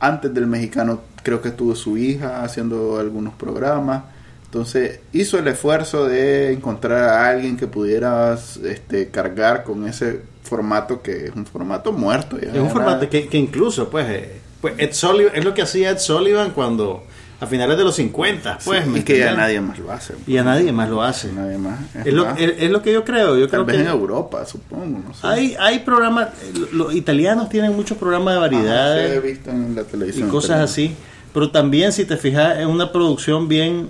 antes 0.00 0.32
del 0.32 0.46
mexicano 0.46 1.00
creo 1.22 1.40
que 1.42 1.50
tuvo 1.50 1.74
su 1.74 1.96
hija 1.98 2.42
haciendo 2.44 2.98
algunos 2.98 3.34
programas 3.34 4.04
entonces 4.46 5.00
hizo 5.12 5.38
el 5.38 5.48
esfuerzo 5.48 6.06
de 6.06 6.52
encontrar 6.52 7.04
a 7.10 7.28
alguien 7.28 7.56
que 7.58 7.66
pudiera 7.66 8.38
este 8.64 9.08
cargar 9.10 9.64
con 9.64 9.86
ese 9.88 10.20
formato 10.42 11.02
que 11.02 11.26
es 11.26 11.34
un 11.34 11.44
formato 11.46 11.92
muerto 11.92 12.38
ya 12.38 12.48
Es 12.52 12.58
un 12.60 12.70
formato 12.70 13.08
que, 13.10 13.26
que 13.28 13.36
incluso, 13.38 13.88
pues, 13.90 14.06
eh, 14.08 14.40
pues 14.60 14.74
Ed 14.78 14.92
Sullivan, 14.92 15.32
es 15.34 15.44
lo 15.44 15.52
que 15.54 15.62
hacía 15.62 15.90
Ed 15.90 15.98
Sullivan 15.98 16.52
cuando, 16.52 17.04
a 17.40 17.46
finales 17.46 17.76
de 17.76 17.84
los 17.84 17.94
50, 17.96 18.58
pues, 18.64 18.84
sí, 18.84 18.90
¿me 18.90 18.98
y 19.00 19.02
que 19.02 19.18
ya 19.18 19.34
nadie 19.34 19.60
más 19.60 19.78
lo 19.78 19.90
hace 19.92 20.14
Y 20.26 20.36
a 20.38 20.44
nadie 20.44 20.72
más 20.72 20.88
lo 20.88 21.02
hace. 21.02 21.32
nadie 21.32 21.58
más 21.58 21.78
Es 22.04 22.12
lo, 22.14 22.26
más, 22.26 22.40
es, 22.40 22.54
es 22.58 22.70
lo 22.70 22.80
que 22.82 22.92
yo 22.92 23.04
creo. 23.04 23.36
Yo 23.36 23.48
tal 23.48 23.64
creo 23.64 23.64
vez 23.64 23.76
que 23.76 23.82
en 23.82 23.88
Europa 23.88 24.44
supongo 24.46 24.98
no 25.06 25.14
sé 25.14 25.26
hay, 25.26 25.56
hay 25.58 25.80
programas, 25.80 26.28
eh, 26.42 26.52
los 26.72 26.94
italianos 26.94 27.48
tienen 27.48 27.74
muchos 27.74 27.98
programas 27.98 28.34
de 28.34 28.40
Ajá, 28.40 28.48
sí, 28.50 28.54
variedades. 28.56 29.12
he 29.12 29.20
visto 29.20 29.50
en 29.50 29.74
la 29.74 29.82
y 29.82 29.84
televisión 29.84 30.28
cosas 30.30 30.58
también. 30.58 30.64
así. 30.64 30.96
Pero 31.32 31.50
también, 31.50 31.92
si 31.92 32.04
te 32.04 32.16
fijas, 32.16 32.58
es 32.58 32.66
una 32.66 32.92
producción 32.92 33.48
bien. 33.48 33.88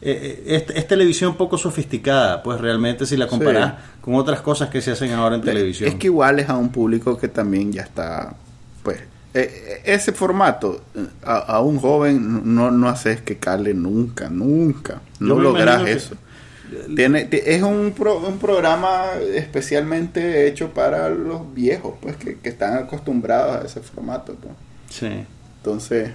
eh, 0.00 0.42
eh, 0.46 0.66
es, 0.68 0.76
es 0.76 0.88
televisión 0.88 1.36
poco 1.36 1.56
sofisticada, 1.56 2.42
pues 2.42 2.60
realmente, 2.60 3.06
si 3.06 3.16
la 3.16 3.28
comparas 3.28 3.74
con 4.00 4.16
otras 4.16 4.40
cosas 4.40 4.68
que 4.68 4.80
se 4.82 4.90
hacen 4.90 5.12
ahora 5.12 5.36
en 5.36 5.42
televisión. 5.42 5.88
Es 5.88 5.94
que 5.94 6.08
igual 6.08 6.40
es 6.40 6.48
a 6.48 6.56
un 6.56 6.70
público 6.70 7.16
que 7.16 7.28
también 7.28 7.72
ya 7.72 7.82
está, 7.82 8.34
pues, 8.82 8.98
eh, 9.34 9.80
ese 9.84 10.12
formato 10.12 10.82
a, 11.24 11.36
a 11.38 11.60
un 11.60 11.78
joven 11.78 12.54
no, 12.54 12.70
no 12.70 12.88
haces 12.88 13.20
que 13.22 13.38
cale 13.38 13.72
nunca, 13.74 14.28
nunca. 14.28 15.00
No 15.20 15.38
logras 15.38 15.62
imagino 15.80 15.84
que- 15.84 15.92
eso. 15.92 16.14
Tiene, 16.96 17.26
ti- 17.26 17.40
es 17.44 17.62
un, 17.62 17.92
pro- 17.94 18.18
un 18.26 18.38
programa 18.38 19.04
especialmente 19.34 20.46
hecho 20.48 20.70
para 20.70 21.10
los 21.10 21.52
viejos, 21.52 21.94
pues, 22.00 22.16
que, 22.16 22.38
que 22.38 22.48
están 22.48 22.78
acostumbrados 22.78 23.56
a 23.62 23.66
ese 23.66 23.80
formato. 23.80 24.34
pues. 24.34 24.54
Sí. 24.88 25.08
Entonces, 25.58 26.10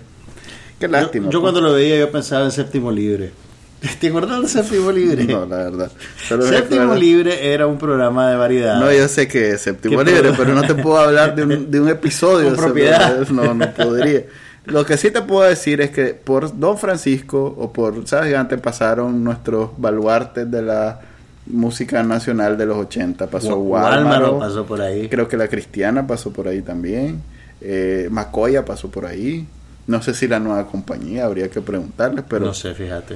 qué 0.79 0.87
Yo, 0.87 0.91
lástima. 0.91 1.25
yo 1.29 1.39
pues. 1.39 1.41
cuando 1.51 1.61
lo 1.61 1.73
veía, 1.73 1.99
yo 1.99 2.11
pensaba 2.11 2.43
en 2.45 2.51
Séptimo 2.51 2.91
Libre. 2.91 3.31
¿Te 3.99 4.07
acuerdas 4.07 4.41
de 4.41 4.47
Séptimo 4.47 4.91
Libre? 4.91 5.25
No, 5.25 5.45
la 5.45 5.57
verdad. 5.57 5.91
Séptimo 6.27 6.95
Libre 6.95 7.53
era 7.53 7.67
un 7.67 7.77
programa 7.77 8.29
de 8.29 8.35
variedad. 8.35 8.79
No, 8.79 8.91
yo 8.91 9.07
sé 9.07 9.27
que 9.27 9.51
es 9.51 9.61
séptimo 9.61 10.03
¿Qué 10.03 10.11
libre, 10.11 10.31
pero 10.35 10.53
no 10.53 10.63
te 10.63 10.75
puedo 10.75 10.97
hablar 10.97 11.35
de 11.35 11.43
un, 11.43 11.71
de 11.71 11.79
un 11.79 11.89
episodio. 11.89 12.47
Con 12.49 12.57
propiedad. 12.57 13.27
No, 13.29 13.53
no 13.53 13.71
podría. 13.75 14.23
Lo 14.65 14.85
que 14.85 14.97
sí 14.97 15.11
te 15.11 15.21
puedo 15.21 15.47
decir 15.47 15.79
es 15.79 15.91
que 15.91 16.07
por 16.13 16.57
Don 16.59 16.77
Francisco 16.77 17.55
o 17.57 17.71
por 17.71 18.05
Sabes 18.07 18.27
Gigante 18.27 18.57
pasaron 18.57 19.23
nuestros 19.23 19.71
baluartes 19.77 20.49
de 20.49 20.61
la 20.61 20.99
música 21.45 22.03
nacional 22.03 22.57
de 22.57 22.65
los 22.65 22.77
80. 22.77 23.27
Pasó 23.27 23.55
Guálmaro, 23.57 24.39
pasó 24.39 24.65
por 24.65 24.81
ahí. 24.81 25.07
creo 25.07 25.27
que 25.27 25.37
la 25.37 25.47
Cristiana 25.47 26.05
pasó 26.05 26.33
por 26.33 26.47
ahí 26.47 26.61
también. 26.61 27.21
Eh, 27.61 28.09
Macoya 28.11 28.65
pasó 28.65 28.89
por 28.89 29.05
ahí. 29.05 29.47
No 29.85 30.01
sé 30.01 30.13
si 30.13 30.27
la 30.27 30.39
nueva 30.39 30.67
compañía, 30.67 31.25
habría 31.25 31.49
que 31.49 31.61
preguntarles, 31.61 32.25
pero 32.27 32.47
no 32.47 32.53
sé, 32.53 32.73
fíjate. 32.73 33.15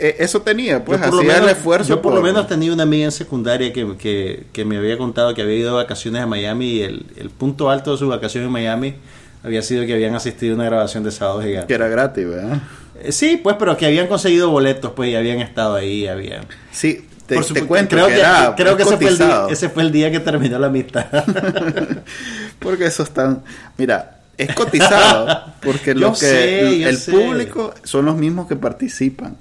Eh, 0.00 0.16
eso 0.18 0.42
tenía, 0.42 0.84
pues 0.84 1.00
hacía 1.00 1.20
menos, 1.20 1.36
el 1.42 1.48
esfuerzo. 1.50 1.88
yo 1.88 2.02
por 2.02 2.14
lo 2.14 2.22
menos 2.22 2.46
tenía 2.48 2.72
una 2.72 2.82
amiga 2.84 3.04
en 3.04 3.12
secundaria 3.12 3.72
que, 3.72 3.96
que, 3.96 4.44
que 4.52 4.64
me 4.64 4.76
había 4.78 4.96
contado 4.98 5.34
que 5.34 5.42
había 5.42 5.56
ido 5.56 5.76
de 5.76 5.82
vacaciones 5.82 6.22
a 6.22 6.26
Miami 6.26 6.66
y 6.66 6.82
el, 6.82 7.06
el 7.16 7.30
punto 7.30 7.70
alto 7.70 7.92
de 7.92 7.98
su 7.98 8.08
vacación 8.08 8.44
en 8.44 8.50
Miami 8.50 8.94
había 9.42 9.62
sido 9.62 9.86
que 9.86 9.94
habían 9.94 10.14
asistido 10.14 10.52
a 10.52 10.56
una 10.56 10.64
grabación 10.64 11.04
de 11.04 11.10
Sábado 11.10 11.40
que 11.40 11.46
Gigante. 11.48 11.74
era 11.74 11.88
gratis, 11.88 12.26
¿verdad? 12.28 12.58
Eh, 13.02 13.12
Sí, 13.12 13.38
pues, 13.42 13.56
pero 13.58 13.76
que 13.76 13.86
habían 13.86 14.06
conseguido 14.08 14.50
boletos, 14.50 14.92
pues, 14.94 15.08
y 15.10 15.14
habían 15.16 15.38
estado 15.40 15.74
ahí, 15.76 16.06
habían... 16.06 16.44
Sí, 16.70 17.06
te, 17.26 17.36
Por 17.36 17.44
te 17.44 17.48
supuesto, 17.48 17.68
cuento 17.68 17.96
creo 17.96 18.06
que, 18.08 18.14
que, 18.14 18.20
era 18.20 18.54
creo 18.56 18.76
que 18.76 18.82
ese 18.82 18.96
fue, 18.98 19.08
el 19.08 19.16
día, 19.18 19.26
cotizado. 19.26 19.48
ese 19.48 19.68
fue 19.70 19.82
el 19.84 19.92
día 19.92 20.10
que 20.10 20.20
terminó 20.20 20.58
la 20.58 20.66
amistad. 20.66 21.06
Porque 22.58 22.86
eso 22.86 23.02
están, 23.04 23.42
mira, 23.78 24.18
es 24.36 24.54
cotizado 24.54 25.44
porque 25.62 25.94
lo 25.94 26.10
que 26.12 26.16
sé, 26.18 26.60
el, 26.60 26.82
el 26.84 26.98
público 26.98 27.74
son 27.84 28.06
los 28.06 28.16
mismos 28.16 28.48
que 28.48 28.56
participan, 28.56 29.36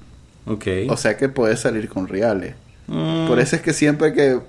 ok. 0.45 0.65
o 0.89 0.97
sea 0.97 1.15
que 1.17 1.29
puedes 1.29 1.59
salir 1.59 1.87
con 1.89 2.07
reales. 2.07 2.55
Mm, 2.87 3.27
Por 3.27 3.39
eso 3.39 3.55
es 3.55 3.61
que 3.61 3.73
siempre 3.73 4.13
que 4.13 4.39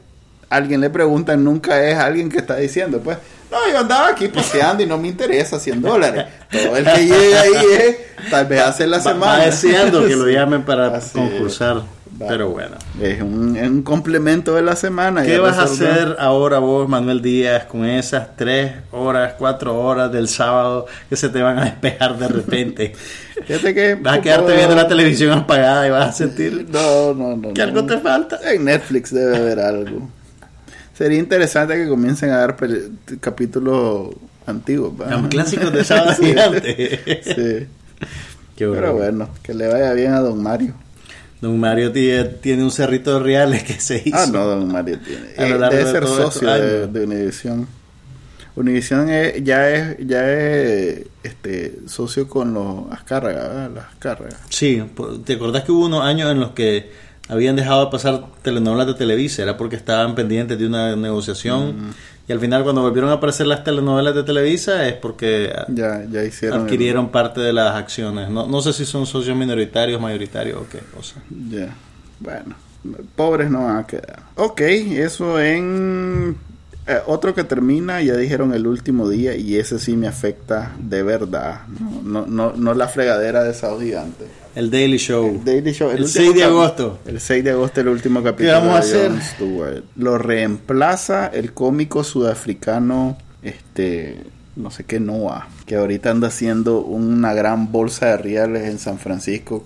alguien 0.48 0.80
le 0.80 0.90
preguntan 0.90 1.44
nunca 1.44 1.82
es 1.88 1.96
alguien 1.98 2.28
que 2.28 2.38
está 2.38 2.56
diciendo, 2.56 3.00
pues, 3.00 3.18
no, 3.50 3.58
yo 3.70 3.78
andaba 3.80 4.08
aquí 4.08 4.28
paseando 4.28 4.82
y 4.82 4.86
no 4.86 4.96
me 4.98 5.08
interesa 5.08 5.58
100 5.58 5.82
dólares. 5.82 6.24
Todo 6.50 6.76
el 6.76 6.84
que 6.84 7.04
llega 7.06 7.40
ahí 7.42 7.52
es, 7.80 7.96
tal 8.30 8.46
vez 8.46 8.60
hace 8.62 8.86
la 8.86 8.98
va- 8.98 9.02
semana. 9.02 9.32
Va 9.38 9.44
deseando 9.46 10.06
que 10.06 10.16
lo 10.16 10.26
llamen 10.30 10.62
para 10.62 10.86
Así 10.96 11.18
concursar. 11.18 11.82
Pero 12.28 12.50
bueno. 12.50 12.76
Es 13.00 13.22
un, 13.22 13.56
es 13.56 13.68
un 13.68 13.82
complemento 13.82 14.54
de 14.54 14.62
la 14.62 14.76
semana. 14.76 15.22
¿Qué 15.22 15.38
vas 15.38 15.58
a 15.58 15.62
hacer 15.62 16.16
ahora 16.18 16.58
vos, 16.58 16.88
Manuel 16.88 17.22
Díaz, 17.22 17.64
con 17.64 17.84
esas 17.84 18.36
tres 18.36 18.72
horas, 18.92 19.34
cuatro 19.38 19.78
horas 19.80 20.12
del 20.12 20.28
sábado 20.28 20.86
que 21.08 21.16
se 21.16 21.28
te 21.30 21.40
van 21.40 21.58
a 21.58 21.64
despejar 21.64 22.18
de 22.18 22.28
repente? 22.28 22.92
Fíjate 23.46 23.74
que 23.74 23.94
Vas 23.94 24.18
a 24.18 24.20
quedarte 24.20 24.54
viendo 24.54 24.74
la 24.74 24.86
televisión 24.86 25.32
apagada 25.32 25.86
y 25.86 25.90
vas 25.90 26.08
a 26.08 26.12
sentir 26.12 26.66
No, 26.72 27.14
no, 27.14 27.36
no. 27.36 27.54
que 27.54 27.62
algo 27.62 27.84
te 27.86 27.98
falta. 27.98 28.38
En 28.52 28.64
Netflix 28.64 29.12
debe 29.14 29.36
haber 29.36 29.60
algo. 29.60 30.08
Sería 30.92 31.18
interesante 31.18 31.74
que 31.76 31.88
comiencen 31.88 32.30
a 32.30 32.38
dar 32.38 32.56
capítulos 33.20 34.10
antiguos. 34.46 34.92
Los 34.98 35.28
clásicos 35.28 35.72
de 35.72 35.84
sábado 35.84 36.12
Sí. 36.20 36.34
Sí. 37.22 37.66
Qué 38.56 38.66
Pero 38.66 38.92
bueno, 38.92 39.30
que 39.42 39.54
le 39.54 39.68
vaya 39.68 39.94
bien 39.94 40.12
a 40.12 40.20
Don 40.20 40.42
Mario. 40.42 40.74
Don 41.40 41.58
Mario 41.58 41.90
tiene, 41.92 42.24
tiene 42.24 42.62
un 42.62 42.70
cerrito 42.70 43.14
de 43.14 43.20
reales 43.24 43.62
que 43.62 43.80
se 43.80 44.02
hizo. 44.04 44.16
Ah, 44.16 44.26
no, 44.30 44.44
Don 44.46 44.70
Mario 44.70 44.98
tiene. 44.98 45.26
A 45.38 45.48
lo 45.48 45.56
Eh, 45.56 45.58
largo 45.58 45.76
debe 45.76 45.84
de 45.86 45.92
ser 45.92 46.06
socio 46.06 46.48
de, 46.48 46.54
años. 46.80 46.92
de 46.92 47.04
Univision. 47.04 47.66
Univision 48.56 49.08
es- 49.08 49.42
ya 49.44 49.70
es 49.70 49.96
ya 50.06 50.28
es 50.30 51.06
este 51.22 51.78
socio 51.86 52.28
con 52.28 52.52
los 52.52 52.90
Azcárraga. 52.92 53.70
Las 53.74 53.84
Azcárraga. 53.86 54.36
Sí, 54.50 54.82
¿te 55.24 55.34
acordás 55.34 55.64
que 55.64 55.72
hubo 55.72 55.86
unos 55.86 56.02
años 56.04 56.30
en 56.30 56.40
los 56.40 56.50
que 56.50 56.90
habían 57.28 57.54
dejado 57.56 57.84
de 57.86 57.90
pasar 57.92 58.24
telenovelas 58.42 58.88
de 58.88 58.94
Televisa? 58.94 59.42
Era 59.42 59.56
porque 59.56 59.76
estaban 59.76 60.14
pendientes 60.14 60.58
de 60.58 60.66
una 60.66 60.94
negociación. 60.96 61.94
Y 62.30 62.32
al 62.32 62.38
final, 62.38 62.62
cuando 62.62 62.82
volvieron 62.82 63.10
a 63.10 63.14
aparecer 63.14 63.48
las 63.48 63.64
telenovelas 63.64 64.14
de 64.14 64.22
Televisa, 64.22 64.86
es 64.86 64.94
porque 64.94 65.52
Ya, 65.66 66.04
ya 66.08 66.22
hicieron. 66.22 66.58
el- 66.60 66.64
adquirieron 66.66 67.08
parte 67.08 67.40
de 67.40 67.52
las 67.52 67.74
acciones. 67.74 68.30
No, 68.30 68.46
no 68.46 68.60
sé 68.62 68.72
si 68.72 68.84
son 68.86 69.04
socios 69.04 69.36
minoritarios, 69.36 70.00
mayoritarios 70.00 70.60
o 70.60 70.66
qué 70.68 70.78
cosa. 70.94 71.16
Ya. 71.50 71.74
Bueno, 72.20 72.54
pobres 73.16 73.50
no 73.50 73.64
van 73.64 73.78
a 73.78 73.84
quedar. 73.88 74.20
Ok, 74.36 74.60
eso 74.60 75.40
en 75.40 76.36
eh, 76.86 76.98
otro 77.08 77.34
que 77.34 77.42
termina, 77.42 78.00
ya 78.00 78.14
dijeron 78.16 78.54
el 78.54 78.68
último 78.68 79.08
día 79.08 79.34
y 79.34 79.56
ese 79.56 79.80
sí 79.80 79.96
me 79.96 80.06
afecta 80.06 80.70
de 80.78 81.02
verdad. 81.02 81.62
No, 82.04 82.26
no, 82.28 82.52
no, 82.56 82.74
la 82.74 82.86
fregadera 82.86 83.42
de 83.42 83.50
esos 83.50 83.82
gigantes. 83.82 84.28
El 84.54 84.70
Daily 84.70 84.98
Show. 84.98 85.26
El 85.26 85.44
Daily 85.44 85.72
Show. 85.72 85.90
El, 85.90 86.08
6 86.08 86.34
de 86.34 86.44
agosto. 86.44 86.98
El 87.06 87.20
6 87.20 87.44
de 87.44 87.50
agosto, 87.50 87.80
el 87.80 87.88
último 87.88 88.22
capítulo. 88.22 88.48
¿Qué 88.48 88.54
vamos 88.54 88.74
a 88.74 88.78
hacer? 88.78 89.12
Lo 89.96 90.18
reemplaza 90.18 91.28
el 91.28 91.52
cómico 91.52 92.02
sudafricano, 92.02 93.16
este, 93.42 94.24
no 94.56 94.70
sé 94.70 94.84
qué, 94.84 94.98
Noah, 95.00 95.48
que 95.66 95.76
ahorita 95.76 96.10
anda 96.10 96.28
haciendo 96.28 96.80
una 96.80 97.32
gran 97.34 97.70
bolsa 97.70 98.06
de 98.06 98.16
reales 98.16 98.68
en 98.68 98.78
San 98.78 98.98
Francisco 98.98 99.64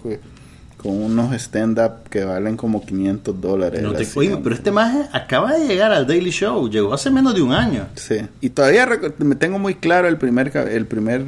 con 0.84 1.02
unos 1.02 1.32
stand-up 1.32 2.10
que 2.10 2.24
valen 2.24 2.58
como 2.58 2.84
500 2.84 3.40
dólares. 3.40 3.82
oye, 4.16 4.36
pero 4.42 4.54
este 4.54 4.70
maje 4.70 5.08
acaba 5.12 5.54
de 5.54 5.66
llegar 5.66 5.92
al 5.92 6.06
Daily 6.06 6.30
Show, 6.30 6.68
llegó 6.68 6.92
hace 6.92 7.10
menos 7.10 7.34
de 7.34 7.40
un 7.40 7.52
año. 7.52 7.86
Sí, 7.94 8.16
y 8.42 8.50
todavía 8.50 8.86
me 9.16 9.34
tengo 9.34 9.58
muy 9.58 9.76
claro 9.76 10.08
el 10.08 10.18
primer, 10.18 10.54
el 10.54 10.86
primer 10.86 11.24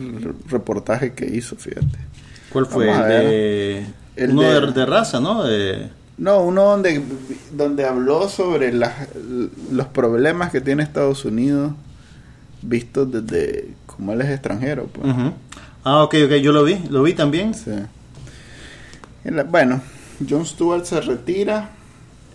reportaje 0.51 1.15
que 1.15 1.25
hizo, 1.25 1.57
fíjate. 1.57 1.97
¿Cuál 2.57 2.65
fue? 2.65 2.91
El 2.91 3.09
de, 3.09 3.87
el 4.17 4.31
uno 4.31 4.43
de, 4.73 4.87
raza, 4.87 5.21
¿no? 5.21 5.45
De... 5.45 5.91
No, 6.17 6.41
uno 6.43 6.63
donde, 6.71 7.03
donde 7.53 7.85
habló 7.85 8.31
sobre 8.31 8.73
los 8.73 9.87
problemas 9.93 10.51
que 10.53 10.63
tiene 10.63 10.83
Estados 10.83 11.27
Unidos 11.27 11.73
vistos 12.63 13.13
desde 13.13 13.75
como 13.85 14.15
él 14.15 14.23
es 14.23 14.31
extranjero. 14.31 14.87
Pues. 14.87 15.07
Ah, 15.85 16.03
ok, 16.03 16.15
ok, 16.25 16.33
yo 16.37 16.53
lo 16.53 16.65
vi, 16.65 16.79
lo 16.89 17.03
vi 17.03 17.13
también. 17.13 17.53
Sí. 17.53 17.73
Bueno, 19.51 19.83
John 20.27 20.47
Stewart 20.47 20.87
se 20.87 21.03
retira 21.03 21.73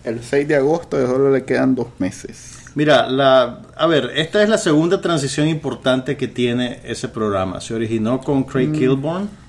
el 0.04 0.22
6 0.22 0.46
de 0.46 0.54
agosto 0.54 1.02
y 1.02 1.04
solo 1.04 1.32
le 1.32 1.44
quedan 1.44 1.74
dos 1.74 1.88
meses. 1.98 2.60
Mira, 2.76 3.08
la, 3.08 3.62
a 3.76 3.86
ver, 3.88 4.12
esta 4.14 4.40
es 4.40 4.48
la 4.48 4.58
segunda 4.58 5.00
transición 5.00 5.48
importante 5.48 6.16
que 6.16 6.28
tiene 6.28 6.78
ese 6.84 7.08
programa. 7.08 7.60
Se 7.60 7.74
originó 7.74 8.20
con 8.20 8.44
Craig 8.44 8.68
mm. 8.68 8.72
Kilborn. 8.72 9.41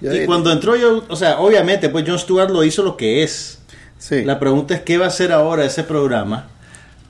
Y 0.00 0.26
cuando 0.26 0.50
entró 0.50 0.76
yo, 0.76 1.04
o 1.08 1.16
sea, 1.16 1.40
obviamente, 1.40 1.88
pues 1.88 2.04
John 2.06 2.18
Stewart 2.18 2.50
lo 2.50 2.64
hizo 2.64 2.82
lo 2.82 2.96
que 2.96 3.22
es. 3.22 3.60
Sí. 3.98 4.24
La 4.24 4.38
pregunta 4.38 4.74
es 4.74 4.80
qué 4.80 4.96
va 4.96 5.04
a 5.04 5.08
hacer 5.08 5.32
ahora 5.32 5.64
ese 5.64 5.84
programa 5.84 6.48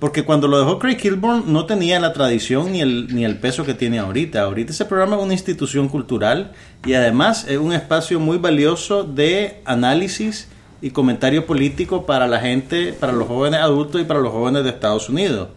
porque 0.01 0.25
cuando 0.25 0.49
lo 0.49 0.59
dejó 0.59 0.79
Craig 0.79 0.97
Kilborn 0.97 1.53
no 1.53 1.67
tenía 1.67 2.01
la 2.01 2.15
tradición 2.15 2.73
ni 2.73 2.81
el, 2.81 3.15
ni 3.15 3.27
el 3.27 3.37
peso 3.39 3.65
que 3.65 3.75
tiene 3.75 3.99
ahorita. 3.99 4.41
Ahorita 4.41 4.73
ese 4.73 4.87
programa 4.87 5.17
es 5.17 5.23
una 5.23 5.35
institución 5.35 5.89
cultural 5.89 6.53
y 6.87 6.95
además 6.95 7.47
es 7.47 7.59
un 7.59 7.75
espacio 7.75 8.19
muy 8.19 8.39
valioso 8.39 9.05
de 9.05 9.61
análisis 9.67 10.49
y 10.81 10.91
comentario 10.91 11.45
político 11.47 12.07
para 12.07 12.27
la 12.27 12.41
gente, 12.41 12.95
para 12.95 13.13
los 13.13 13.29
jóvenes 13.29 13.61
adultos 13.61 14.01
y 14.01 14.05
para 14.05 14.21
los 14.21 14.33
jóvenes 14.33 14.65
de 14.65 14.71
Estados 14.71 15.11
Unidos. 15.11 15.51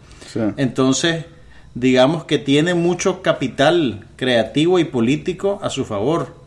Entonces, 0.58 1.26
digamos 1.74 2.26
que 2.26 2.38
tiene 2.38 2.74
mucho 2.74 3.22
capital 3.22 4.06
creativo 4.18 4.78
y 4.78 4.84
político 4.84 5.60
a 5.64 5.70
su 5.70 5.86
favor. 5.86 6.43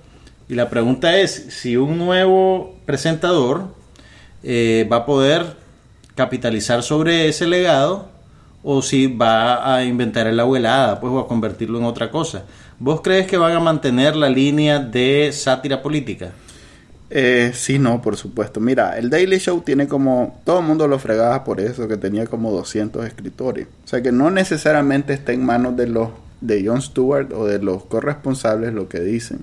Y 0.48 0.54
la 0.54 0.70
pregunta 0.70 1.16
es 1.16 1.46
si 1.50 1.76
un 1.76 1.98
nuevo 1.98 2.76
presentador 2.86 3.74
eh, 4.42 4.88
va 4.90 4.98
a 4.98 5.06
poder 5.06 5.56
capitalizar 6.14 6.82
sobre 6.82 7.28
ese 7.28 7.46
legado 7.46 8.08
o 8.62 8.82
si 8.82 9.06
va 9.06 9.74
a 9.74 9.84
inventar 9.84 10.26
el 10.26 10.40
abuelada, 10.40 11.00
pues 11.00 11.12
o 11.12 11.18
a 11.18 11.28
convertirlo 11.28 11.78
en 11.78 11.84
otra 11.84 12.10
cosa. 12.10 12.44
¿Vos 12.78 13.00
crees 13.00 13.26
que 13.26 13.36
van 13.36 13.52
a 13.52 13.60
mantener 13.60 14.16
la 14.16 14.28
línea 14.28 14.78
de 14.78 15.30
sátira 15.32 15.82
política? 15.82 16.32
Eh, 17.10 17.52
sí, 17.54 17.78
no, 17.78 18.02
por 18.02 18.16
supuesto. 18.16 18.60
Mira, 18.60 18.98
el 18.98 19.08
Daily 19.10 19.38
Show 19.38 19.60
tiene 19.60 19.86
como, 19.86 20.40
todo 20.44 20.60
el 20.60 20.66
mundo 20.66 20.88
lo 20.88 20.98
fregaba 20.98 21.44
por 21.44 21.60
eso, 21.60 21.86
que 21.86 21.96
tenía 21.96 22.26
como 22.26 22.50
200 22.50 23.06
escritores. 23.06 23.68
O 23.84 23.88
sea 23.88 24.02
que 24.02 24.12
no 24.12 24.30
necesariamente 24.30 25.12
está 25.12 25.32
en 25.32 25.44
manos 25.44 25.76
de 25.76 25.86
los 25.86 26.08
de 26.40 26.66
Jon 26.66 26.82
Stewart 26.82 27.32
o 27.32 27.46
de 27.46 27.58
los 27.60 27.84
corresponsables 27.84 28.72
lo 28.74 28.88
que 28.88 29.00
dicen. 29.00 29.40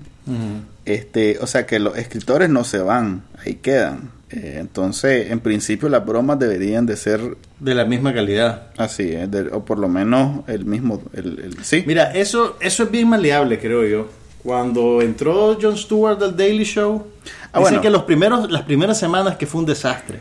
Este, 0.84 1.38
o 1.40 1.46
sea 1.46 1.66
que 1.66 1.78
los 1.78 1.96
escritores 1.98 2.48
no 2.48 2.64
se 2.64 2.78
van, 2.78 3.22
ahí 3.44 3.56
quedan. 3.56 4.10
Eh, 4.30 4.56
entonces, 4.58 5.30
en 5.30 5.40
principio 5.40 5.88
las 5.88 6.04
bromas 6.04 6.38
deberían 6.38 6.86
de 6.86 6.96
ser... 6.96 7.36
De 7.60 7.74
la 7.74 7.84
misma 7.84 8.12
calidad. 8.12 8.68
Así 8.76 9.12
es, 9.12 9.28
o 9.52 9.64
por 9.64 9.78
lo 9.78 9.88
menos 9.88 10.48
el 10.48 10.64
mismo... 10.64 11.00
El, 11.12 11.56
sí. 11.62 11.84
Mira, 11.86 12.12
eso, 12.12 12.56
eso 12.60 12.82
es 12.82 12.90
bien 12.90 13.08
maleable, 13.08 13.58
creo 13.60 13.86
yo. 13.86 14.08
Cuando 14.42 15.00
entró 15.02 15.58
Jon 15.60 15.76
Stewart 15.76 16.22
al 16.22 16.36
Daily 16.36 16.64
Show, 16.64 17.06
ah, 17.52 17.60
dicen 17.60 17.80
que 17.80 17.90
los 17.90 18.02
primeros, 18.02 18.50
las 18.50 18.62
primeras 18.62 18.98
semanas 18.98 19.36
que 19.36 19.46
fue 19.46 19.60
un 19.60 19.66
desastre 19.66 20.20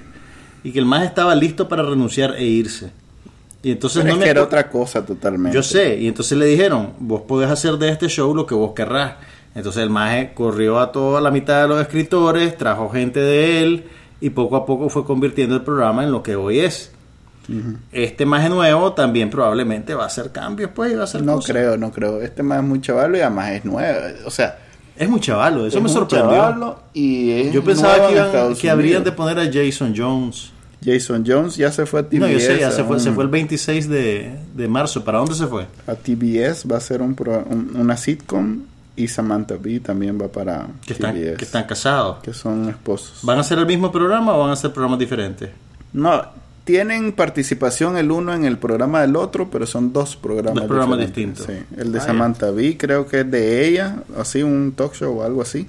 y 0.63 0.71
que 0.71 0.79
el 0.79 0.85
más 0.85 1.03
estaba 1.03 1.35
listo 1.35 1.67
para 1.67 1.83
renunciar 1.83 2.35
e 2.35 2.43
irse. 2.43 2.91
Y 3.63 3.71
entonces 3.71 4.03
no 4.03 4.13
es 4.13 4.17
que 4.19 4.29
era 4.29 4.43
otra 4.43 4.69
cosa 4.69 5.05
totalmente. 5.05 5.55
Yo 5.55 5.63
sé, 5.63 5.97
y 5.97 6.07
entonces 6.07 6.37
le 6.37 6.45
dijeron, 6.45 6.93
vos 6.99 7.21
podés 7.21 7.49
hacer 7.49 7.73
de 7.77 7.89
este 7.89 8.07
show 8.07 8.35
lo 8.35 8.45
que 8.45 8.53
vos 8.53 8.73
querrás. 8.73 9.15
Entonces 9.55 9.83
el 9.83 9.89
maje 9.89 10.33
corrió 10.33 10.79
a 10.79 10.91
toda 10.91 11.21
la 11.21 11.31
mitad 11.31 11.61
de 11.61 11.67
los 11.67 11.81
escritores, 11.81 12.57
trajo 12.57 12.89
gente 12.89 13.19
de 13.19 13.61
él 13.61 13.85
y 14.19 14.31
poco 14.31 14.55
a 14.55 14.65
poco 14.65 14.89
fue 14.89 15.05
convirtiendo 15.05 15.55
el 15.55 15.61
programa 15.61 16.03
en 16.03 16.11
lo 16.11 16.23
que 16.23 16.35
hoy 16.35 16.59
es. 16.59 16.91
Este 17.91 18.25
maje 18.25 18.49
nuevo 18.49 18.93
también 18.93 19.29
probablemente 19.29 19.93
va 19.93 20.03
a 20.03 20.07
hacer 20.07 20.31
cambios, 20.31 20.71
pues, 20.73 20.95
va 20.95 21.01
a 21.01 21.03
hacer 21.03 21.23
No 21.23 21.39
creo, 21.39 21.77
no 21.77 21.91
creo. 21.91 22.21
Este 22.21 22.41
más 22.41 22.59
es 22.59 22.63
muy 22.63 22.79
chavalo 22.79 23.17
y 23.17 23.21
además 23.21 23.51
es 23.51 23.65
nuevo. 23.65 23.99
O 24.25 24.31
sea, 24.31 24.59
es 24.95 25.09
muy 25.09 25.19
chavalo, 25.19 25.67
eso 25.67 25.81
me 25.81 25.89
sorprendió. 25.89 26.77
Y 26.93 27.51
Yo 27.51 27.63
pensaba 27.63 28.07
que, 28.07 28.55
que 28.59 28.69
habrían 28.69 29.03
de 29.03 29.11
poner 29.11 29.39
a 29.39 29.51
Jason 29.51 29.93
Jones. 29.95 30.51
Jason 30.83 31.23
Jones 31.25 31.55
ya 31.55 31.71
se 31.71 31.85
fue 31.85 32.01
a 32.01 32.03
TBS. 32.03 32.19
No, 32.19 32.27
yo 32.27 32.39
sé, 32.39 32.59
ya 32.59 32.71
se 32.71 32.83
fue, 32.83 32.99
se 32.99 33.11
fue 33.11 33.23
el 33.23 33.29
26 33.29 33.89
de, 33.89 34.35
de, 34.53 34.67
marzo. 34.67 35.03
¿Para 35.03 35.19
dónde 35.19 35.33
se 35.35 35.47
fue? 35.47 35.65
A 35.87 35.95
TBS 35.95 36.65
va 36.69 36.77
a 36.77 36.81
ser 36.81 37.01
un, 37.01 37.15
una 37.75 37.95
sitcom 37.95 38.61
y 38.95 39.07
Samantha 39.07 39.55
Bee 39.55 39.79
también 39.79 40.19
va 40.21 40.27
para 40.27 40.67
que 40.85 40.93
están, 40.93 41.15
Que 41.15 41.37
están 41.39 41.65
casados. 41.65 42.21
Que 42.21 42.33
son 42.33 42.69
esposos. 42.69 43.19
¿Van 43.23 43.37
a 43.37 43.41
hacer 43.41 43.57
el 43.57 43.65
mismo 43.65 43.91
programa 43.91 44.35
o 44.35 44.39
van 44.39 44.51
a 44.51 44.53
hacer 44.53 44.71
programas 44.71 44.99
diferentes? 44.99 45.49
No, 45.93 46.23
tienen 46.63 47.11
participación 47.11 47.97
el 47.97 48.11
uno 48.11 48.33
en 48.33 48.45
el 48.45 48.57
programa 48.57 49.01
del 49.01 49.15
otro, 49.15 49.49
pero 49.49 49.65
son 49.65 49.93
dos 49.93 50.15
programas, 50.15 50.55
dos 50.55 50.67
programas 50.67 50.99
distintos. 50.99 51.45
Sí. 51.45 51.53
El 51.77 51.91
de 51.91 51.99
ah, 51.99 52.01
Samantha 52.01 52.51
Bee 52.51 52.77
creo 52.77 53.07
que 53.07 53.21
es 53.21 53.31
de 53.31 53.67
ella, 53.67 54.03
así 54.17 54.43
un 54.43 54.73
talk 54.73 54.93
show 54.93 55.19
o 55.19 55.23
algo 55.23 55.41
así. 55.41 55.67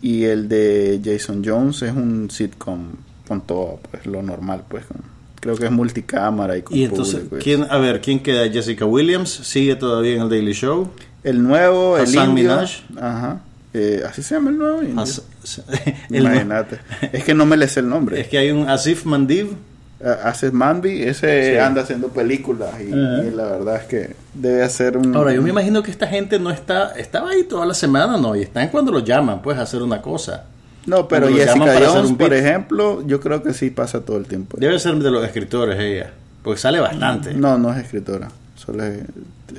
Y 0.00 0.24
el 0.24 0.48
de 0.48 1.00
Jason 1.04 1.42
Jones 1.44 1.82
es 1.82 1.92
un 1.92 2.30
sitcom 2.30 2.90
con 3.26 3.40
todo, 3.40 3.80
pues 3.90 4.06
lo 4.06 4.22
normal, 4.22 4.64
pues. 4.68 4.84
creo 5.40 5.56
que 5.56 5.66
es 5.66 5.72
multicámara 5.72 6.56
y 6.56 6.62
con 6.62 6.76
Y 6.76 6.84
entonces, 6.84 7.22
pues. 7.28 7.42
¿quién, 7.42 7.66
a 7.68 7.78
ver, 7.78 8.00
¿quién 8.00 8.20
queda? 8.20 8.48
Jessica 8.48 8.84
Williams 8.84 9.28
sigue 9.28 9.74
todavía 9.74 10.14
en 10.14 10.22
el 10.22 10.28
Daily 10.28 10.52
Show. 10.52 10.90
El 11.28 11.42
nuevo, 11.42 11.98
el 11.98 12.14
indio. 12.14 12.58
Ajá. 13.00 13.40
Eh, 13.74 14.02
así 14.08 14.22
se 14.22 14.34
llama 14.34 14.50
el 14.50 14.56
nuevo 14.56 14.82
indio. 14.82 15.04
Imagínate. 16.10 16.78
es 17.12 17.22
que 17.22 17.34
no 17.34 17.44
me 17.44 17.56
les 17.56 17.76
el 17.76 17.88
nombre. 17.88 18.20
Es 18.20 18.28
que 18.28 18.38
hay 18.38 18.50
un 18.50 18.68
Asif 18.68 19.04
Mandiv. 19.04 19.48
Asif 20.24 20.52
Mandiv, 20.52 21.06
ese 21.06 21.60
anda 21.60 21.82
haciendo 21.82 22.08
películas 22.08 22.80
y, 22.80 22.90
la 22.90 23.44
verdad 23.44 23.76
es 23.76 23.84
que 23.84 24.14
debe 24.32 24.62
hacer 24.62 24.96
un... 24.96 25.14
Ahora, 25.14 25.32
yo 25.32 25.42
me 25.42 25.50
imagino 25.50 25.82
que 25.82 25.90
esta 25.90 26.06
gente 26.06 26.38
no 26.38 26.50
está... 26.50 26.92
Estaba 26.92 27.30
ahí 27.30 27.44
toda 27.44 27.66
la 27.66 27.74
semana, 27.74 28.16
¿no? 28.16 28.34
Y 28.34 28.42
están 28.42 28.68
cuando 28.68 28.90
lo 28.92 29.00
llaman, 29.00 29.42
pues, 29.42 29.58
a 29.58 29.62
hacer 29.62 29.82
una 29.82 30.00
cosa. 30.00 30.44
No, 30.86 31.06
pero 31.08 31.28
Jessica 31.28 31.78
Jones, 31.84 32.12
por 32.12 32.32
ejemplo, 32.32 33.06
yo 33.06 33.20
creo 33.20 33.42
que 33.42 33.52
sí 33.52 33.68
pasa 33.68 34.00
todo 34.00 34.16
el 34.16 34.24
tiempo. 34.24 34.56
Debe 34.58 34.78
ser 34.78 34.94
de 34.94 35.10
los 35.10 35.22
escritores 35.22 35.78
ella, 35.78 36.10
porque 36.42 36.58
sale 36.58 36.80
bastante. 36.80 37.34
No, 37.34 37.58
no 37.58 37.70
es 37.72 37.84
escritora. 37.84 38.28
Solo 38.56 38.84
es, 38.84 39.00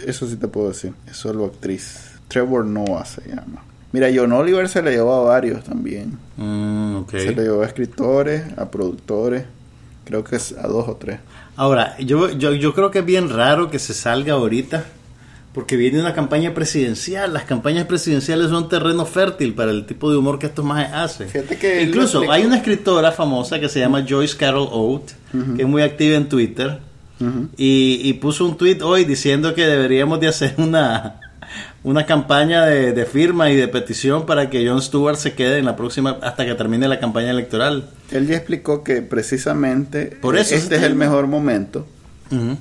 eso 0.06 0.28
sí 0.28 0.36
te 0.36 0.48
puedo 0.48 0.70
decir. 0.70 0.94
Es 1.08 1.18
solo 1.18 1.46
actriz. 1.46 2.12
Trevor 2.28 2.66
Noah 2.66 3.06
se 3.06 3.28
llama. 3.28 3.64
Mira, 3.92 4.08
John 4.14 4.32
Oliver 4.32 4.70
se 4.70 4.84
le 4.84 4.92
llevó 4.92 5.16
a 5.16 5.22
varios 5.22 5.64
también. 5.64 6.18
Mm, 6.38 7.10
se 7.10 7.34
le 7.34 7.44
llevó 7.44 7.64
a 7.64 7.66
escritores, 7.66 8.44
a 8.58 8.70
productores. 8.70 9.46
Creo 10.06 10.24
que 10.24 10.36
es 10.36 10.54
a 10.54 10.68
dos 10.68 10.88
o 10.88 10.96
tres. 10.96 11.20
Ahora, 11.56 11.98
yo, 11.98 12.30
yo, 12.32 12.54
yo 12.54 12.74
creo 12.74 12.92
que 12.92 13.00
es 13.00 13.06
bien 13.06 13.30
raro 13.30 13.72
que 13.72 13.80
se 13.80 13.94
salga 13.94 14.34
ahorita. 14.34 14.86
Porque 15.54 15.76
viene 15.76 16.00
una 16.00 16.14
campaña 16.14 16.54
presidencial. 16.54 17.34
Las 17.34 17.46
campañas 17.46 17.88
presidenciales 17.88 18.50
son 18.50 18.70
terreno 18.70 19.06
fértil 19.08 19.56
para 19.56 19.72
el 19.72 19.88
tipo 19.88 20.12
de 20.12 20.18
humor 20.18 20.38
que 20.38 20.46
estos 20.46 20.64
más 20.64 20.94
hacen. 20.94 21.28
Incluso 21.82 22.32
hay 22.32 22.46
una 22.46 22.58
escritora 22.58 23.12
famosa 23.12 23.60
que 23.60 23.68
se 23.68 23.80
llama 23.80 24.06
Joyce 24.08 24.38
Carol 24.38 24.70
Oates, 24.72 25.16
que 25.56 25.64
es 25.64 25.68
muy 25.68 25.82
activa 25.82 26.16
en 26.16 26.30
Twitter 26.30 26.80
y, 27.58 28.14
puso 28.14 28.46
un 28.46 28.58
tweet 28.58 28.82
hoy 28.82 29.04
diciendo 29.06 29.54
que 29.54 29.66
deberíamos 29.66 30.20
de 30.20 30.28
hacer 30.28 30.56
una, 30.58 31.20
una 31.84 32.06
campaña 32.06 32.66
de, 32.66 33.06
firma 33.06 33.50
y 33.50 33.56
de 33.56 33.68
petición 33.68 34.26
para 34.26 34.50
que 34.50 34.68
Jon 34.68 34.82
Stewart 34.82 35.18
se 35.18 35.34
quede 35.34 35.58
en 35.58 35.66
la 35.66 35.76
próxima 35.76 36.18
hasta 36.22 36.46
que 36.46 36.56
termine 36.56 36.88
la 36.88 37.00
campaña 37.00 37.32
electoral. 37.32 37.90
Él 38.12 38.28
ya 38.28 38.36
explicó 38.36 38.84
que 38.84 39.02
precisamente 39.02 40.06
Por 40.22 40.38
eso 40.38 40.56
este 40.56 40.78
es 40.78 40.84
el 40.84 40.96
mejor 40.96 41.28
momento, 41.28 41.86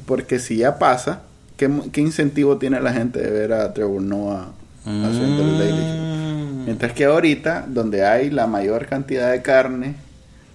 porque 0.06 0.38
si 0.38 0.58
ya 0.58 0.78
pasa, 0.78 1.22
¿qué, 1.56 1.70
incentivo 2.00 2.58
tiene 2.58 2.80
la 2.80 2.92
gente 2.92 3.20
de 3.20 3.30
ver 3.30 3.52
a 3.52 3.72
Trevor 3.72 4.02
Noah 4.02 4.48
haciendo 4.84 5.42
el 5.42 5.58
Daily? 5.58 5.82
Mm. 5.82 6.64
Mientras 6.64 6.92
que 6.92 7.04
ahorita, 7.04 7.64
donde 7.68 8.04
hay 8.04 8.30
la 8.30 8.46
mayor 8.46 8.86
cantidad 8.86 9.30
de 9.30 9.40
carne, 9.40 9.94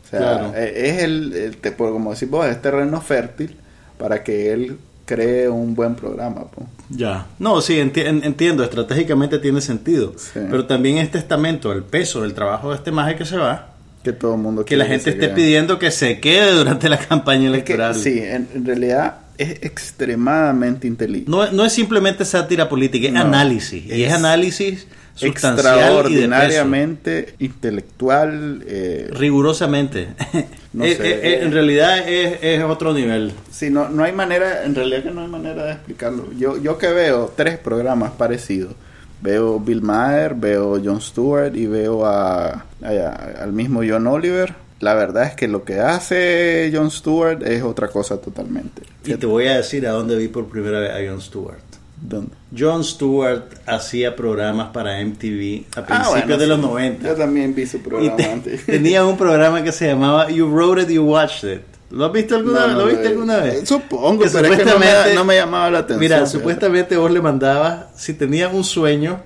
sea, 0.09 0.19
Claro. 0.19 0.53
eh, 0.55 0.73
es 0.75 1.03
el, 1.03 1.33
el 1.33 1.75
como 1.75 2.13
decís 2.13 2.29
vos, 2.29 2.45
es 2.45 2.61
terreno 2.61 3.01
fértil 3.01 3.57
para 4.03 4.21
que 4.21 4.51
él 4.51 4.77
cree 5.05 5.47
un 5.47 5.75
buen 5.75 5.95
programa. 5.95 6.41
po. 6.51 6.67
Ya. 6.89 7.25
No, 7.39 7.61
sí, 7.61 7.75
enti- 7.75 8.05
en- 8.05 8.21
entiendo, 8.25 8.61
estratégicamente 8.65 9.39
tiene 9.39 9.61
sentido. 9.61 10.13
Sí. 10.17 10.41
Pero 10.51 10.65
también 10.65 10.97
es 10.97 11.09
testamento, 11.09 11.71
el 11.71 11.83
peso 11.83 12.21
del 12.23 12.33
trabajo 12.33 12.71
de 12.71 12.75
este 12.75 12.91
maje 12.91 13.15
que 13.15 13.23
se 13.23 13.37
va, 13.37 13.69
Que 14.03 14.11
todo 14.11 14.35
el 14.35 14.41
mundo 14.41 14.65
que 14.65 14.75
la 14.75 14.83
quiere 14.83 14.97
gente 14.99 15.11
esté 15.11 15.27
quede. 15.27 15.35
pidiendo 15.35 15.79
que 15.79 15.89
se 15.89 16.19
quede 16.19 16.51
durante 16.51 16.89
la 16.89 16.97
campaña 17.07 17.45
Es 17.45 17.63
que, 17.63 17.73
electoral. 17.73 17.95
sí, 17.95 18.19
en, 18.19 18.49
en 18.53 18.65
realidad 18.65 19.19
es 19.37 19.51
extremadamente 19.63 20.85
inteligente. 20.85 21.31
No, 21.31 21.49
no 21.51 21.63
es 21.63 21.71
simplemente 21.71 22.25
sátira 22.25 22.67
política, 22.67 23.07
es 23.07 23.13
No, 23.13 23.21
análisis. 23.21 23.85
y 23.85 24.03
es 24.03 24.09
es 24.09 24.13
análisis 24.13 24.87
y 25.19 25.25
extraordinariamente 25.27 27.35
intelectual. 27.39 28.63
eh, 28.65 29.09
Rigurosamente. 29.13 30.07
No 30.73 30.85
Eh, 30.85 30.95
sé. 30.95 31.07
eh, 31.07 31.19
eh, 31.21 31.39
en 31.43 31.51
realidad 31.51 31.99
es, 32.09 32.39
es 32.41 32.63
otro 32.63 32.95
nivel. 32.95 33.31
sí, 33.51 33.69
no, 33.69 33.89
no 33.89 34.03
hay 34.03 34.11
manera, 34.11 34.63
en 34.65 34.73
realidad 34.73 35.03
que 35.03 35.11
no 35.11 35.21
hay 35.21 35.27
manera 35.27 35.65
de 35.65 35.71
explicarlo. 35.73 36.31
Yo, 36.35 36.57
yo 36.59 36.79
que 36.79 36.87
veo 36.87 37.31
tres 37.35 37.59
programas 37.59 38.09
parecidos. 38.13 38.73
Veo 39.21 39.59
Bill 39.59 39.83
Maher, 39.83 40.33
veo 40.33 40.81
Jon 40.83 40.99
Stewart 40.99 41.55
y 41.55 41.67
veo 41.67 42.07
a, 42.07 42.65
a- 42.81 43.33
al 43.39 43.53
mismo 43.53 43.83
John 43.87 44.07
Oliver. 44.07 44.55
La 44.79 44.95
verdad 44.95 45.25
es 45.27 45.35
que 45.35 45.47
lo 45.47 45.63
que 45.63 45.79
hace 45.79 46.71
Jon 46.73 46.89
Stewart 46.89 47.43
es 47.43 47.61
otra 47.61 47.87
cosa 47.89 48.19
totalmente. 48.19 48.81
Y 49.05 49.13
te 49.13 49.27
voy 49.27 49.45
a 49.45 49.57
decir 49.57 49.85
a 49.87 49.91
dónde 49.91 50.15
vi 50.17 50.27
por 50.27 50.47
primera 50.49 50.79
vez 50.79 50.89
a 50.89 51.07
Jon 51.07 51.21
Stewart. 51.21 51.59
¿Dónde? 52.05 52.31
Jon 52.57 52.83
Stewart 52.83 53.43
hacía 53.65 54.13
programas 54.15 54.67
para 54.73 54.99
MTV 54.99 55.65
a 55.75 55.79
Ah, 55.79 55.85
principios 55.85 56.09
bueno, 56.09 56.37
de 56.37 56.43
sí. 56.43 56.49
los 56.49 56.59
90. 56.59 57.07
Yo 57.07 57.15
también 57.15 57.55
vi 57.55 57.65
su 57.65 57.81
programa 57.81 58.15
te- 58.17 58.25
antes. 58.25 58.65
tenía 58.65 59.05
un 59.05 59.17
programa 59.17 59.63
que 59.63 59.71
se 59.71 59.87
llamaba 59.87 60.29
You 60.29 60.47
Wrote 60.47 60.81
It, 60.83 60.89
You 60.89 61.03
Watched 61.05 61.49
It. 61.53 61.61
¿Lo 61.91 62.05
has 62.05 62.11
visto 62.11 62.35
alguna 62.35 62.67
No, 62.67 62.79
¿Lo 62.79 62.85
viste 62.87 63.03
lo- 63.03 63.09
alguna 63.11 63.37
vez? 63.37 63.67
Supongo, 63.69 64.23
Que 64.23 64.29
pero 64.31 64.47
es 64.51 64.57
que 64.59 64.65
no 64.65 64.71
me, 64.79 64.85
supuestamente- 64.85 65.15
no 65.15 65.25
me 65.25 65.35
llamaba 65.35 65.69
la 65.71 65.77
atención. 65.79 65.99
Mira, 65.99 66.25
supuestamente 66.25 66.97
vos 66.97 67.09
le 67.11 67.21
mandabas, 67.21 67.85
si 67.95 68.13
tenías 68.15 68.51
un 68.53 68.63
sueño, 68.65 69.21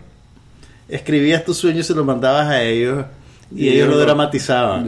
escribías 0.87 1.43
tu 1.45 1.53
sueño 1.53 1.79
y 1.79 1.83
se 1.83 1.93
lo 1.95 2.03
mandabas 2.05 2.47
a 2.47 2.61
ellos 2.63 3.05
y, 3.51 3.63
Y 3.63 3.69
ellos 3.69 3.75
ellos 3.85 3.89
lo 3.89 3.97
dramatizaban. 3.99 4.87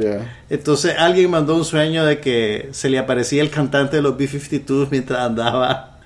Entonces 0.50 0.94
alguien 0.98 1.32
mandó 1.32 1.56
un 1.56 1.66
sueño 1.66 2.06
de 2.06 2.20
que 2.20 2.70
se 2.72 2.90
le 2.90 3.00
aparecía 3.00 3.42
el 3.42 3.50
cantante 3.50 3.96
de 3.96 4.02
los 4.04 4.16
B-52s 4.18 4.88
mientras 4.92 5.22
andaba 5.22 5.98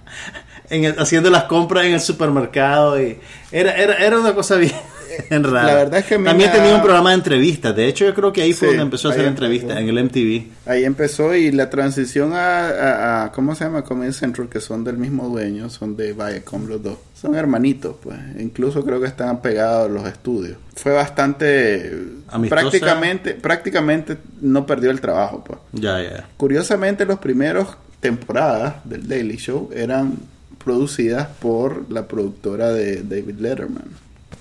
en 0.74 0.86
el- 0.86 1.00
haciendo 1.00 1.30
las 1.30 1.44
compras 1.46 1.86
en 1.86 1.94
el 1.94 2.02
supermercado 2.02 3.02
y 3.02 3.18
era, 3.52 3.72
era, 3.74 3.96
era 3.96 4.20
una 4.20 4.34
cosa 4.34 4.56
bien 4.58 4.72
rara. 5.30 5.64
La 5.68 5.76
verdad 5.76 6.00
es 6.00 6.06
que 6.06 6.16
a 6.16 6.18
mí 6.18 6.26
También 6.26 6.52
tenía 6.52 6.74
un 6.76 6.82
programa 6.82 7.10
de 7.12 7.16
entrevistas. 7.16 7.76
De 7.76 7.88
hecho, 7.88 8.06
yo 8.06 8.14
creo 8.14 8.34
que 8.34 8.42
ahí 8.42 8.54
fue 8.54 8.70
Sí, 8.70 8.74
donde 8.74 8.84
empezó 8.84 9.10
a 9.10 9.12
hacer 9.12 9.26
entrevistas, 9.26 9.78
en 9.78 9.88
el 9.90 10.04
MTV. 10.04 10.44
Ahí 10.66 10.84
empezó 10.86 11.36
y 11.36 11.52
la 11.52 11.70
transición 11.70 12.34
a, 12.34 12.68
a- 12.70 13.24
a- 13.26 13.32
¿cómo 13.32 13.54
se 13.56 13.64
llama? 13.66 13.84
Comedy 13.84 14.12
Central, 14.14 14.50
que 14.50 14.60
son 14.60 14.84
del 14.84 14.98
mismo 14.98 15.30
dueño, 15.30 15.70
son 15.70 15.96
de 15.96 16.14
Viacom 16.14 16.68
los 16.68 16.82
dos. 16.82 16.98
Son 17.20 17.36
hermanitos, 17.36 17.96
pues. 18.04 18.18
Incluso 18.40 18.84
creo 18.84 19.00
que 19.00 19.08
están 19.08 19.42
pegados 19.42 19.90
los 19.90 20.06
estudios. 20.08 20.58
Fue 20.76 20.92
bastante... 20.92 21.94
Amistosa. 22.28 22.62
Prácticamente, 22.62 23.34
prácticamente 23.36 24.18
no 24.42 24.66
perdió 24.66 24.90
el 24.92 25.00
trabajo, 25.00 25.42
pues. 25.46 25.60
Ya, 25.74 26.02
ya. 26.02 26.28
Curiosamente, 26.36 27.06
los 27.06 27.20
primeros 27.20 27.68
temporadas 28.02 28.76
del 28.84 29.08
Daily 29.08 29.38
Show 29.38 29.70
eran 29.74 30.16
producidas 30.64 31.28
por 31.42 31.92
la 31.92 32.08
productora 32.08 32.72
de 32.72 33.04
David 33.04 33.40
Letterman. 33.40 33.84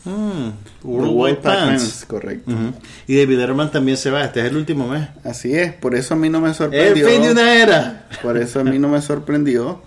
Mm, 0.04 0.50
The 0.80 0.86
World 0.88 1.12
White 1.14 1.40
Pants. 1.42 2.04
Correcto. 2.08 2.50
Y 3.06 3.16
David 3.16 3.36
Letterman 3.38 3.70
también 3.70 3.96
se 3.96 4.10
va. 4.10 4.24
Este 4.24 4.40
es 4.40 4.46
el 4.46 4.56
último 4.56 4.88
mes. 4.88 5.08
Así 5.24 5.54
es, 5.54 5.72
por 5.72 5.94
eso 5.94 6.14
a 6.14 6.16
mí 6.16 6.28
no 6.28 6.40
me 6.40 6.48
El 6.48 6.54
sorprendió. 6.54 7.08
fin 7.08 7.22
de 7.22 7.30
una 7.32 7.54
era. 7.54 8.08
Por 8.22 8.36
eso 8.36 8.60
a 8.60 8.64
mí 8.64 8.78
no 8.78 8.88
me 8.88 9.00
sorprendió 9.00 9.82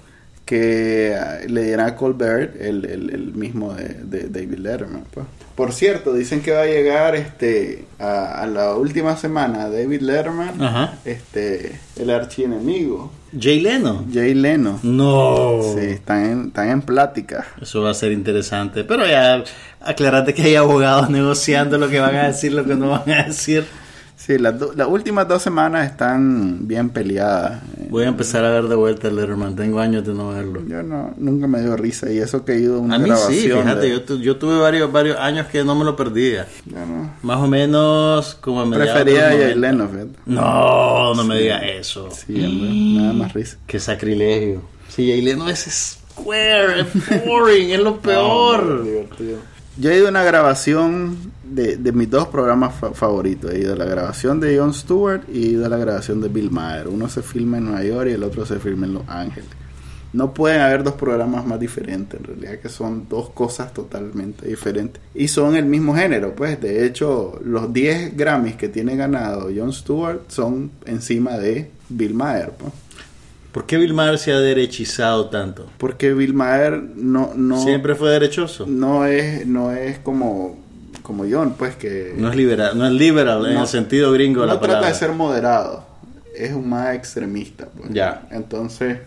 que 0.46 1.18
ah, 1.20 1.40
le 1.48 1.64
dieran 1.64 1.88
a 1.88 1.96
Colbert 1.96 2.56
el, 2.62 2.86
el- 2.86 3.10
el 3.10 3.34
mismo 3.34 3.74
de, 3.74 3.90
de 4.06 4.30
David 4.30 4.60
Letterman. 4.60 5.04
pues. 5.12 5.26
Por 5.56 5.72
cierto, 5.72 6.14
dicen 6.14 6.42
que 6.42 6.52
va 6.52 6.62
a 6.64 6.66
llegar 6.66 7.16
este 7.16 7.86
a, 7.98 8.42
a 8.42 8.46
la 8.46 8.76
última 8.76 9.16
semana 9.16 9.70
David 9.70 10.02
Letterman, 10.02 10.62
Ajá. 10.62 10.96
este 11.06 11.80
el 11.98 12.10
archienemigo, 12.10 13.12
Jay 13.40 13.60
Leno. 13.60 14.06
Jay 14.14 14.34
Leno. 14.34 14.80
No. 14.84 15.60
Sí, 15.76 15.86
están 15.86 16.26
en, 16.26 16.48
están 16.48 16.70
en 16.70 16.82
plática. 16.82 17.46
Eso 17.62 17.82
va 17.82 17.92
a 17.92 17.94
ser 17.94 18.12
interesante. 18.12 18.84
Pero 18.84 19.06
ya, 19.08 19.44
aclarate 19.82 20.34
que 20.34 20.42
hay 20.44 20.56
abogados 20.56 21.10
negociando 21.10 21.78
lo 21.78 21.90
que 21.90 22.00
van 22.00 22.16
a 22.16 22.28
decir, 22.28 22.54
lo 22.54 22.64
que 22.66 22.76
no 22.76 22.90
van 22.90 23.10
a 23.12 23.24
decir. 23.24 23.66
Sí, 24.26 24.40
las, 24.40 24.58
do- 24.58 24.74
las 24.76 24.88
últimas 24.88 25.28
dos 25.28 25.44
semanas 25.44 25.86
están 25.86 26.68
bien 26.68 26.90
peleadas. 26.90 27.62
Voy 27.92 28.06
a 28.06 28.08
empezar 28.08 28.44
a 28.44 28.50
ver 28.50 28.64
de 28.68 28.74
vuelta 28.76 29.08
el 29.08 29.18
Letterman. 29.18 29.56
Tengo 29.56 29.80
años 29.80 30.04
de 30.04 30.16
no 30.16 30.30
verlo. 30.30 30.64
Yo 30.68 30.82
no, 30.82 31.14
nunca 31.18 31.46
me 31.46 31.62
dio 31.62 31.78
risa 31.78 32.12
y 32.12 32.18
eso 32.18 32.44
que 32.44 32.54
he 32.54 32.60
ido 32.62 32.78
a 32.78 32.80
una 32.80 32.96
A 32.96 32.98
mí 33.00 33.06
grabación. 33.06 33.36
sí, 33.40 33.50
fíjate, 33.52 33.82
de- 33.82 33.90
yo, 33.92 34.02
tu- 34.04 34.20
yo 34.20 34.38
tuve 34.38 34.58
varios, 34.58 34.92
varios 34.92 35.18
años 35.20 35.46
que 35.48 35.64
no 35.64 35.76
me 35.76 35.86
lo 35.86 35.96
perdía. 35.96 36.48
yo 36.66 36.86
no. 36.88 37.12
Más 37.22 37.38
o 37.38 37.46
menos 37.48 38.36
como 38.42 38.62
a 38.62 38.70
Prefería 38.72 38.96
a 38.96 39.04
de 39.04 39.12
los 39.12 39.20
Jay 39.22 39.56
90. 39.56 39.60
Leno, 39.60 39.90
fíjate. 39.90 40.20
No, 40.26 41.14
no 41.14 41.24
me 41.24 41.38
digas 41.40 41.62
eso. 41.64 42.10
Sí, 42.12 42.44
hombre, 42.44 42.70
nada 43.02 43.14
más 43.14 43.34
risa. 43.34 43.58
Qué 43.68 43.80
sacrilegio. 43.80 44.64
Si 44.90 45.08
Jay 45.08 45.22
Leno 45.22 45.48
es 45.50 46.00
square, 46.16 46.82
es 46.82 47.26
boring, 47.28 47.70
es 47.70 47.80
lo 47.80 48.00
peor. 48.02 48.86
Yo 49.78 49.92
he 49.92 49.98
ido 49.98 50.08
a 50.08 50.10
una 50.10 50.24
grabación 50.24 51.18
de, 51.44 51.76
de 51.78 51.92
mis 51.92 52.10
dos 52.10 52.28
programas 52.30 52.76
fa- 52.76 52.94
favoritos. 52.94 53.52
He 53.52 53.60
ido 53.60 53.74
a 53.74 53.76
la 53.76 53.86
grabación 53.86 54.40
de 54.40 54.58
Jon 54.58 54.74
Stewart 54.74 55.24
y 55.32 55.44
he 55.44 55.48
ido 55.50 55.66
a 55.66 55.70
la 55.70 55.78
grabación 55.78 56.22
de 56.22 56.30
Bill 56.30 56.50
Maher. 56.50 56.88
Uno 56.88 57.10
se 57.10 57.22
filma 57.22 57.58
en 57.58 57.66
Nueva 57.66 57.84
York 57.84 58.08
y 58.10 58.14
el 58.14 58.24
otro 58.24 58.46
se 58.46 58.60
filma 58.60 58.86
en 58.86 58.94
Los 58.94 59.04
Ángeles. 59.10 59.50
No 60.14 60.34
pueden 60.34 60.62
haber 60.62 60.82
dos 60.82 60.94
programas 60.94 61.46
más 61.46 61.60
diferentes, 61.60 62.18
en 62.18 62.26
realidad 62.26 62.60
que 62.60 62.70
son 62.70 63.08
dos 63.10 63.32
cosas 63.32 63.74
totalmente 63.74 64.48
diferentes. 64.48 65.02
Y 65.14 65.28
son 65.28 65.58
el 65.58 65.66
mismo 65.66 65.94
género, 65.94 66.34
pues. 66.34 66.62
De 66.62 66.86
hecho, 66.86 67.38
los 67.44 67.74
10 67.74 68.16
Grammys 68.16 68.56
que 68.56 68.70
tiene 68.70 68.96
ganado 68.96 69.50
Jon 69.54 69.74
Stewart 69.74 70.22
son 70.30 70.72
encima 70.86 71.38
de 71.38 71.70
Bill 71.90 72.14
Maher, 72.14 72.54
pues. 72.58 72.72
¿Por 73.56 73.66
qué 73.66 73.78
Bill 73.78 73.94
Maher 73.94 74.18
se 74.18 74.34
ha 74.34 74.40
derechizado 74.42 75.30
tanto? 75.30 75.66
Porque 75.78 76.14
Bill 76.14 76.34
Maher 76.34 76.74
no, 76.74 77.32
no, 77.38 77.64
Siempre 77.64 77.96
fue 77.96 78.12
derechoso. 78.12 78.66
no 78.68 79.06
es, 79.06 79.48
no 79.48 79.72
es 79.72 79.98
como, 80.00 80.60
como 81.02 81.24
John, 81.24 81.56
pues 81.58 81.78
que 81.78 82.16
No 82.18 82.30
es 82.30 82.36
liberal, 82.36 82.78
no 82.78 82.86
es 82.86 82.92
liberal 82.92 83.46
en 83.46 83.58
el 83.58 83.68
sentido 83.68 84.12
gringo 84.12 84.42
de 84.42 84.48
no 84.48 84.56
la 84.56 84.60
trata 84.60 84.88
de 84.88 84.94
ser 84.94 85.14
moderado, 85.14 85.86
es 86.36 86.52
un 86.52 86.68
más 86.68 86.96
extremista. 86.96 87.68
Pues. 87.68 87.94
Ya. 87.94 88.28
Entonces, 88.30 88.98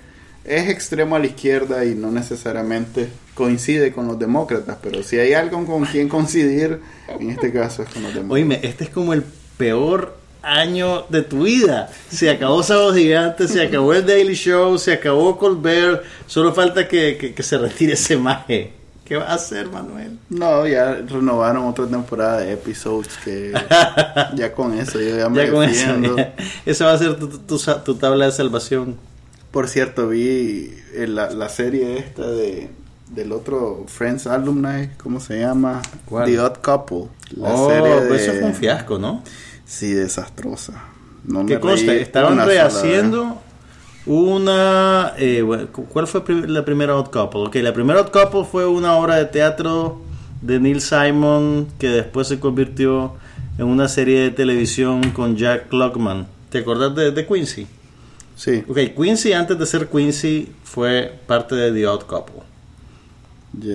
es 0.47 0.71
extremo 0.71 1.17
a 1.17 1.19
la 1.19 1.27
izquierda 1.27 1.85
y 1.85 1.95
no 1.95 2.11
necesariamente 2.11 3.11
coincide 3.35 3.93
con 3.93 4.07
los 4.07 4.19
demócratas, 4.19 4.79
pero 4.83 5.03
si 5.03 5.19
hay 5.19 5.35
algo 5.35 5.63
con 5.67 5.85
quien 5.85 6.09
coincidir, 6.09 6.81
en 7.07 7.29
este 7.29 7.53
caso 7.53 7.83
es 7.83 7.91
con 7.91 8.03
los 8.03 8.15
demócratas. 8.15 8.33
Oíme, 8.33 8.61
este 8.63 8.85
es 8.85 8.89
como 8.91 9.13
el 9.13 9.25
peor 9.59 10.18
año 10.43 11.05
de 11.09 11.23
tu 11.23 11.43
vida. 11.45 11.91
Se 12.11 12.31
acabó 12.31 12.63
Sábado 12.63 12.95
Gigante, 12.95 13.49
se 13.49 13.63
acabó 13.63 13.93
el 13.95 14.07
Daily 14.07 14.35
Show, 14.35 14.79
se 14.79 14.93
acabó 14.93 15.37
Colbert. 15.39 16.03
Solo 16.27 16.53
falta 16.55 16.87
que, 16.89 17.17
que- 17.19 17.35
que 17.35 17.43
se 17.43 17.59
retire 17.59 17.95
ese 17.95 18.17
maje. 18.17 18.73
¿Qué 19.05 19.17
va 19.17 19.25
a 19.25 19.35
hacer, 19.35 19.69
Manuel? 19.71 20.19
No, 20.29 20.67
ya 20.67 20.93
renovaron 20.95 21.65
otra 21.67 21.87
temporada 21.87 22.41
de 22.41 22.53
episodes 22.53 23.09
que 23.25 23.53
ya 24.35 24.53
con 24.53 24.79
eso 24.79 25.01
yo 25.01 25.17
ya 25.17 25.29
me 25.31 25.47
Ya 25.47 25.51
con 25.53 25.65
eso. 25.65 26.17
ya. 26.17 26.35
Esa 26.67 26.85
va 26.85 26.93
a 26.93 26.99
ser 26.99 27.17
tu, 27.17 27.27
tu- 27.29 27.59
tu- 27.85 27.95
tabla 27.95 28.27
de 28.27 28.33
salvación. 28.33 28.97
Por 29.51 29.67
cierto, 29.69 30.09
vi 30.09 30.75
eh, 30.95 31.07
la, 31.09 31.31
la 31.31 31.49
serie 31.49 31.97
esta 31.99 32.27
de 32.31 32.69
del 33.09 33.33
otro 33.33 33.87
Friends 33.89 34.27
Alumni, 34.27 34.91
¿cómo 35.03 35.19
se 35.21 35.41
llama? 35.41 35.81
¿Cuál? 36.05 36.27
The 36.27 36.39
Odd 36.41 36.59
Couple. 36.59 37.05
La 37.35 37.55
oh, 37.55 37.71
serie 37.71 38.01
de... 38.03 38.07
pues 38.09 38.21
eso 38.21 38.33
fue 38.33 38.43
un 38.45 38.55
fiasco, 38.55 38.99
¿no? 38.99 39.23
Sí, 39.69 39.93
desastrosa. 39.93 40.83
No 41.25 41.45
¿Qué 41.45 41.61
consta? 41.61 41.93
Estaban 41.93 42.33
una 42.33 42.47
rehaciendo 42.47 43.43
una... 44.07 45.13
eh, 45.19 45.45
¿Cuál 45.91 46.07
fue 46.07 46.23
la 46.47 46.65
primera 46.65 46.97
Odd 46.97 47.11
Couple? 47.11 47.41
Ok, 47.43 47.57
la 47.57 47.75
primera 47.75 48.01
Odd 48.01 48.11
Couple 48.11 48.45
fue 48.51 48.67
una 48.67 48.97
obra 48.97 49.17
de 49.17 49.27
teatro 49.27 50.01
de 50.41 50.59
Neil 50.59 50.81
Simon 50.81 51.69
que 51.79 51.89
después 51.89 52.29
se 52.29 52.41
convirtió 52.41 53.17
en 53.59 53.67
una 53.67 53.89
serie 53.89 54.21
de 54.21 54.31
televisión 54.31 55.11
con 55.11 55.37
Jack 55.37 55.69
Klugman. 55.69 56.27
¿Te 56.49 56.59
acordás 56.59 56.95
de, 56.95 57.11
de 57.11 57.27
Quincy? 57.27 57.67
Sí. 58.37 58.65
Ok, 58.67 58.79
Quincy 58.97 59.35
antes 59.35 59.59
de 59.59 59.67
ser 59.67 59.89
Quincy 59.89 60.51
fue 60.65 61.21
parte 61.27 61.55
de 61.57 61.73
The 61.73 61.87
Odd 61.87 62.05
Couple. 62.05 62.43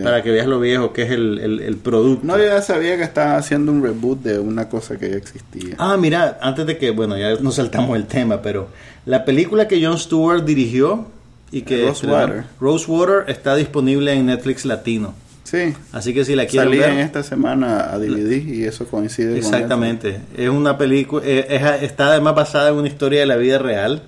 Para 0.03 0.21
que 0.23 0.31
veas 0.31 0.47
lo 0.47 0.59
viejo 0.59 0.93
que 0.93 1.03
es 1.03 1.11
el, 1.11 1.39
el- 1.39 1.59
el 1.59 1.77
producto. 1.77 2.25
No, 2.25 2.37
yo 2.37 2.45
ya 2.45 2.61
sabía 2.61 2.97
que 2.97 3.03
estaban 3.03 3.35
haciendo 3.37 3.71
un 3.71 3.83
reboot 3.83 4.21
de 4.23 4.39
una 4.39 4.69
cosa 4.69 4.97
que 4.97 5.09
ya 5.09 5.15
existía. 5.17 5.75
Ah, 5.77 5.97
mira, 5.97 6.37
antes 6.41 6.65
de 6.65 6.77
que, 6.77 6.91
bueno, 6.91 7.17
ya 7.17 7.35
nos 7.41 7.55
saltamos 7.55 7.95
el 7.97 8.05
tema, 8.05 8.41
pero 8.41 8.67
la 9.05 9.25
película 9.25 9.67
que 9.67 9.83
Jon 9.85 9.97
Stewart 9.97 10.43
dirigió 10.45 11.07
y 11.51 11.61
que 11.63 11.85
Rosewater. 11.87 12.43
Rosewater 12.59 13.29
está 13.29 13.55
disponible 13.55 14.13
en 14.13 14.25
Netflix 14.27 14.65
Latino. 14.65 15.13
Sí. 15.43 15.73
Así 15.91 16.13
que 16.15 16.25
si 16.25 16.35
la 16.35 16.47
quieren 16.47 16.71
ver... 16.71 16.89
en 16.89 16.99
esta 16.99 17.21
semana 17.21 17.91
a 17.93 17.99
DVD 17.99 18.41
y 18.43 18.63
eso 18.63 18.85
coincide 18.85 19.37
Exactamente. 19.37 20.19
Es 20.35 20.49
una 20.49 20.77
película, 20.79 21.21
eh, 21.25 21.45
es- 21.49 21.83
está 21.83 22.07
además 22.07 22.33
basada 22.33 22.69
en 22.69 22.75
una 22.75 22.87
historia 22.87 23.19
de 23.19 23.25
la 23.27 23.35
vida 23.35 23.59
real. 23.59 24.01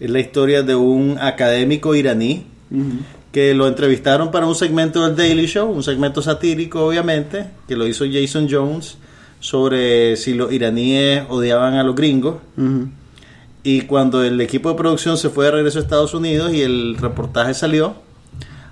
Es 0.00 0.10
la 0.10 0.18
historia 0.18 0.62
de 0.62 0.74
un 0.74 1.18
académico 1.20 1.94
iraní 1.94 2.46
Netflix. 2.70 3.19
Que 3.32 3.54
lo 3.54 3.66
entrevistaron 3.68 4.30
para 4.30 4.46
un 4.46 4.54
segmento 4.54 5.06
del 5.06 5.14
Daily 5.16 5.46
Show, 5.46 5.70
un 5.70 5.82
segmento 5.82 6.20
satírico 6.22 6.84
obviamente, 6.84 7.46
que 7.68 7.76
lo 7.76 7.86
hizo 7.86 8.04
Jason 8.10 8.48
Jones 8.50 8.96
sobre 9.38 10.16
si 10.16 10.34
los 10.34 10.52
iraníes 10.52 11.24
odiaban 11.28 11.74
a 11.74 11.82
los 11.84 11.94
gringos. 11.94 12.36
Y 13.62 13.82
cuando 13.82 14.24
el 14.24 14.40
equipo 14.40 14.70
de 14.70 14.74
producción 14.74 15.16
se 15.16 15.28
fue 15.30 15.44
de 15.46 15.50
regreso 15.52 15.78
a 15.78 15.82
Estados 15.82 16.14
Unidos 16.14 16.52
y 16.52 16.62
el 16.62 16.96
reportaje 16.98 17.54
salió, 17.54 17.94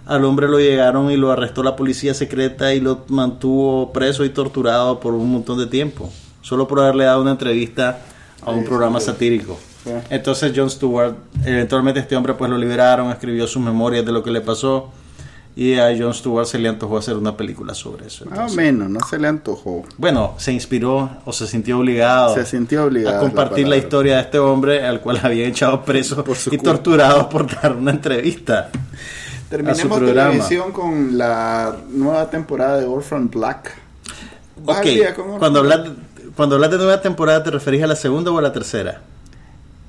al 0.07 0.25
hombre 0.25 0.49
lo 0.49 0.59
llegaron 0.59 1.11
y 1.11 1.17
lo 1.17 1.31
arrestó 1.31 1.63
la 1.63 1.77
policía 1.77 2.15
secreta 2.15 2.73
y 2.75 2.81
lo 2.81 3.05
mantuvo 3.09 3.93
preso 3.93 4.25
y 4.25 4.31
torturado 4.31 4.99
por 4.99 5.13
un 5.15 5.31
montón 5.31 5.59
de 5.59 5.67
tiempo, 5.67 6.11
solo 6.41 6.67
por 6.67 6.81
haberle 6.81 7.05
dado 7.05 7.21
una 7.21 7.33
entrevista 7.33 8.01
a 8.43 8.51
un 8.51 8.63
Sí, 8.63 8.67
programa 8.69 8.99
sí. 9.01 9.07
satírico. 9.07 9.59
Sí. 9.89 10.07
Entonces 10.11 10.53
Jon 10.55 10.71
Stewart, 10.71 11.15
eventualmente 11.45 12.01
este 12.01 12.17
hombre 12.17 12.35
pues 12.35 12.51
lo 12.51 12.59
liberaron, 12.59 13.11
escribió 13.11 13.47
sus 13.47 13.63
memorias 13.63 14.05
de 14.05 14.13
lo 14.13 14.23
que 14.23 14.31
le 14.31 14.41
pasó 14.41 14.93
y 15.59 15.77
a 15.77 15.89
Jon 15.99 16.15
Stewart 16.15 16.47
se 16.47 16.57
le 16.57 16.69
antojó 16.69 16.99
hacer 16.99 17.17
una 17.17 17.37
película 17.37 17.75
sobre 17.75 18.07
eso. 18.07 18.25
Más 18.27 18.53
o 18.53 18.55
menos, 18.55 18.89
no 18.89 19.01
se 19.01 19.19
le 19.19 19.27
antojó. 19.27 19.83
bueno, 19.97 20.35
se 20.39 20.53
inspiró 20.53 21.11
o 21.25 21.33
se 21.33 21.49
sintió 21.49 21.81
obligado 21.81 22.33
Se 22.33 22.47
sintió 22.47 22.85
obligado. 22.85 23.17
a 23.17 23.23
la 23.23 23.27
compartir 23.27 23.67
la, 23.67 23.77
historia 23.77 24.17
de 24.17 24.23
este 24.23 24.39
hombre 24.39 24.87
al 24.87 25.01
cual 25.01 25.19
habían 25.21 25.51
echado 25.51 25.85
preso 25.85 26.23
Por 26.23 26.37
y 26.37 26.51
culpa. 26.51 26.63
torturado 26.63 27.29
por 27.29 27.53
dar 27.53 27.75
una 27.75 27.91
entrevista. 27.91 28.71
Terminemos 29.51 29.99
televisión 29.99 30.71
con 30.71 31.19
la 31.19 31.75
nueva 31.91 32.31
temporada 32.31 32.79
de 32.79 32.87
Orphan 32.87 33.29
Black. 33.29 33.77
¿Vas 34.63 34.79
Ok, 34.79 34.87
Orphan 35.09 35.39
cuando 35.41 35.59
hablas, 35.59 35.89
cuando 36.37 36.55
hablas 36.55 36.71
de 36.71 36.77
nueva 36.77 37.01
temporada, 37.01 37.43
¿te 37.43 37.51
referís 37.51 37.83
a 37.83 37.89
la 37.89 37.97
segunda 37.97 38.31
o 38.31 38.39
a 38.39 38.43
la 38.43 38.53
tercera? 38.53 39.01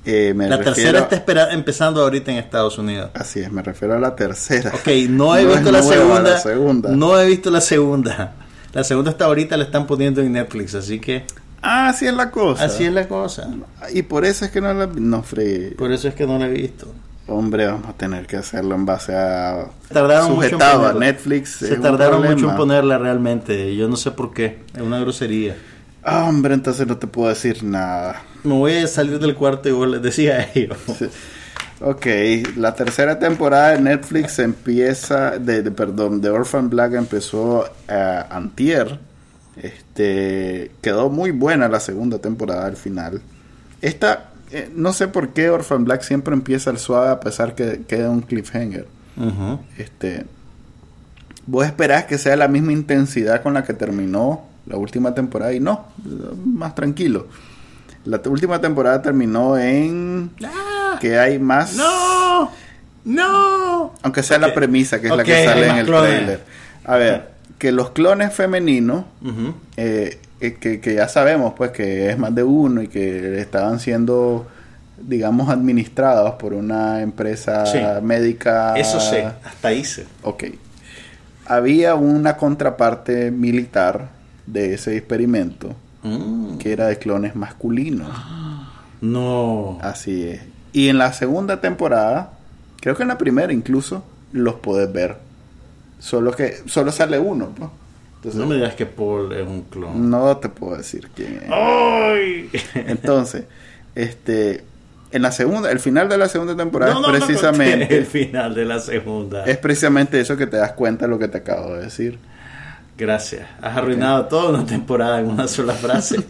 Eh, 0.04 0.32
me 0.34 0.48
la 0.48 0.56
refiero- 0.56 0.74
tercera 0.74 0.98
está 1.00 1.16
espera- 1.16 1.52
empezando 1.52 2.02
ahorita 2.02 2.32
en 2.32 2.38
Estados 2.38 2.78
Unidos. 2.78 3.10
Así 3.14 3.40
es, 3.40 3.52
me 3.52 3.62
refiero 3.62 3.94
a 3.94 3.98
la 3.98 4.16
tercera. 4.16 4.72
Ok, 4.74 4.88
no 5.10 5.36
he 5.36 5.44
No 5.44 5.50
visto 5.50 5.70
la, 5.72 5.82
segunda, 5.82 6.20
la 6.22 6.38
segunda. 6.38 6.90
No 6.90 7.18
he 7.20 7.26
visto 7.26 7.50
la 7.50 7.60
segunda. 7.60 8.34
La 8.72 8.84
segunda 8.84 9.10
hasta 9.10 9.24
ahorita 9.26 9.56
la 9.56 9.64
están 9.64 9.86
poniendo 9.86 10.20
en 10.22 10.32
Netflix, 10.32 10.74
así 10.74 11.00
que 11.00 11.24
Ah, 11.62 11.88
así 11.90 12.06
es 12.06 12.14
la 12.14 12.30
cosa. 12.30 12.64
así 12.64 12.84
es 12.84 12.92
la 12.92 13.06
cosa. 13.08 13.46
Y 13.92 14.02
por 14.02 14.24
eso 14.24 14.46
es 14.46 14.50
que 14.50 14.62
no 14.62 14.72
la... 14.72 14.86
No, 14.86 15.22
fregué. 15.22 15.72
Por 15.72 15.92
eso 15.92 16.08
es 16.08 16.14
que 16.14 16.26
no 16.26 16.38
la 16.38 16.46
he 16.46 16.50
visto. 16.50 16.90
Hombre, 17.26 17.66
vamos 17.66 17.86
a 17.88 17.92
tener 17.92 18.26
que 18.26 18.36
hacerlo 18.38 18.74
en 18.76 18.86
base 18.86 19.14
a... 19.14 19.66
Tardaron 19.92 20.30
mucho 20.32 20.42
en 20.44 20.50
Sujetado 20.52 20.86
a. 20.86 20.92
Netflix. 20.94 21.50
Se 21.56 21.76
tardaron 21.76 22.22
mucho 22.24 22.48
en 22.50 22.56
ponerla 22.56 22.96
realmente. 22.96 23.76
Yo 23.76 23.88
no 23.88 23.96
sé 23.96 24.10
por 24.12 24.32
qué. 24.32 24.60
Es 24.74 24.80
una 24.80 24.98
grosería. 25.00 25.54
Ah, 26.02 26.24
hombre, 26.24 26.54
entonces 26.54 26.86
no 26.86 26.96
te 26.96 27.06
puedo 27.06 27.28
decir 27.28 27.62
nada. 27.62 28.22
Me 28.44 28.54
voy 28.54 28.72
a 28.74 28.86
salir 28.86 29.18
del 29.18 29.34
cuarto 29.34 29.68
y 29.68 29.72
vos 29.72 29.88
les 29.88 30.02
decía 30.02 30.36
a 30.38 30.46
ellos. 30.58 30.76
Ok, 31.82 32.06
la 32.56 32.74
tercera 32.74 33.18
temporada 33.18 33.70
de 33.70 33.80
Netflix 33.80 34.38
empieza, 34.38 35.38
de, 35.38 35.62
de- 35.62 35.70
perdón, 35.70 36.20
de 36.20 36.28
Orphan 36.30 36.68
Black 36.68 36.92
empezó 36.94 37.64
eh, 37.88 38.22
antier. 38.30 38.98
Este, 39.56 40.70
quedó 40.82 41.10
muy 41.10 41.30
buena 41.32 41.68
la 41.68 41.80
segunda 41.80 42.18
temporada 42.18 42.66
al 42.66 42.76
final. 42.76 43.20
Esta, 43.82 44.30
eh, 44.50 44.70
no 44.74 44.92
sé 44.92 45.08
por 45.08 45.30
qué 45.30 45.50
Orphan 45.50 45.84
Black 45.84 46.02
siempre 46.02 46.34
empieza 46.34 46.70
al 46.70 46.78
suave 46.78 47.10
a 47.10 47.20
pesar 47.20 47.54
que 47.54 47.82
queda 47.86 48.10
un 48.10 48.20
cliffhanger. 48.22 48.86
Este, 49.76 50.24
vos 51.46 51.66
esperás 51.66 52.04
que 52.04 52.16
sea 52.16 52.36
la 52.36 52.48
misma 52.48 52.72
intensidad 52.72 53.42
con 53.42 53.52
la 53.54 53.64
que 53.64 53.74
terminó 53.74 54.46
la 54.66 54.76
última 54.76 55.14
temporada 55.14 55.52
y 55.52 55.60
no, 55.60 55.86
más 56.44 56.74
tranquilo. 56.74 57.26
La 58.04 58.20
última 58.26 58.60
temporada 58.60 59.02
terminó 59.02 59.58
en 59.58 60.30
que 61.00 61.18
hay 61.18 61.38
más, 61.38 61.74
¡No! 61.74 62.50
¡No! 63.04 63.94
aunque 64.02 64.22
sea 64.22 64.38
la 64.38 64.52
premisa 64.54 65.00
que 65.00 65.08
es 65.08 65.16
la 65.16 65.24
que 65.24 65.44
sale 65.44 65.66
en 65.68 65.76
el 65.76 65.86
clones. 65.86 66.10
trailer. 66.10 66.40
A 66.84 66.96
ver, 66.96 67.30
que 67.58 67.72
los 67.72 67.90
clones 67.90 68.32
femeninos 68.32 69.04
eh, 69.76 70.18
eh, 70.40 70.54
que, 70.54 70.80
que 70.80 70.94
ya 70.94 71.08
sabemos 71.08 71.54
pues 71.56 71.70
que 71.72 72.10
es 72.10 72.18
más 72.18 72.34
de 72.34 72.42
uno 72.42 72.82
y 72.82 72.88
que 72.88 73.40
estaban 73.40 73.80
siendo 73.80 74.46
digamos 74.98 75.48
administrados 75.48 76.34
por 76.34 76.52
una 76.52 77.00
empresa 77.00 77.64
Sí. 77.66 77.78
médica 78.02 78.74
Eso 78.76 79.00
sé, 79.00 79.24
hasta 79.44 79.68
ahí 79.68 79.84
sé. 79.84 80.06
Ok. 80.22 80.44
Había 81.46 81.94
una 81.96 82.36
contraparte 82.36 83.30
militar 83.30 84.08
de 84.46 84.74
ese 84.74 84.96
experimento 84.96 85.74
Mm. 86.02 86.56
que 86.58 86.72
era 86.72 86.86
de 86.86 86.98
clones 86.98 87.34
masculinos. 87.36 88.10
No. 89.00 89.78
Así 89.82 90.28
es. 90.28 90.40
Y 90.72 90.88
en 90.88 90.98
la 90.98 91.12
segunda 91.12 91.60
temporada, 91.60 92.32
creo 92.80 92.96
que 92.96 93.02
en 93.02 93.08
la 93.08 93.18
primera 93.18 93.52
incluso, 93.52 94.04
los 94.32 94.54
podés 94.56 94.92
ver. 94.92 95.16
Solo 95.98 96.32
que 96.32 96.56
solo 96.66 96.92
sale 96.92 97.18
uno, 97.18 97.52
¿no? 97.58 97.72
Entonces, 98.16 98.40
No 98.40 98.46
me 98.46 98.54
digas 98.56 98.74
que 98.74 98.86
Paul 98.86 99.32
es 99.32 99.46
un 99.46 99.62
clon. 99.62 100.10
no 100.10 100.36
te 100.36 100.48
puedo 100.48 100.76
decir 100.76 101.10
quién 101.14 101.40
es. 101.42 101.50
¡Ay! 101.50 102.50
Entonces, 102.74 103.44
este, 103.94 104.64
en 105.10 105.22
la 105.22 105.32
segunda, 105.32 105.70
el 105.70 105.80
final 105.80 106.08
de 106.08 106.18
la 106.18 106.28
segunda 106.28 106.54
temporada 106.56 106.92
No, 106.94 107.00
es 107.00 107.06
no, 107.20 107.26
precisamente 107.26 107.96
el 107.96 108.06
final 108.06 108.54
de 108.54 108.64
la 108.66 108.78
segunda. 108.78 109.44
es 109.44 109.56
precisamente 109.58 110.20
eso 110.20 110.36
que 110.36 110.46
te 110.46 110.56
das 110.58 110.72
cuenta 110.72 111.06
de 111.06 111.10
lo 111.10 111.18
que 111.18 111.28
te 111.28 111.38
acabo 111.38 111.74
de 111.74 111.82
decir. 111.82 112.18
Gracias. 113.00 113.48
Has 113.62 113.76
arruinado 113.78 114.26
toda 114.26 114.50
una 114.50 114.66
temporada 114.66 115.20
en 115.20 115.26
una 115.28 115.48
sola 115.48 115.72
frase. 115.74 116.16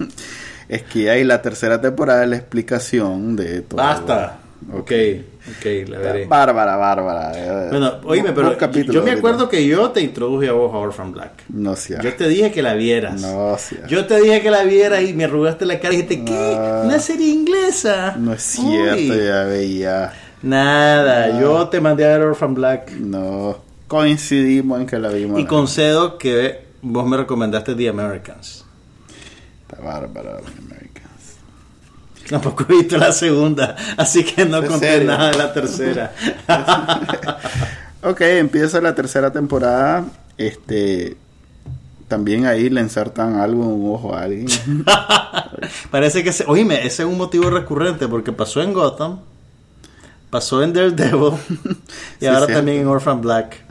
Es 0.71 0.83
que 0.85 1.11
hay 1.11 1.25
la 1.25 1.43
tercera 1.43 1.81
temporada 1.81 2.21
de 2.21 2.29
la 2.29 2.37
explicación 2.37 3.35
de 3.35 3.63
todo. 3.63 3.79
Basta. 3.79 4.37
Ok, 4.73 4.93
ok, 5.49 5.89
la 5.89 5.99
veré. 5.99 6.27
Bárbara, 6.27 6.77
bárbara. 6.77 7.33
Eh, 7.35 7.67
Bueno, 7.71 7.95
oíme, 8.05 8.31
pero 8.33 8.57
capítulo 8.57 8.93
yo 8.93 9.03
me 9.03 9.11
ahorita. 9.11 9.19
acuerdo 9.29 9.49
que 9.49 9.67
yo 9.67 9.91
te 9.91 10.01
introduje 10.01 10.49
a 10.49 10.53
vos 10.53 10.73
a 10.73 10.77
Orphan 10.77 11.11
Black. 11.11 11.33
No 11.49 11.75
sea. 11.75 12.01
Yo 12.03 12.15
te 12.15 12.29
dije 12.29 12.53
que 12.53 12.63
la 12.63 12.75
vieras. 12.75 13.21
No 13.21 13.57
sea. 13.59 13.85
Yo 13.89 14.07
te 14.07 14.21
dije 14.21 14.43
que 14.43 14.51
la 14.53 14.63
vieras 14.63 15.03
y 15.03 15.13
me 15.13 15.25
arrugaste 15.25 15.67
la 15.67 15.81
cara 15.81 15.93
y 15.95 16.03
dijiste, 16.03 16.25
¿qué? 16.25 16.57
¿Una 16.85 17.01
serie 17.01 17.31
inglesa? 17.31 18.15
No 18.17 18.33
es 18.35 18.43
cierto, 18.43 18.95
Uy. 19.13 19.25
ya 19.27 19.43
veía. 19.47 20.13
Nada, 20.43 21.27
No. 21.33 21.41
yo 21.41 21.69
te 21.69 21.81
mandé 21.81 22.05
a 22.05 22.11
ver 22.17 22.23
Orphan 22.29 22.55
Black. 22.55 22.93
No. 22.93 23.59
Coincidimos 23.91 24.81
en 24.81 24.87
que 24.87 25.01
la 25.01 25.09
vimos. 25.09 25.41
Y 25.41 25.47
concedo 25.47 26.17
que 26.17 26.65
vos 26.81 27.05
me 27.09 27.17
recomendaste 27.17 27.75
The 27.75 27.89
Americans. 27.89 28.65
Está 29.63 29.83
bárbara, 29.83 30.37
Americans. 30.37 31.39
Tampoco 32.29 32.67
he 32.69 32.77
visto 32.77 32.97
la 32.99 33.11
segunda, 33.11 33.75
así 33.97 34.23
que 34.23 34.45
no 34.45 34.59
¿En 34.59 34.67
conté 34.69 34.91
serio? 34.91 35.09
nada 35.09 35.33
de 35.33 35.39
la 35.39 35.53
tercera. 35.53 36.15
Ok, 38.03 38.21
empieza 38.21 38.81
la 38.81 38.95
tercera 38.95 39.33
temporada. 39.33 40.05
Este. 40.39 41.17
También 42.07 42.47
ahí 42.47 42.71
le 42.71 42.81
ensartan 42.81 43.35
algo 43.41 43.65
en 43.65 43.71
un 43.71 43.93
ojo 43.93 44.15
a 44.15 44.23
alguien. 44.23 44.47
Parece 45.91 46.25
que, 46.25 46.33
se, 46.33 46.45
oíme, 46.47 46.87
ese 46.87 47.03
es 47.03 47.09
un 47.09 47.19
motivo 47.19 47.51
recurrente 47.51 48.07
porque 48.09 48.33
pasó 48.33 48.63
en 48.63 48.73
Gotham, 48.73 49.19
pasó 50.31 50.63
en 50.63 50.73
Daredevil 50.73 51.35
y 52.21 52.21
Sí, 52.21 52.27
ahora 52.27 52.47
también 52.47 52.79
en 52.79 52.87
Orphan 52.87 53.21
Black. 53.21 53.70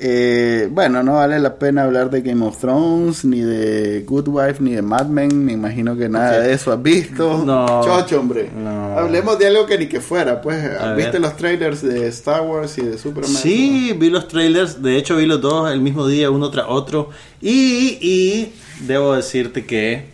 Eh, 0.00 0.68
bueno, 0.70 1.02
no 1.02 1.14
vale 1.14 1.40
la 1.40 1.56
pena 1.56 1.82
hablar 1.82 2.08
de 2.08 2.20
Game 2.22 2.44
of 2.46 2.58
Thrones, 2.58 3.24
ni 3.24 3.40
de 3.40 4.02
Good 4.06 4.28
Wife, 4.28 4.62
ni 4.62 4.72
de 4.74 4.82
Mad 4.82 5.06
Men. 5.06 5.44
Me 5.44 5.52
imagino 5.52 5.96
que 5.96 6.08
nada 6.08 6.38
de 6.40 6.52
eso 6.52 6.72
has 6.72 6.80
visto. 6.80 7.44
No. 7.44 7.82
Chocho, 7.82 8.20
hombre. 8.20 8.48
No. 8.56 8.96
Hablemos 8.96 9.38
de 9.40 9.48
algo 9.48 9.66
que 9.66 9.76
ni 9.76 9.86
que 9.88 10.00
fuera. 10.00 10.40
Pues, 10.40 10.64
A 10.78 10.94
¿viste 10.94 11.12
ver. 11.12 11.20
los 11.22 11.36
trailers 11.36 11.82
de 11.82 12.06
Star 12.08 12.42
Wars 12.42 12.78
y 12.78 12.82
de 12.82 12.96
Superman? 12.96 13.34
Sí, 13.34 13.92
vi 13.98 14.08
los 14.08 14.28
trailers, 14.28 14.80
de 14.80 14.96
hecho 14.96 15.16
vi 15.16 15.26
los 15.26 15.40
dos 15.40 15.70
el 15.72 15.80
mismo 15.80 16.06
día, 16.06 16.30
uno 16.30 16.48
tras 16.50 16.66
otro. 16.68 17.10
Y, 17.40 17.98
y 18.00 18.52
debo 18.86 19.14
decirte 19.14 19.66
que, 19.66 20.04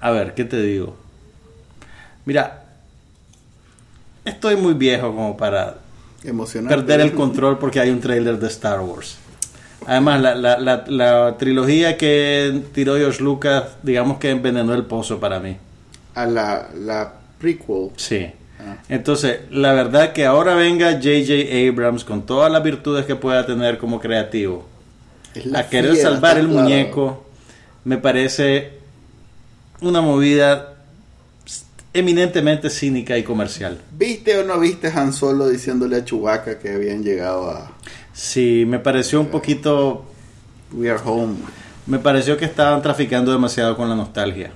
a 0.00 0.10
ver, 0.10 0.34
¿qué 0.34 0.44
te 0.44 0.60
digo? 0.60 0.96
Mira, 2.24 2.64
estoy 4.24 4.56
muy 4.56 4.74
viejo 4.74 5.08
como 5.14 5.36
para 5.36 5.76
Emocionante. 6.24 6.76
perder 6.76 7.00
el 7.00 7.12
control 7.12 7.58
porque 7.58 7.80
hay 7.80 7.90
un 7.90 8.00
trailer 8.00 8.38
de 8.38 8.48
Star 8.48 8.80
Wars. 8.80 9.16
Además, 9.86 10.20
la, 10.20 10.34
la, 10.34 10.58
la, 10.58 10.84
la 10.86 11.36
trilogía 11.38 11.96
que 11.96 12.62
tiró 12.74 12.96
George 12.96 13.22
Lucas, 13.22 13.64
digamos 13.82 14.18
que 14.18 14.30
envenenó 14.30 14.74
el 14.74 14.84
pozo 14.84 15.18
para 15.18 15.40
mí. 15.40 15.56
A 16.14 16.26
la, 16.26 16.68
la 16.74 17.14
prequel. 17.38 17.90
Sí. 17.96 18.30
Ah. 18.58 18.76
Entonces, 18.88 19.40
la 19.50 19.72
verdad 19.72 20.12
que 20.12 20.26
ahora 20.26 20.54
venga 20.54 20.92
J.J. 20.92 21.68
Abrams 21.70 22.04
con 22.04 22.26
todas 22.26 22.52
las 22.52 22.62
virtudes 22.62 23.06
que 23.06 23.16
pueda 23.16 23.46
tener 23.46 23.78
como 23.78 23.98
creativo 23.98 24.66
a 25.54 25.62
querer 25.64 25.96
salvar 25.96 26.38
el 26.38 26.48
muñeco, 26.48 27.24
me 27.84 27.98
parece 27.98 28.72
una 29.80 30.00
movida 30.00 30.69
eminentemente 31.92 32.70
cínica 32.70 33.16
y 33.18 33.22
comercial. 33.22 33.80
¿Viste 33.96 34.38
o 34.38 34.44
no 34.44 34.58
viste 34.60 34.88
Han 34.88 35.12
Solo 35.12 35.48
diciéndole 35.48 35.96
a 35.96 36.04
Chewbacca 36.04 36.58
que 36.58 36.72
habían 36.72 37.02
llegado 37.02 37.50
a 37.50 37.72
Sí, 38.12 38.64
me 38.66 38.78
pareció 38.78 39.20
un 39.20 39.28
poquito... 39.28 40.06
We 40.72 40.88
Are 40.90 41.00
Home? 41.04 41.34
Me 41.86 41.98
pareció 41.98 42.36
que 42.36 42.44
estaban 42.44 42.80
traficando 42.82 43.32
demasiado 43.32 43.76
con 43.76 43.88
la 43.88 43.96
nostalgia. 43.96 44.52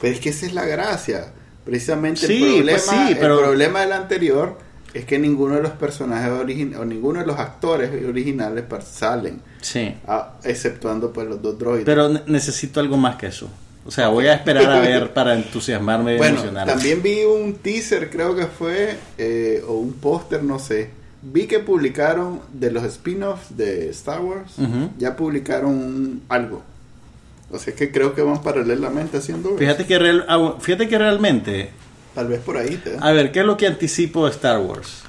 Pero 0.00 0.14
es 0.14 0.20
que 0.20 0.30
esa 0.30 0.46
es 0.46 0.54
la 0.54 0.64
gracia. 0.64 1.32
Precisamente 1.64 2.26
Sí, 2.26 2.42
el, 2.42 2.54
problema, 2.64 2.78
pues 2.78 2.82
sí, 3.08 3.16
pero- 3.20 3.38
el 3.40 3.44
problema 3.44 3.80
del 3.82 3.92
anterior 3.92 4.58
es 4.94 5.04
que 5.04 5.18
ninguno 5.18 5.56
de 5.56 5.62
los 5.62 5.72
personajes 5.72 6.30
originales 6.32 6.80
o 6.80 6.84
ninguno 6.86 7.20
de 7.20 7.26
los 7.26 7.38
actores 7.38 7.90
originales 8.08 8.64
salen, 8.90 9.42
Sí. 9.60 9.94
exceptuando 10.42 11.12
pues 11.12 11.28
los 11.28 11.42
dos 11.42 11.58
droides. 11.58 11.84
Pero 11.84 12.08
ne- 12.08 12.22
necesito 12.26 12.80
algo 12.80 12.96
más 12.96 13.16
que 13.16 13.26
eso. 13.26 13.50
O 13.86 13.90
sea, 13.90 14.08
voy 14.08 14.26
a 14.26 14.34
esperar 14.34 14.70
a 14.70 14.80
ver 14.80 15.12
para 15.14 15.34
entusiasmarme 15.34 16.14
y 16.14 16.18
bueno, 16.18 16.34
emocionarme. 16.34 16.72
también 16.72 17.02
vi 17.02 17.24
un 17.24 17.54
teaser, 17.54 18.10
creo 18.10 18.36
que 18.36 18.46
fue, 18.46 18.96
eh, 19.16 19.62
o 19.66 19.74
un 19.74 19.94
póster, 19.94 20.42
no 20.42 20.58
sé. 20.58 20.90
Vi 21.22 21.46
que 21.46 21.58
publicaron 21.60 22.40
de 22.52 22.70
los 22.70 22.84
spin-offs 22.84 23.56
de 23.56 23.88
Star 23.90 24.20
Wars, 24.20 24.52
ya 24.98 25.16
publicaron 25.16 26.20
algo. 26.28 26.62
O 27.50 27.58
sea 27.58 27.74
que 27.74 27.90
creo 27.90 28.14
que 28.14 28.22
van 28.22 28.42
paralelamente 28.42 29.16
haciendo. 29.18 29.56
Fíjate 29.56 29.84
que, 29.86 29.98
real- 29.98 30.24
ah, 30.28 30.54
fíjate 30.60 30.88
que 30.88 30.96
realmente... 30.98 31.70
Tal 32.14 32.28
vez 32.28 32.40
por 32.40 32.56
ahí 32.56 32.76
te 32.76 32.96
A 33.00 33.12
ver, 33.12 33.32
¿qué 33.32 33.40
es 33.40 33.46
lo 33.46 33.56
que 33.56 33.66
anticipo 33.66 34.24
de 34.26 34.30
Star 34.32 34.58
Wars? 34.60 35.02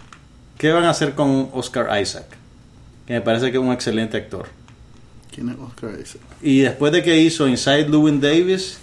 ¿Qué 0.58 0.72
van 0.72 0.86
a 0.86 0.90
hacer 0.92 1.14
con 1.14 1.50
Oscar 1.54 2.00
Isaac? 2.02 2.26
Que 3.06 3.14
me 3.14 3.22
parece 3.22 3.52
que 3.52 3.58
es 3.58 3.64
un 3.64 3.72
excelente 3.72 4.18
actor. 4.18 4.48
¿Quién 5.32 5.50
es 5.50 5.56
Oscar 5.58 5.92
Isaac? 6.02 6.22
Y 6.42 6.60
después 6.60 6.92
de 6.92 7.02
que 7.02 7.18
hizo 7.18 7.48
Inside 7.48 7.86
Llewyn 7.86 8.20
Davis, 8.20 8.78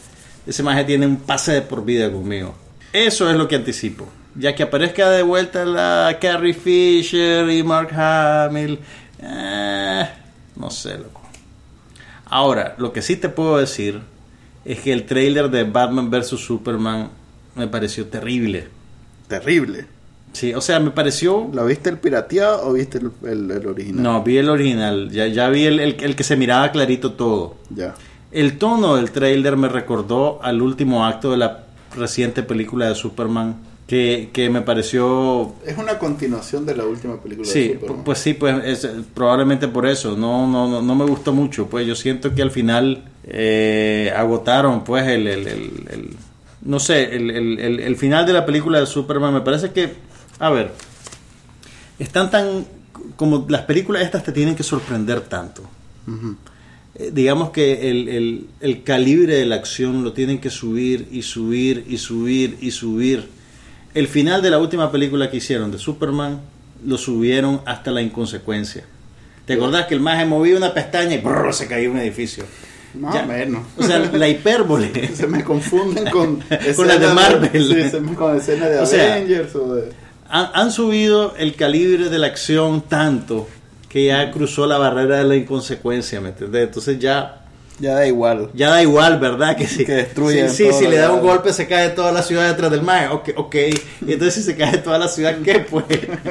ese 0.46 0.62
maje 0.62 0.84
tiene 0.84 1.06
un 1.06 1.18
pase 1.18 1.52
de 1.52 1.62
por 1.62 1.84
vida 1.84 2.10
conmigo. 2.10 2.54
Eso 2.92 3.30
es 3.30 3.36
lo 3.36 3.46
que 3.46 3.56
anticipo. 3.56 4.08
Ya 4.34 4.54
que 4.54 4.62
aparezca 4.62 5.10
de 5.10 5.22
vuelta 5.22 5.64
la 5.64 6.16
Carrie 6.20 6.54
Fisher 6.54 7.48
y 7.50 7.62
Mark 7.62 7.92
Hamill. 7.92 8.78
eh, 9.20 10.08
no 10.56 10.70
sé, 10.70 10.96
loco. 10.96 11.22
Ahora, 12.24 12.74
lo 12.78 12.92
que 12.92 13.02
sí 13.02 13.16
te 13.16 13.28
puedo 13.28 13.58
decir 13.58 14.00
es 14.64 14.80
que 14.80 14.92
el 14.92 15.06
trailer 15.06 15.50
de 15.50 15.64
Batman 15.64 16.10
vs. 16.10 16.28
Superman 16.40 17.10
me 17.54 17.68
pareció 17.68 18.06
terrible. 18.06 18.68
Terrible. 19.28 19.86
Sí, 20.32 20.54
o 20.54 20.60
sea, 20.60 20.78
me 20.80 20.90
pareció... 20.90 21.48
¿La 21.52 21.64
viste 21.64 21.90
el 21.90 21.98
pirateado 21.98 22.68
o 22.68 22.72
viste 22.74 22.98
el, 22.98 23.10
el- 23.28 23.50
el 23.50 23.66
original? 23.66 24.02
No, 24.02 24.22
vi 24.22 24.36
el 24.38 24.48
original. 24.48 25.10
Ya, 25.10 25.26
ya 25.26 25.48
vi 25.48 25.64
el, 25.64 25.80
el- 25.80 26.16
que 26.16 26.22
se 26.24 26.36
miraba 26.36 26.70
clarito 26.70 27.12
todo. 27.12 27.56
Ya. 27.70 27.94
El 28.30 28.58
tono 28.58 28.96
del 28.96 29.10
trailer 29.10 29.56
me 29.56 29.68
recordó 29.68 30.38
al 30.42 30.60
último 30.62 31.04
acto 31.06 31.30
de 31.30 31.38
la 31.38 31.64
reciente 31.96 32.42
película 32.42 32.88
de 32.88 32.94
Superman, 32.94 33.56
que, 33.86 34.28
que 34.32 34.50
me 34.50 34.60
pareció... 34.60 35.54
Es 35.64 35.78
una 35.78 35.98
continuación 35.98 36.66
de 36.66 36.76
la 36.76 36.84
última 36.84 37.16
película 37.16 37.48
de 37.48 37.52
Sí, 37.52 37.72
Superman. 37.72 38.00
pu- 38.00 38.04
pues 38.04 38.18
sí, 38.18 38.34
pues 38.34 38.64
es, 38.64 38.86
probablemente 39.14 39.66
por 39.66 39.86
eso. 39.86 40.14
No, 40.16 40.46
no, 40.46 40.68
no, 40.68 40.82
no 40.82 40.94
me 40.94 41.06
gustó 41.06 41.32
mucho. 41.32 41.66
Pues 41.68 41.86
yo 41.86 41.94
siento 41.94 42.34
que 42.34 42.42
al 42.42 42.50
final 42.50 43.04
eh, 43.24 44.12
agotaron, 44.14 44.84
pues 44.84 45.06
el, 45.08 45.26
el- 45.26 45.46
el- 45.48 45.88
el- 45.90 46.16
no 46.62 46.80
sé, 46.80 47.16
el, 47.16 47.30
el- 47.30 47.58
el- 47.60 47.80
el 47.80 47.96
final 47.96 48.26
de 48.26 48.34
la 48.34 48.44
película 48.44 48.78
de 48.78 48.86
Superman. 48.86 49.32
Me 49.32 49.40
parece 49.40 49.70
que, 49.70 49.90
a 50.38 50.50
ver, 50.50 50.72
están 51.98 52.30
tan 52.30 52.64
como 53.16 53.46
las 53.48 53.62
películas 53.62 54.02
estas 54.02 54.22
te 54.24 54.32
tienen 54.32 54.54
que 54.54 54.62
sorprender 54.62 55.20
tanto. 55.22 55.62
Eh, 56.94 57.10
digamos 57.12 57.50
que 57.50 57.90
el, 57.90 58.08
el- 58.08 58.46
el 58.60 58.82
calibre 58.82 59.36
de 59.36 59.46
la 59.46 59.56
acción 59.56 60.02
lo 60.04 60.12
tienen 60.12 60.40
que 60.40 60.50
subir 60.50 61.08
y 61.12 61.22
subir 61.22 61.84
y 61.88 61.98
subir 61.98 62.56
y 62.60 62.70
subir. 62.70 63.28
El 63.94 64.08
final 64.08 64.42
de 64.42 64.50
la 64.50 64.58
última 64.58 64.90
película 64.92 65.30
que 65.30 65.36
hicieron 65.38 65.70
de 65.70 65.78
Superman 65.78 66.40
lo 66.84 66.98
subieron 66.98 67.60
hasta 67.66 67.90
la 67.90 68.02
inconsecuencia. 68.02 68.84
¿Te 69.46 69.54
acordás 69.54 69.86
que 69.86 69.94
el 69.94 70.00
maje 70.00 70.24
movía 70.26 70.56
una 70.56 70.74
pestaña 70.74 71.14
y 71.14 71.18
brrr, 71.18 71.52
se 71.54 71.66
caía 71.66 71.90
un 71.90 71.98
edificio? 71.98 72.44
Más 72.94 73.14
Ya. 73.14 73.24
o 73.24 73.26
menos. 73.26 73.62
O 73.76 73.82
sea, 73.82 73.98
la 73.98 74.28
hipérbole. 74.28 75.08
se 75.14 75.26
me 75.26 75.42
confunden 75.44 76.04
con 76.10 76.36
Con 76.76 76.86
las 76.86 77.00
de 77.00 77.06
Marvel. 77.08 77.66
sí, 77.84 77.90
se 77.90 78.00
me- 78.00 78.14
con 78.14 78.36
escenas 78.36 78.70
de 78.70 78.78
O 78.78 78.86
sea, 78.86 79.14
Avengers 79.14 79.54
o 79.56 79.74
de 79.74 79.90
han, 80.28 80.50
han 80.54 80.70
subido 80.72 81.34
el 81.36 81.54
calibre 81.56 82.08
de 82.08 82.18
la 82.18 82.26
acción 82.28 82.82
tanto 82.82 83.48
que 83.88 84.06
ya 84.06 84.30
cruzó 84.30 84.66
la 84.66 84.78
barrera 84.78 85.18
de 85.18 85.24
la 85.24 85.36
inconsecuencia, 85.36 86.20
¿me 86.20 86.28
entendés? 86.30 86.64
Entonces 86.68 86.98
ya 86.98 87.34
ya 87.80 87.94
da 87.94 88.06
igual. 88.08 88.50
Ya 88.54 88.70
da 88.70 88.82
igual, 88.82 89.20
¿verdad? 89.20 89.56
Que 89.56 89.68
si, 89.68 89.84
Que 89.84 89.92
destruyen 89.92 90.50
Sí, 90.50 90.66
sí, 90.66 90.72
si 90.72 90.88
le 90.88 90.96
da 90.96 91.12
un 91.12 91.20
golpe 91.20 91.52
se 91.52 91.68
cae 91.68 91.90
toda 91.90 92.10
la 92.10 92.22
ciudad 92.22 92.48
detrás 92.48 92.72
del 92.72 92.82
mar. 92.82 93.12
Ok, 93.12 93.30
ok. 93.36 93.54
Y 93.54 94.12
entonces 94.14 94.34
si 94.34 94.42
se 94.42 94.56
cae 94.56 94.78
toda 94.78 94.98
la 94.98 95.06
ciudad, 95.06 95.38
¿qué 95.44 95.60
pues? 95.60 95.84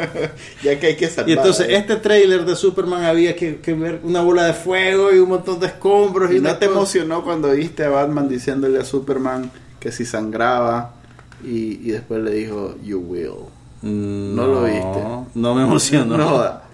ya 0.64 0.78
que 0.78 0.88
hay 0.88 0.96
que 0.98 1.08
salvar. 1.08 1.30
Y 1.30 1.34
entonces 1.34 1.70
¿eh? 1.70 1.78
este 1.78 1.96
trailer 1.96 2.44
de 2.44 2.54
Superman 2.56 3.06
había 3.06 3.34
que, 3.36 3.58
que 3.62 3.74
ver 3.74 4.02
una 4.04 4.20
bola 4.22 4.44
de 4.44 4.54
fuego 4.54 5.14
y 5.14 5.20
un 5.20 5.30
montón 5.30 5.60
de 5.62 5.68
escombros. 5.68 6.32
Y, 6.32 6.38
¿Y 6.38 6.40
no 6.42 6.54
te 6.58 6.66
cosa- 6.68 6.78
emocionó 6.80 7.24
cuando 7.24 7.52
viste 7.52 7.86
a 7.86 7.90
Batman 7.90 8.28
diciéndole 8.28 8.80
a 8.80 8.84
Superman 8.84 9.50
que 9.80 9.94
si 9.94 10.04
sangraba 10.06 10.96
y, 11.46 11.80
y 11.82 11.92
después 11.92 12.22
le 12.22 12.32
dijo 12.32 12.76
you 12.84 13.00
will? 13.00 13.48
No 13.82 14.48
lo 14.48 14.64
viste. 14.64 15.04
No 15.36 15.56
me 15.56 15.64
emocionó. 15.64 16.18
No. 16.18 16.68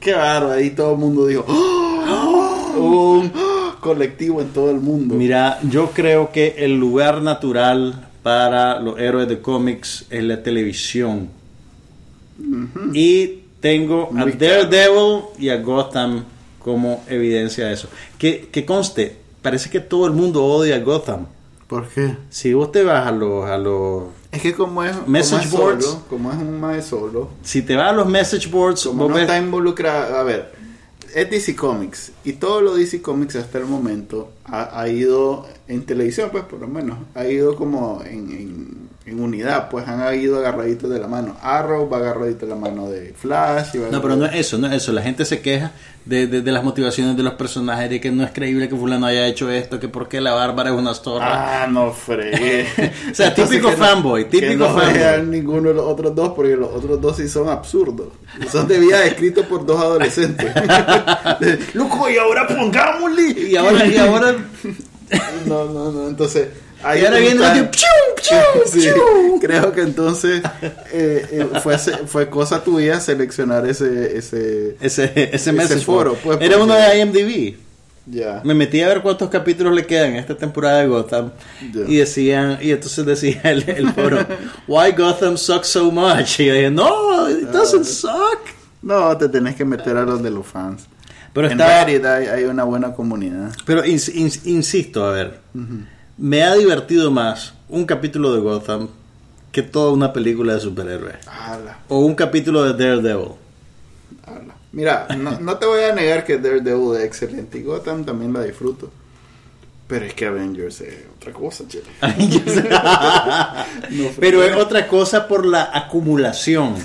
Qué 0.00 0.12
bárbaro, 0.14 0.52
ahí 0.52 0.70
todo 0.70 0.92
el 0.92 0.98
mundo 0.98 1.26
dijo 1.26 1.44
¡Oh! 1.46 2.72
Hubo 2.76 3.12
un 3.12 3.32
colectivo 3.80 4.40
en 4.40 4.48
todo 4.48 4.70
el 4.70 4.80
mundo. 4.80 5.14
Mira, 5.14 5.58
yo 5.62 5.90
creo 5.90 6.32
que 6.32 6.56
el 6.58 6.78
lugar 6.78 7.22
natural 7.22 8.08
para 8.22 8.80
los 8.80 8.98
héroes 8.98 9.28
de 9.28 9.40
cómics 9.40 10.06
es 10.10 10.24
la 10.24 10.42
televisión. 10.42 11.28
Y 12.92 13.42
tengo 13.60 14.08
a 14.10 14.14
Muy 14.14 14.32
Daredevil 14.32 15.22
y 15.38 15.50
a 15.50 15.56
Gotham 15.58 16.24
como 16.58 17.04
evidencia 17.08 17.66
de 17.66 17.74
eso. 17.74 17.88
Que, 18.18 18.48
que 18.50 18.64
conste, 18.64 19.16
parece 19.42 19.70
que 19.70 19.80
todo 19.80 20.06
el 20.06 20.12
mundo 20.12 20.44
odia 20.44 20.76
a 20.76 20.78
Gotham. 20.80 21.26
¿Por 21.66 21.88
qué? 21.88 22.16
Si 22.30 22.52
vos 22.54 22.72
te 22.72 22.82
vas 22.82 23.06
a 23.06 23.12
los, 23.12 23.44
a 23.44 23.58
los 23.58 24.04
Es 24.32 24.40
que 24.42 24.54
como 24.54 24.82
es, 24.82 24.92
como 24.96 25.08
Message 25.08 25.44
es 25.44 25.50
boards. 25.52 25.84
solo, 25.84 26.02
como 26.08 26.32
es 26.32 26.38
un 26.38 26.58
mae 26.58 26.82
solo, 26.82 27.28
si 27.42 27.62
te 27.62 27.76
vas 27.76 27.90
a 27.90 27.92
los 27.92 28.08
message 28.08 28.48
boards, 28.48 28.84
como 28.84 29.06
no 29.08 29.14
ves- 29.14 29.22
está 29.22 29.36
involucrado, 29.38 30.16
a 30.16 30.22
ver, 30.22 30.52
es 31.14 31.30
DC 31.30 31.54
Comics 31.54 32.12
y 32.24 32.32
todo 32.32 32.62
lo 32.62 32.74
DC 32.74 33.02
Comics 33.02 33.36
hasta 33.36 33.58
el 33.58 33.66
momento 33.66 34.30
ha, 34.46 34.80
ha 34.80 34.88
ido 34.88 35.46
en 35.68 35.84
televisión, 35.84 36.30
pues 36.32 36.44
por 36.44 36.60
lo 36.60 36.66
menos, 36.66 36.96
ha 37.14 37.26
ido 37.26 37.54
como 37.56 38.02
en, 38.04 38.30
en, 38.30 38.81
en 39.04 39.20
unidad, 39.20 39.68
pues 39.68 39.88
han 39.88 40.14
ido 40.20 40.38
agarraditos 40.38 40.88
de 40.88 41.00
la 41.00 41.08
mano. 41.08 41.36
Arrow 41.42 41.88
va 41.90 41.96
agarradito 41.98 42.46
de 42.46 42.50
la 42.50 42.56
mano 42.56 42.88
de 42.88 43.12
Flash. 43.16 43.74
Y 43.74 43.78
va 43.78 43.88
No, 43.88 44.00
pero 44.00 44.14
no 44.14 44.26
es 44.26 44.34
eso, 44.36 44.58
no 44.58 44.68
es 44.68 44.74
eso. 44.74 44.92
La 44.92 45.02
gente 45.02 45.24
se 45.24 45.40
queja 45.40 45.72
de, 46.04 46.28
de- 46.28 46.40
de 46.40 46.52
las 46.52 46.62
motivaciones 46.62 47.16
de 47.16 47.24
los 47.24 47.34
personajes, 47.34 47.90
de 47.90 48.00
que 48.00 48.12
no 48.12 48.22
es 48.22 48.30
creíble 48.30 48.68
que 48.68 48.76
fulano 48.76 49.06
haya 49.06 49.26
hecho 49.26 49.50
esto, 49.50 49.80
que 49.80 49.88
por 49.88 50.08
qué 50.08 50.20
la 50.20 50.34
Bárbara 50.34 50.70
es 50.70 50.76
una 50.76 50.94
zorra. 50.94 51.62
Ah, 51.64 51.66
no 51.66 51.90
fregué. 51.92 52.66
O 53.10 53.14
sea, 53.14 53.34
típico 53.34 53.72
no- 53.72 53.76
fanboy, 53.76 54.28
que 54.28 54.40
típico 54.40 54.68
no 54.68 54.78
fanboy. 54.78 55.26
ninguno 55.26 55.68
de 55.70 55.74
los 55.74 55.84
otros 55.84 56.14
dos, 56.14 56.32
porque 56.36 56.54
los 56.56 56.70
otros 56.70 57.00
dos 57.00 57.16
sí 57.16 57.28
son 57.28 57.48
absurdos. 57.48 58.06
Son 58.52 58.68
de 58.68 58.78
vida 58.78 59.04
escritos 59.04 59.44
por 59.46 59.66
dos 59.66 59.80
adolescentes. 59.80 60.46
Loco, 61.74 62.08
y 62.08 62.16
ahora 62.18 62.46
pongámosle. 62.46 63.30
Y 63.50 63.56
ahora, 63.56 63.84
y 63.84 63.96
ahora, 63.96 64.36
No, 65.46 65.64
no, 65.64 65.90
no. 65.90 66.08
Entonces. 66.08 66.48
Ahí 66.84 67.02
y 67.02 67.04
ahora 67.06 67.18
viene 67.18 67.44
el 67.46 67.52
tío, 67.52 67.70
¡piu, 67.70 68.40
piu, 68.70 68.80
Sí, 68.82 68.88
creo 69.40 69.72
que 69.72 69.80
entonces 69.82 70.42
eh, 70.92 71.26
eh, 71.30 71.60
fue, 71.62 71.78
fue 71.78 72.28
cosa 72.30 72.62
tuya 72.62 73.00
seleccionar 73.00 73.66
ese. 73.66 74.16
ese 74.16 74.76
Ese, 74.80 75.30
ese 75.34 75.52
message 75.52 75.84
foro, 75.84 76.14
pues, 76.22 76.38
Era 76.40 76.56
porque- 76.58 76.62
uno 76.62 76.74
de 76.74 76.98
IMDb. 76.98 77.56
ya. 78.06 78.40
Me 78.44 78.54
metí 78.54 78.80
a 78.82 78.88
ver 78.88 79.02
cuántos 79.02 79.28
capítulos 79.30 79.74
le 79.74 79.86
quedan 79.86 80.10
en 80.10 80.16
esta 80.16 80.36
temporada 80.36 80.80
de 80.80 80.86
Gotham. 80.88 81.30
Ya. 81.72 81.80
Y 81.86 81.96
decían, 81.96 82.58
y 82.60 82.70
entonces 82.72 83.04
decía 83.06 83.40
el, 83.44 83.68
el 83.68 83.92
foro, 83.92 84.18
Why 84.68 84.92
Gotham 84.92 85.36
sucks 85.36 85.68
so 85.68 85.90
much? 85.90 86.40
Y 86.40 86.46
yo 86.46 86.54
dije, 86.54 86.70
No, 86.70 87.28
it 87.30 87.48
doesn't 87.48 87.84
suck. 87.84 88.40
No, 88.82 89.16
te 89.16 89.28
tenés 89.28 89.54
que 89.54 89.64
meter 89.64 89.96
a 89.96 90.02
los 90.02 90.22
de 90.22 90.30
los 90.30 90.44
fans. 90.46 90.82
Pero 91.32 91.46
en 91.46 91.52
está, 91.52 91.84
Reddit 91.84 92.04
hay, 92.04 92.26
hay 92.26 92.44
una 92.44 92.64
buena 92.64 92.92
comunidad. 92.92 93.52
pero 93.64 93.84
ins- 93.84 94.12
ins- 94.12 94.40
insisto, 94.44 95.04
a 95.06 95.12
ver, 95.12 95.40
me 96.22 96.44
ha 96.44 96.54
divertido 96.54 97.10
más 97.10 97.52
un 97.68 97.84
capítulo 97.84 98.32
de 98.32 98.40
Gotham 98.40 98.86
que 99.50 99.60
toda 99.62 99.90
una 99.92 100.12
película 100.12 100.54
de 100.54 100.60
superhéroes. 100.60 101.16
Ala, 101.26 101.80
O 101.88 101.98
un 101.98 102.14
capítulo 102.14 102.62
de 102.62 102.72
Daredevil. 102.72 103.32
ala. 104.24 104.54
Mira, 104.70 105.08
no, 105.18 105.40
no 105.40 105.56
te 105.58 105.66
voy 105.66 105.82
a 105.82 105.92
negar 105.92 106.24
que 106.24 106.38
Daredevil 106.38 106.96
es 106.96 107.04
excelente 107.04 107.58
y 107.58 107.64
Gotham 107.64 108.04
también 108.04 108.32
la 108.32 108.44
disfruto. 108.44 108.92
Pero 109.88 110.04
es 110.06 110.14
que 110.14 110.26
Avengers 110.26 110.80
es 110.82 110.94
otra 111.16 111.32
cosa, 111.32 111.64
chile. 111.66 111.84
No, 113.90 114.08
Pero 114.20 114.44
es 114.44 114.56
otra 114.56 114.86
cosa 114.86 115.26
por 115.26 115.44
la 115.44 115.70
acumulación. 115.74 116.76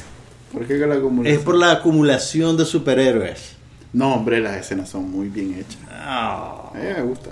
¿Por 0.51 0.65
qué 0.65 0.79
que 0.79 0.87
la 0.87 0.99
comunidad? 0.99 1.31
Es 1.35 1.41
por 1.41 1.55
la 1.55 1.73
acumulación 1.73 2.57
de 2.57 2.65
superhéroes. 2.65 3.55
No, 3.93 4.15
hombre, 4.15 4.39
las 4.41 4.57
escenas 4.57 4.89
son 4.89 5.09
muy 5.11 5.29
bien 5.29 5.53
hechas. 5.53 5.77
Ah. 5.91 6.71
A 6.73 6.77
mí 6.77 6.83
me 6.83 7.01
gusta. 7.03 7.29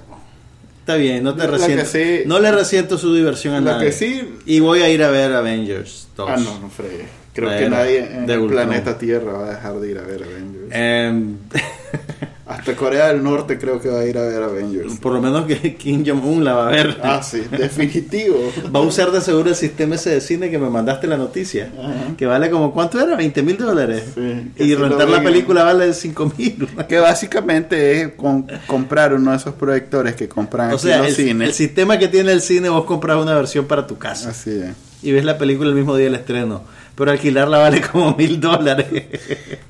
Está 0.86 0.98
bien, 0.98 1.24
no 1.24 1.34
te 1.34 1.48
resiento. 1.48 1.84
sí- 1.86 2.22
no 2.28 2.40
le 2.40 2.52
resiento 2.52 3.00
su 3.00 3.12
diversión 3.16 3.56
a 3.56 3.62
nadie. 3.62 3.88
que 3.88 3.92
sí- 3.92 4.36
Y 4.46 4.60
voy 4.60 4.84
a 4.84 4.90
ir 4.90 5.02
a 5.02 5.10
ver 5.10 5.34
Avengers 5.34 6.10
2. 6.16 6.30
Ah, 6.30 6.38
no, 6.38 6.60
no 6.60 6.70
fregues. 6.70 7.08
Creo 7.34 7.50
que 7.50 7.68
nadie 7.68 8.00
en 8.06 8.30
el 8.30 8.46
planeta 8.46 8.96
Tierra 9.00 9.34
va 9.34 9.48
a 9.48 9.50
dejar 9.56 9.80
de 9.80 9.90
ir 9.90 9.98
a 9.98 10.04
ver 10.04 10.22
Avengers. 10.24 10.68
Em, 10.72 11.38
Hasta 12.48 12.76
Corea 12.76 13.08
del 13.08 13.24
Norte 13.24 13.58
creo 13.58 13.82
que 13.82 13.90
va 13.90 14.02
a 14.02 14.06
ir 14.06 14.18
a 14.20 14.22
ver 14.22 14.44
Avengers. 14.44 14.98
por 15.00 15.14
lo 15.14 15.22
menos 15.22 15.46
que 15.46 15.76
Kim 15.78 16.04
Jong-un 16.06 16.44
la 16.44 16.54
va 16.54 16.68
a 16.68 16.72
ver. 16.72 16.98
Ah, 17.02 17.24
sí, 17.24 17.42
definitivo. 17.52 18.38
Va 18.74 18.80
a 18.80 18.84
usar 18.84 19.12
de 19.12 19.20
seguro 19.22 19.50
el 19.50 19.56
sistema 19.56 19.96
ese 19.96 20.12
de 20.12 20.22
cine 20.22 20.52
que 20.52 20.60
me 20.60 20.70
mandaste 20.70 21.08
la 21.08 21.18
noticia. 21.18 21.72
Ajá. 21.76 22.16
Que 22.16 22.28
vale 22.28 22.52
como, 22.52 22.72
¿cuánto 22.72 23.00
era? 23.02 23.16
20 23.16 23.42
mil 23.42 23.58
dólares. 23.58 24.04
Sí, 24.14 24.52
y 24.64 24.76
rentar 24.76 25.10
la 25.10 25.24
película 25.24 25.64
vale 25.64 25.92
5 25.94 26.34
mil. 26.38 26.68
Que 26.88 27.00
básicamente 27.00 28.02
es 28.02 28.10
con- 28.14 28.46
comprar 28.68 29.14
uno 29.16 29.32
de 29.32 29.38
esos 29.38 29.56
proyectores 29.56 30.14
que 30.16 30.28
compran 30.30 30.72
O 30.72 30.76
aquí 30.76 30.84
sea, 30.84 30.98
en 30.98 31.02
el, 31.02 31.08
los 31.08 31.16
cines. 31.16 31.48
el 31.50 31.54
sistema 31.56 31.98
que 31.98 32.08
tiene 32.10 32.32
el 32.32 32.42
cine, 32.42 32.70
vos 32.70 32.86
compras 32.86 33.18
una 33.22 33.34
versión 33.34 33.66
para 33.66 33.88
tu 33.88 33.98
casa. 33.98 34.30
Así 34.30 34.52
es. 34.52 34.70
Y 35.02 35.12
ves 35.12 35.26
la 35.26 35.38
película 35.40 35.70
el 35.70 35.76
mismo 35.76 35.96
día 35.96 36.06
del 36.06 36.16
estreno. 36.16 36.62
Pero 36.96 37.10
alquilarla 37.12 37.58
vale 37.58 37.82
como 37.82 38.16
mil 38.16 38.40
dólares. 38.40 38.88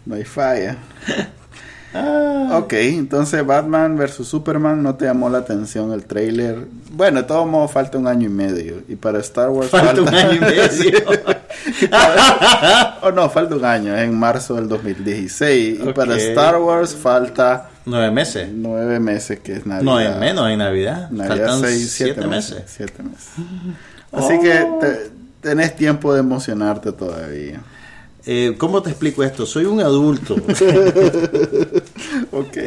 No 0.05 0.15
hay 0.15 0.25
falla. 0.25 0.77
Ah. 1.97 2.57
Ok, 2.59 2.73
entonces 2.73 3.45
Batman 3.45 3.97
vs 3.97 4.27
Superman 4.27 4.83
no 4.83 4.95
te 4.95 5.05
llamó 5.05 5.29
la 5.29 5.37
atención 5.39 5.91
el 5.93 6.03
trailer. 6.05 6.67
Bueno, 6.91 7.21
de 7.21 7.27
todos 7.27 7.47
modos 7.47 7.71
falta 7.71 7.97
un 7.97 8.07
año 8.07 8.25
y 8.27 8.31
medio. 8.31 8.81
Y 8.87 8.95
para 8.95 9.19
Star 9.19 9.49
Wars 9.49 9.69
Falta 9.69 10.01
un 10.01 10.09
año 10.13 10.33
y 10.33 10.39
medio. 10.39 10.91
Para- 11.89 12.97
oh 13.01 13.11
no, 13.11 13.29
falta 13.29 13.55
un 13.55 13.65
año, 13.65 13.95
es 13.95 14.03
en 14.03 14.17
marzo 14.17 14.55
del 14.55 14.67
2016. 14.67 15.79
Y 15.85 15.93
para. 15.93 16.15
Star 16.17 16.57
Wars 16.57 16.93
falta 16.95 17.69
Nueve 17.85 18.11
meses. 18.11 18.49
nueve 18.51 18.99
meses, 18.99 19.39
que 19.39 19.53
es 19.53 19.65
Navidad. 19.65 19.83
No, 19.83 19.99
en 20.01 20.19
menos, 20.19 20.49
en 20.49 20.57
Navidad. 20.59 21.09
Navidad 21.11 21.37
Faltan 21.37 21.61
seis, 21.61 21.91
siete, 21.91 22.27
meses. 22.27 22.63
Siete 22.67 23.03
meses. 23.03 23.29
Así 24.11 24.39
que 24.39 24.67
te- 24.81 25.11
tenés 25.41 25.75
tiempo 25.75 26.13
de 26.13 26.19
emocionarte 26.21 26.91
todavía. 26.91 27.61
Eh, 28.27 28.55
¿Cómo 28.57 28.81
te 28.81 28.89
explico 28.89 29.23
esto? 29.23 29.45
Soy 29.45 29.65
un 29.65 29.79
adulto. 29.81 30.35
Ok. 32.31 32.57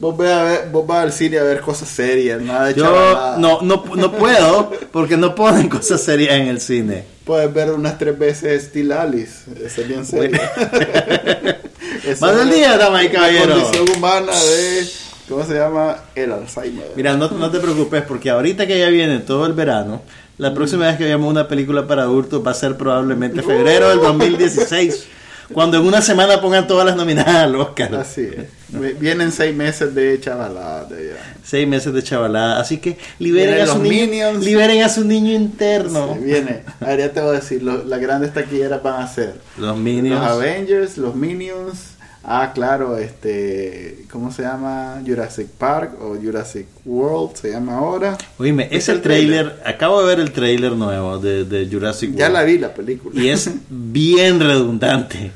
vos, 0.00 0.16
vas 0.16 0.28
a 0.30 0.42
ver, 0.44 0.68
vos 0.72 0.86
vas 0.86 1.02
al 1.04 1.12
cine 1.12 1.38
a 1.38 1.42
ver 1.42 1.60
cosas 1.60 1.88
serias, 1.88 2.40
nada 2.40 2.66
de 2.68 2.74
Yo 2.74 2.84
chavalada. 2.84 3.36
no, 3.38 3.60
no, 3.62 3.84
no 3.94 4.12
puedo 4.12 4.70
porque 4.90 5.16
no 5.16 5.34
ponen 5.34 5.68
cosas 5.68 6.00
serias 6.02 6.34
en 6.36 6.48
el 6.48 6.60
cine. 6.60 7.04
Puedes 7.24 7.52
ver 7.52 7.70
unas 7.72 7.98
tres 7.98 8.18
veces 8.18 8.64
Steel 8.64 8.92
Alice. 8.92 9.44
Eso 9.64 9.82
es 9.82 9.88
bien 9.88 10.06
serio. 10.06 10.40
Esa 12.06 12.26
Más 12.26 12.36
del 12.36 12.50
día, 12.50 12.76
damas 12.78 13.02
y 13.04 13.08
la 13.08 13.12
caballeros. 13.12 13.62
condición 13.62 13.96
humana 13.98 14.32
de. 14.32 14.88
¿Cómo 15.28 15.44
se 15.46 15.54
llama? 15.54 15.96
El 16.14 16.32
Alzheimer. 16.32 16.86
Mira, 16.96 17.14
no, 17.16 17.28
no 17.30 17.50
te 17.50 17.60
preocupes 17.60 18.02
porque 18.02 18.30
ahorita 18.30 18.66
que 18.66 18.78
ya 18.78 18.88
viene 18.88 19.18
todo 19.20 19.46
el 19.46 19.52
verano, 19.52 20.02
la 20.42 20.54
próxima 20.54 20.86
vez 20.86 20.96
que 20.96 21.04
veamos 21.04 21.30
una 21.30 21.46
película 21.48 21.86
para 21.86 22.02
adultos 22.02 22.42
va 22.44 22.50
a 22.50 22.54
ser 22.54 22.76
probablemente 22.76 23.42
febrero 23.42 23.88
del 23.90 24.00
2016. 24.00 25.06
Cuando 25.52 25.76
en 25.76 25.84
una 25.84 26.00
semana 26.00 26.40
pongan 26.40 26.66
todas 26.66 26.86
las 26.86 26.96
nominadas 26.96 27.34
al 27.36 27.54
Oscar. 27.56 27.94
Así 27.96 28.22
es. 28.22 28.46
Vi- 28.68 28.94
Vienen 28.94 29.32
seis 29.32 29.54
meses 29.54 29.94
de 29.94 30.18
chavalada. 30.18 30.88
ya. 30.88 31.34
Seis 31.44 31.68
meses 31.68 31.92
de 31.92 32.02
chavalada. 32.02 32.58
Así 32.58 32.78
que 32.78 32.96
liberen 33.18 33.60
a, 33.60 33.66
su 33.66 33.78
niño, 33.82 34.32
liberen 34.40 34.82
a 34.82 34.88
su 34.88 35.04
niño 35.04 35.32
interno. 35.32 36.14
Sí, 36.18 36.24
viene. 36.24 36.62
Ahora 36.80 36.96
ya 36.96 37.12
te 37.12 37.20
voy 37.20 37.30
a 37.36 37.40
decir, 37.40 37.62
lo- 37.62 37.84
las 37.84 38.00
grandes 38.00 38.32
taquilleras 38.32 38.82
van 38.82 39.02
a 39.02 39.06
ser 39.08 39.34
Los 39.58 39.76
Minions. 39.76 40.20
los 40.22 40.30
Avengers, 40.30 40.96
los 40.96 41.14
Minions. 41.14 41.91
Ah, 42.24 42.52
claro, 42.54 42.96
este, 42.98 44.04
¿cómo 44.10 44.30
se 44.30 44.42
llama? 44.42 45.02
Jurassic 45.04 45.48
Park 45.48 46.00
o 46.00 46.14
Jurassic 46.16 46.66
World 46.84 47.34
se 47.36 47.50
llama 47.50 47.78
ahora. 47.78 48.16
Oíme, 48.38 48.64
es 48.64 48.70
¿Viste 48.70 48.92
el 48.92 49.02
trailer? 49.02 49.46
trailer. 49.50 49.66
Acabo 49.74 50.00
de 50.00 50.06
ver 50.06 50.20
el 50.20 50.30
trailer 50.32 50.72
nuevo 50.72 51.18
de, 51.18 51.44
de 51.44 51.68
Jurassic 51.68 52.14
Ya 52.14 52.26
World. 52.26 52.32
la 52.34 52.42
vi 52.44 52.58
la 52.58 52.72
película. 52.74 53.20
Y 53.20 53.28
es 53.28 53.50
bien 53.68 54.38
redundante. 54.40 55.32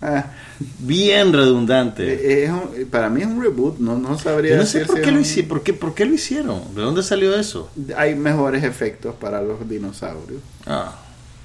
Ah, 0.00 0.24
Bien 0.78 1.32
redundante. 1.32 2.04
eh, 2.12 2.44
es 2.44 2.50
un- 2.50 2.86
para 2.90 3.08
mí 3.08 3.20
es 3.22 3.26
un 3.26 3.42
reboot, 3.42 3.78
no, 3.78 3.98
no 3.98 4.18
sabría 4.18 4.56
no 4.56 4.66
sé 4.66 4.80
decir 4.80 4.86
por 4.86 5.00
qué, 5.02 5.10
lo 5.10 5.18
un- 5.18 5.48
por, 5.48 5.62
qué, 5.62 5.72
por 5.74 5.94
qué 5.94 6.04
lo 6.06 6.14
hicieron. 6.14 6.60
¿De 6.74 6.82
dónde 6.82 7.02
salió 7.02 7.34
eso? 7.34 7.70
Hay 7.96 8.14
mejores 8.14 8.62
efectos 8.64 9.14
para 9.14 9.40
los 9.42 9.66
dinosaurios. 9.68 10.40
Ah, 10.66 10.94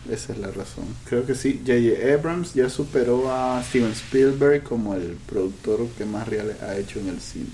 Esa 0.10 0.34
es 0.34 0.39
la 0.39 0.47
razón. 0.47 0.86
Creo 1.06 1.26
que 1.26 1.34
sí. 1.36 1.62
J.J. 1.66 2.14
Abrams 2.14 2.53
ya 2.53 2.70
superó 2.70 3.32
a 3.32 3.64
Steven 3.64 3.91
Spielberg 3.91 4.64
como 4.64 4.93
el 4.95 5.18
productor 5.26 5.88
que 5.97 6.06
más 6.06 6.28
reales 6.28 6.62
ha 6.62 6.78
hecho 6.78 6.99
en 6.99 7.10
el 7.10 7.20
cine. 7.20 7.47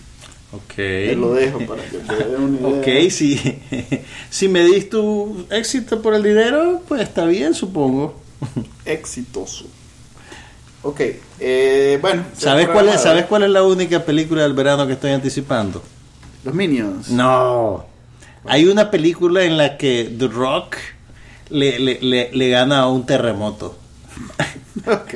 ok. 0.51 0.75
Te 0.75 1.15
lo 1.15 1.33
dejo 1.33 1.59
para 1.65 1.83
que 1.85 1.97
te 1.99 2.15
den 2.15 2.41
una 2.41 2.59
idea. 2.69 3.03
Ok, 3.05 3.09
si, 3.11 3.39
si 4.29 4.47
me 4.49 4.63
dis 4.65 4.89
tu 4.89 5.45
éxito 5.49 6.01
por 6.01 6.13
el 6.13 6.23
dinero, 6.23 6.81
pues 6.87 7.01
está 7.01 7.25
bien, 7.25 7.53
supongo. 7.53 8.19
Exitoso. 8.85 9.65
Ok, 10.83 10.99
eh, 11.39 11.99
bueno. 12.01 12.25
¿Sabes 12.35 12.67
cuál, 12.67 12.89
es, 12.89 13.01
¿Sabes 13.01 13.25
cuál 13.25 13.43
es 13.43 13.49
la 13.51 13.63
única 13.63 14.03
película 14.03 14.41
del 14.41 14.53
verano 14.53 14.87
que 14.87 14.93
estoy 14.93 15.11
anticipando? 15.11 15.81
Los 16.43 16.55
Minions. 16.55 17.09
No. 17.09 17.85
Hay 18.45 18.65
una 18.65 18.89
película 18.89 19.43
en 19.43 19.57
la 19.57 19.77
que 19.77 20.11
The 20.17 20.27
Rock 20.27 20.77
le, 21.51 21.79
le, 21.79 21.99
le, 22.01 22.29
le 22.33 22.49
gana 22.49 22.79
a 22.81 22.87
un 22.89 23.05
terremoto. 23.05 23.77
Ok. 24.87 25.13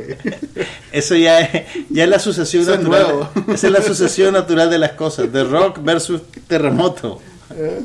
Eso 0.91 1.15
ya 1.15 1.39
es, 1.41 1.65
ya 1.89 2.03
es 2.03 2.09
la 2.09 2.19
sucesión 2.19 2.63
Eso 2.63 2.73
es 2.73 2.79
natural. 2.79 3.03
nuevo. 3.03 3.29
Esa 3.53 3.67
es 3.67 3.73
la 3.73 3.81
sucesión 3.81 4.33
natural 4.33 4.69
de 4.69 4.77
las 4.79 4.91
cosas. 4.91 5.31
The 5.31 5.43
Rock 5.43 5.79
versus 5.81 6.21
terremoto. 6.47 7.19
Eh, 7.55 7.81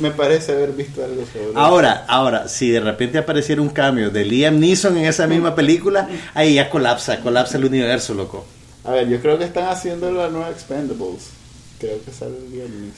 me 0.00 0.10
parece 0.10 0.52
haber 0.52 0.72
visto 0.72 1.02
algo 1.04 1.22
sobre. 1.32 1.52
Ahora, 1.54 2.04
ahora, 2.08 2.48
si 2.48 2.70
de 2.70 2.80
repente 2.80 3.18
apareciera 3.18 3.60
un 3.60 3.68
cambio 3.70 4.10
de 4.10 4.24
Liam 4.24 4.58
Neeson 4.58 4.96
en 4.96 5.06
esa 5.06 5.26
misma 5.26 5.54
película, 5.54 6.08
ahí 6.34 6.54
ya 6.54 6.70
colapsa, 6.70 7.20
colapsa 7.20 7.58
el 7.58 7.64
universo, 7.64 8.14
loco. 8.14 8.44
A 8.84 8.92
ver, 8.92 9.08
yo 9.08 9.20
creo 9.20 9.38
que 9.38 9.44
están 9.44 9.68
haciendo 9.68 10.10
la 10.12 10.28
nueva 10.28 10.50
Expendables. 10.50 11.30
Creo 11.78 12.02
que 12.04 12.10
sale 12.12 12.36
el 12.38 12.52
viernes. 12.52 12.94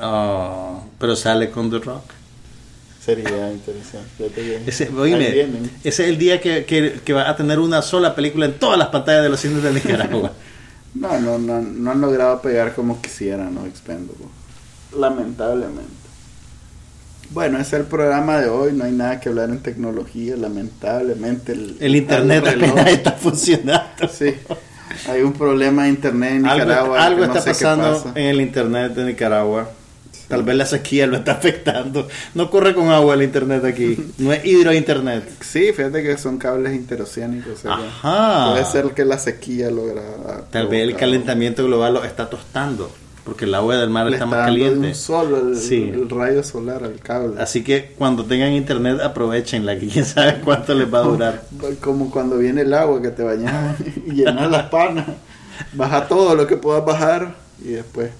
Oh, 0.00 0.84
pero 0.98 1.16
sale 1.16 1.50
con 1.50 1.70
The 1.70 1.78
Rock. 1.78 2.02
Sería 3.04 3.50
interesante. 3.52 4.62
Ese, 4.66 4.88
oíme, 4.96 5.28
ese 5.82 6.02
es 6.04 6.08
el 6.08 6.18
día 6.18 6.40
que, 6.40 6.64
que- 6.64 7.00
que 7.04 7.12
va 7.12 7.28
a 7.28 7.34
tener 7.34 7.58
una 7.58 7.82
sola 7.82 8.14
película 8.14 8.46
en 8.46 8.52
todas 8.54 8.78
las 8.78 8.88
pantallas 8.88 9.22
de 9.24 9.28
los 9.28 9.40
cines 9.40 9.62
de 9.62 9.72
Nicaragua. 9.72 10.32
No, 10.94 11.18
no, 11.18 11.38
no, 11.38 11.58
no 11.62 11.90
han 11.90 12.02
logrado 12.02 12.42
pegar 12.42 12.74
como 12.74 13.00
quisieran 13.00 13.54
los 13.54 13.64
Expendables. 13.66 14.28
Lamentablemente. 14.94 15.90
Bueno, 17.30 17.56
ese 17.58 17.76
es 17.76 17.80
el 17.80 17.86
programa 17.86 18.38
de 18.38 18.50
hoy. 18.50 18.74
No 18.74 18.84
hay 18.84 18.92
nada 18.92 19.18
que 19.18 19.30
hablar 19.30 19.48
en 19.48 19.60
tecnología. 19.60 20.36
Lamentablemente. 20.36 21.52
El, 21.52 21.76
El 21.80 21.96
internet 21.96 22.44
apenas 22.46 22.86
está 22.88 23.12
funcionando. 23.12 24.06
Sí. 24.12 24.34
Hay 25.08 25.22
un 25.22 25.32
problema 25.32 25.84
de 25.84 25.88
internet 25.88 26.32
en 26.32 26.42
Nicaragua. 26.42 27.02
algo 27.06 27.26
no 27.26 27.34
está 27.34 27.42
pasando 27.50 27.92
pasa. 28.04 28.12
en 28.14 28.26
el 28.26 28.40
internet 28.42 28.92
de 28.94 29.04
Nicaragua. 29.06 29.70
Tal 30.32 30.44
vez 30.44 30.56
la 30.56 30.64
sequía 30.64 31.06
lo 31.06 31.16
está 31.18 31.32
afectando. 31.32 32.08
No 32.34 32.48
corre 32.50 32.74
con 32.74 32.88
agua 32.90 33.12
el 33.14 33.22
internet 33.22 33.62
aquí. 33.66 33.98
No 34.16 34.32
es 34.32 34.42
hidrointernet. 34.44 35.42
Sí, 35.42 35.72
fíjate 35.74 36.02
que 36.02 36.16
son 36.16 36.38
cables 36.38 36.74
interoceánicos. 36.74 37.52
o 37.52 37.56
sea 37.56 37.72
Ajá. 37.74 38.52
Puede 38.52 38.64
ser 38.64 38.94
que 38.94 39.04
la 39.04 39.18
sequía 39.18 39.70
logra. 39.70 40.00
Tal 40.50 40.68
vez 40.68 40.82
el 40.84 40.96
calentamiento 40.96 41.64
global 41.66 41.92
lo 41.92 42.04
está 42.04 42.30
tostando. 42.30 42.90
Porque 43.24 43.44
el 43.44 43.54
agua 43.54 43.76
del 43.76 43.90
mar 43.90 44.06
Le 44.06 44.12
está 44.16 44.24
está 44.24 44.36
más 44.38 44.46
caliente. 44.46 44.88
un 44.88 44.94
solo 44.94 45.36
el, 45.50 45.56
Sí. 45.56 45.90
el 45.92 46.08
rayo 46.08 46.42
solar 46.42 46.82
al 46.82 46.98
cable. 46.98 47.40
Así 47.40 47.62
que 47.62 47.92
cuando 47.98 48.24
tengan 48.24 48.52
internet 48.52 49.00
aprovechenla, 49.00 49.78
que 49.78 49.86
quién 49.88 50.04
sabe 50.06 50.40
cuánto 50.42 50.72
les 50.74 50.92
va 50.92 51.00
a 51.00 51.02
durar. 51.02 51.42
Como 51.82 52.10
cuando 52.10 52.38
viene 52.38 52.62
el 52.62 52.72
agua 52.74 53.02
que 53.02 53.10
te 53.10 53.22
bañas 53.22 53.76
y 54.06 54.12
llenas 54.12 54.50
las 54.50 54.70
panas. 54.70 55.06
Baja 55.74 56.08
todo 56.08 56.34
lo 56.34 56.46
que 56.46 56.56
puedas 56.56 56.84
bajar 56.84 57.34
y 57.62 57.72
después. 57.72 58.10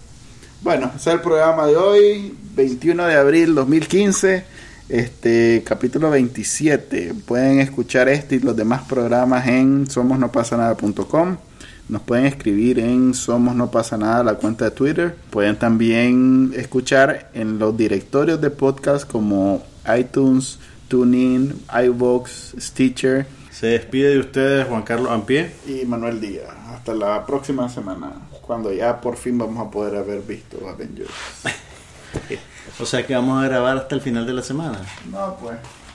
Bueno, 0.63 0.93
ese 0.95 1.11
es 1.11 1.15
el 1.17 1.21
programa 1.21 1.67
de 1.67 1.77
hoy, 1.77 2.37
21 2.55 3.07
de 3.07 3.15
abril 3.17 3.55
2015, 3.55 4.45
este 4.89 5.63
capítulo 5.67 6.09
27. 6.11 7.15
Pueden 7.27 7.59
escuchar 7.59 8.09
este 8.09 8.37
y 8.37 8.41
los 8.41 8.55
demás 8.55 8.83
programas 8.83 9.47
en 9.49 9.91
somosnopasanada.com. 9.91 11.37
Nos 11.89 12.03
pueden 12.03 12.27
escribir 12.27 12.79
en 12.79 13.13
Somos 13.13 13.57
No 13.57 13.71
Pasa 13.73 13.97
Nada, 13.97 14.23
la 14.23 14.35
cuenta 14.35 14.67
de 14.67 14.71
Twitter. 14.71 15.17
Pueden 15.31 15.57
también 15.59 16.53
escuchar 16.57 17.31
en 17.35 17.59
los 17.59 17.77
directorios 17.77 18.41
de 18.41 18.51
podcast 18.51 19.11
como 19.11 19.63
iTunes, 19.99 20.61
TuneIn, 20.87 21.55
iVoox, 21.87 22.31
Stitcher 22.61 23.27
Se 23.51 23.67
despide 23.67 24.11
de 24.11 24.21
ustedes 24.21 24.69
Juan 24.69 24.83
Carlos 24.83 25.11
Ampie. 25.11 25.51
y 25.67 25.85
Manuel 25.87 26.21
Díaz. 26.21 26.47
Hasta 26.69 26.95
la 26.95 27.27
próxima 27.27 27.69
semana, 27.69 28.13
cuando 28.43 28.73
ya 28.73 29.01
por 29.01 29.17
fin 29.17 29.39
vamos 29.39 29.67
a 29.67 29.71
poder 29.71 29.97
haber 29.97 30.21
visto 30.21 30.69
Avengers. 30.69 31.11
O 32.79 32.85
sea 32.85 33.07
que 33.07 33.15
vamos 33.15 33.43
a 33.43 33.49
grabar 33.49 33.77
hasta 33.77 33.95
el 33.95 34.01
final 34.01 34.27
de 34.27 34.35
la 34.35 34.43
semana. 34.43 34.79
No, 35.11 35.35
pues. 35.37 35.57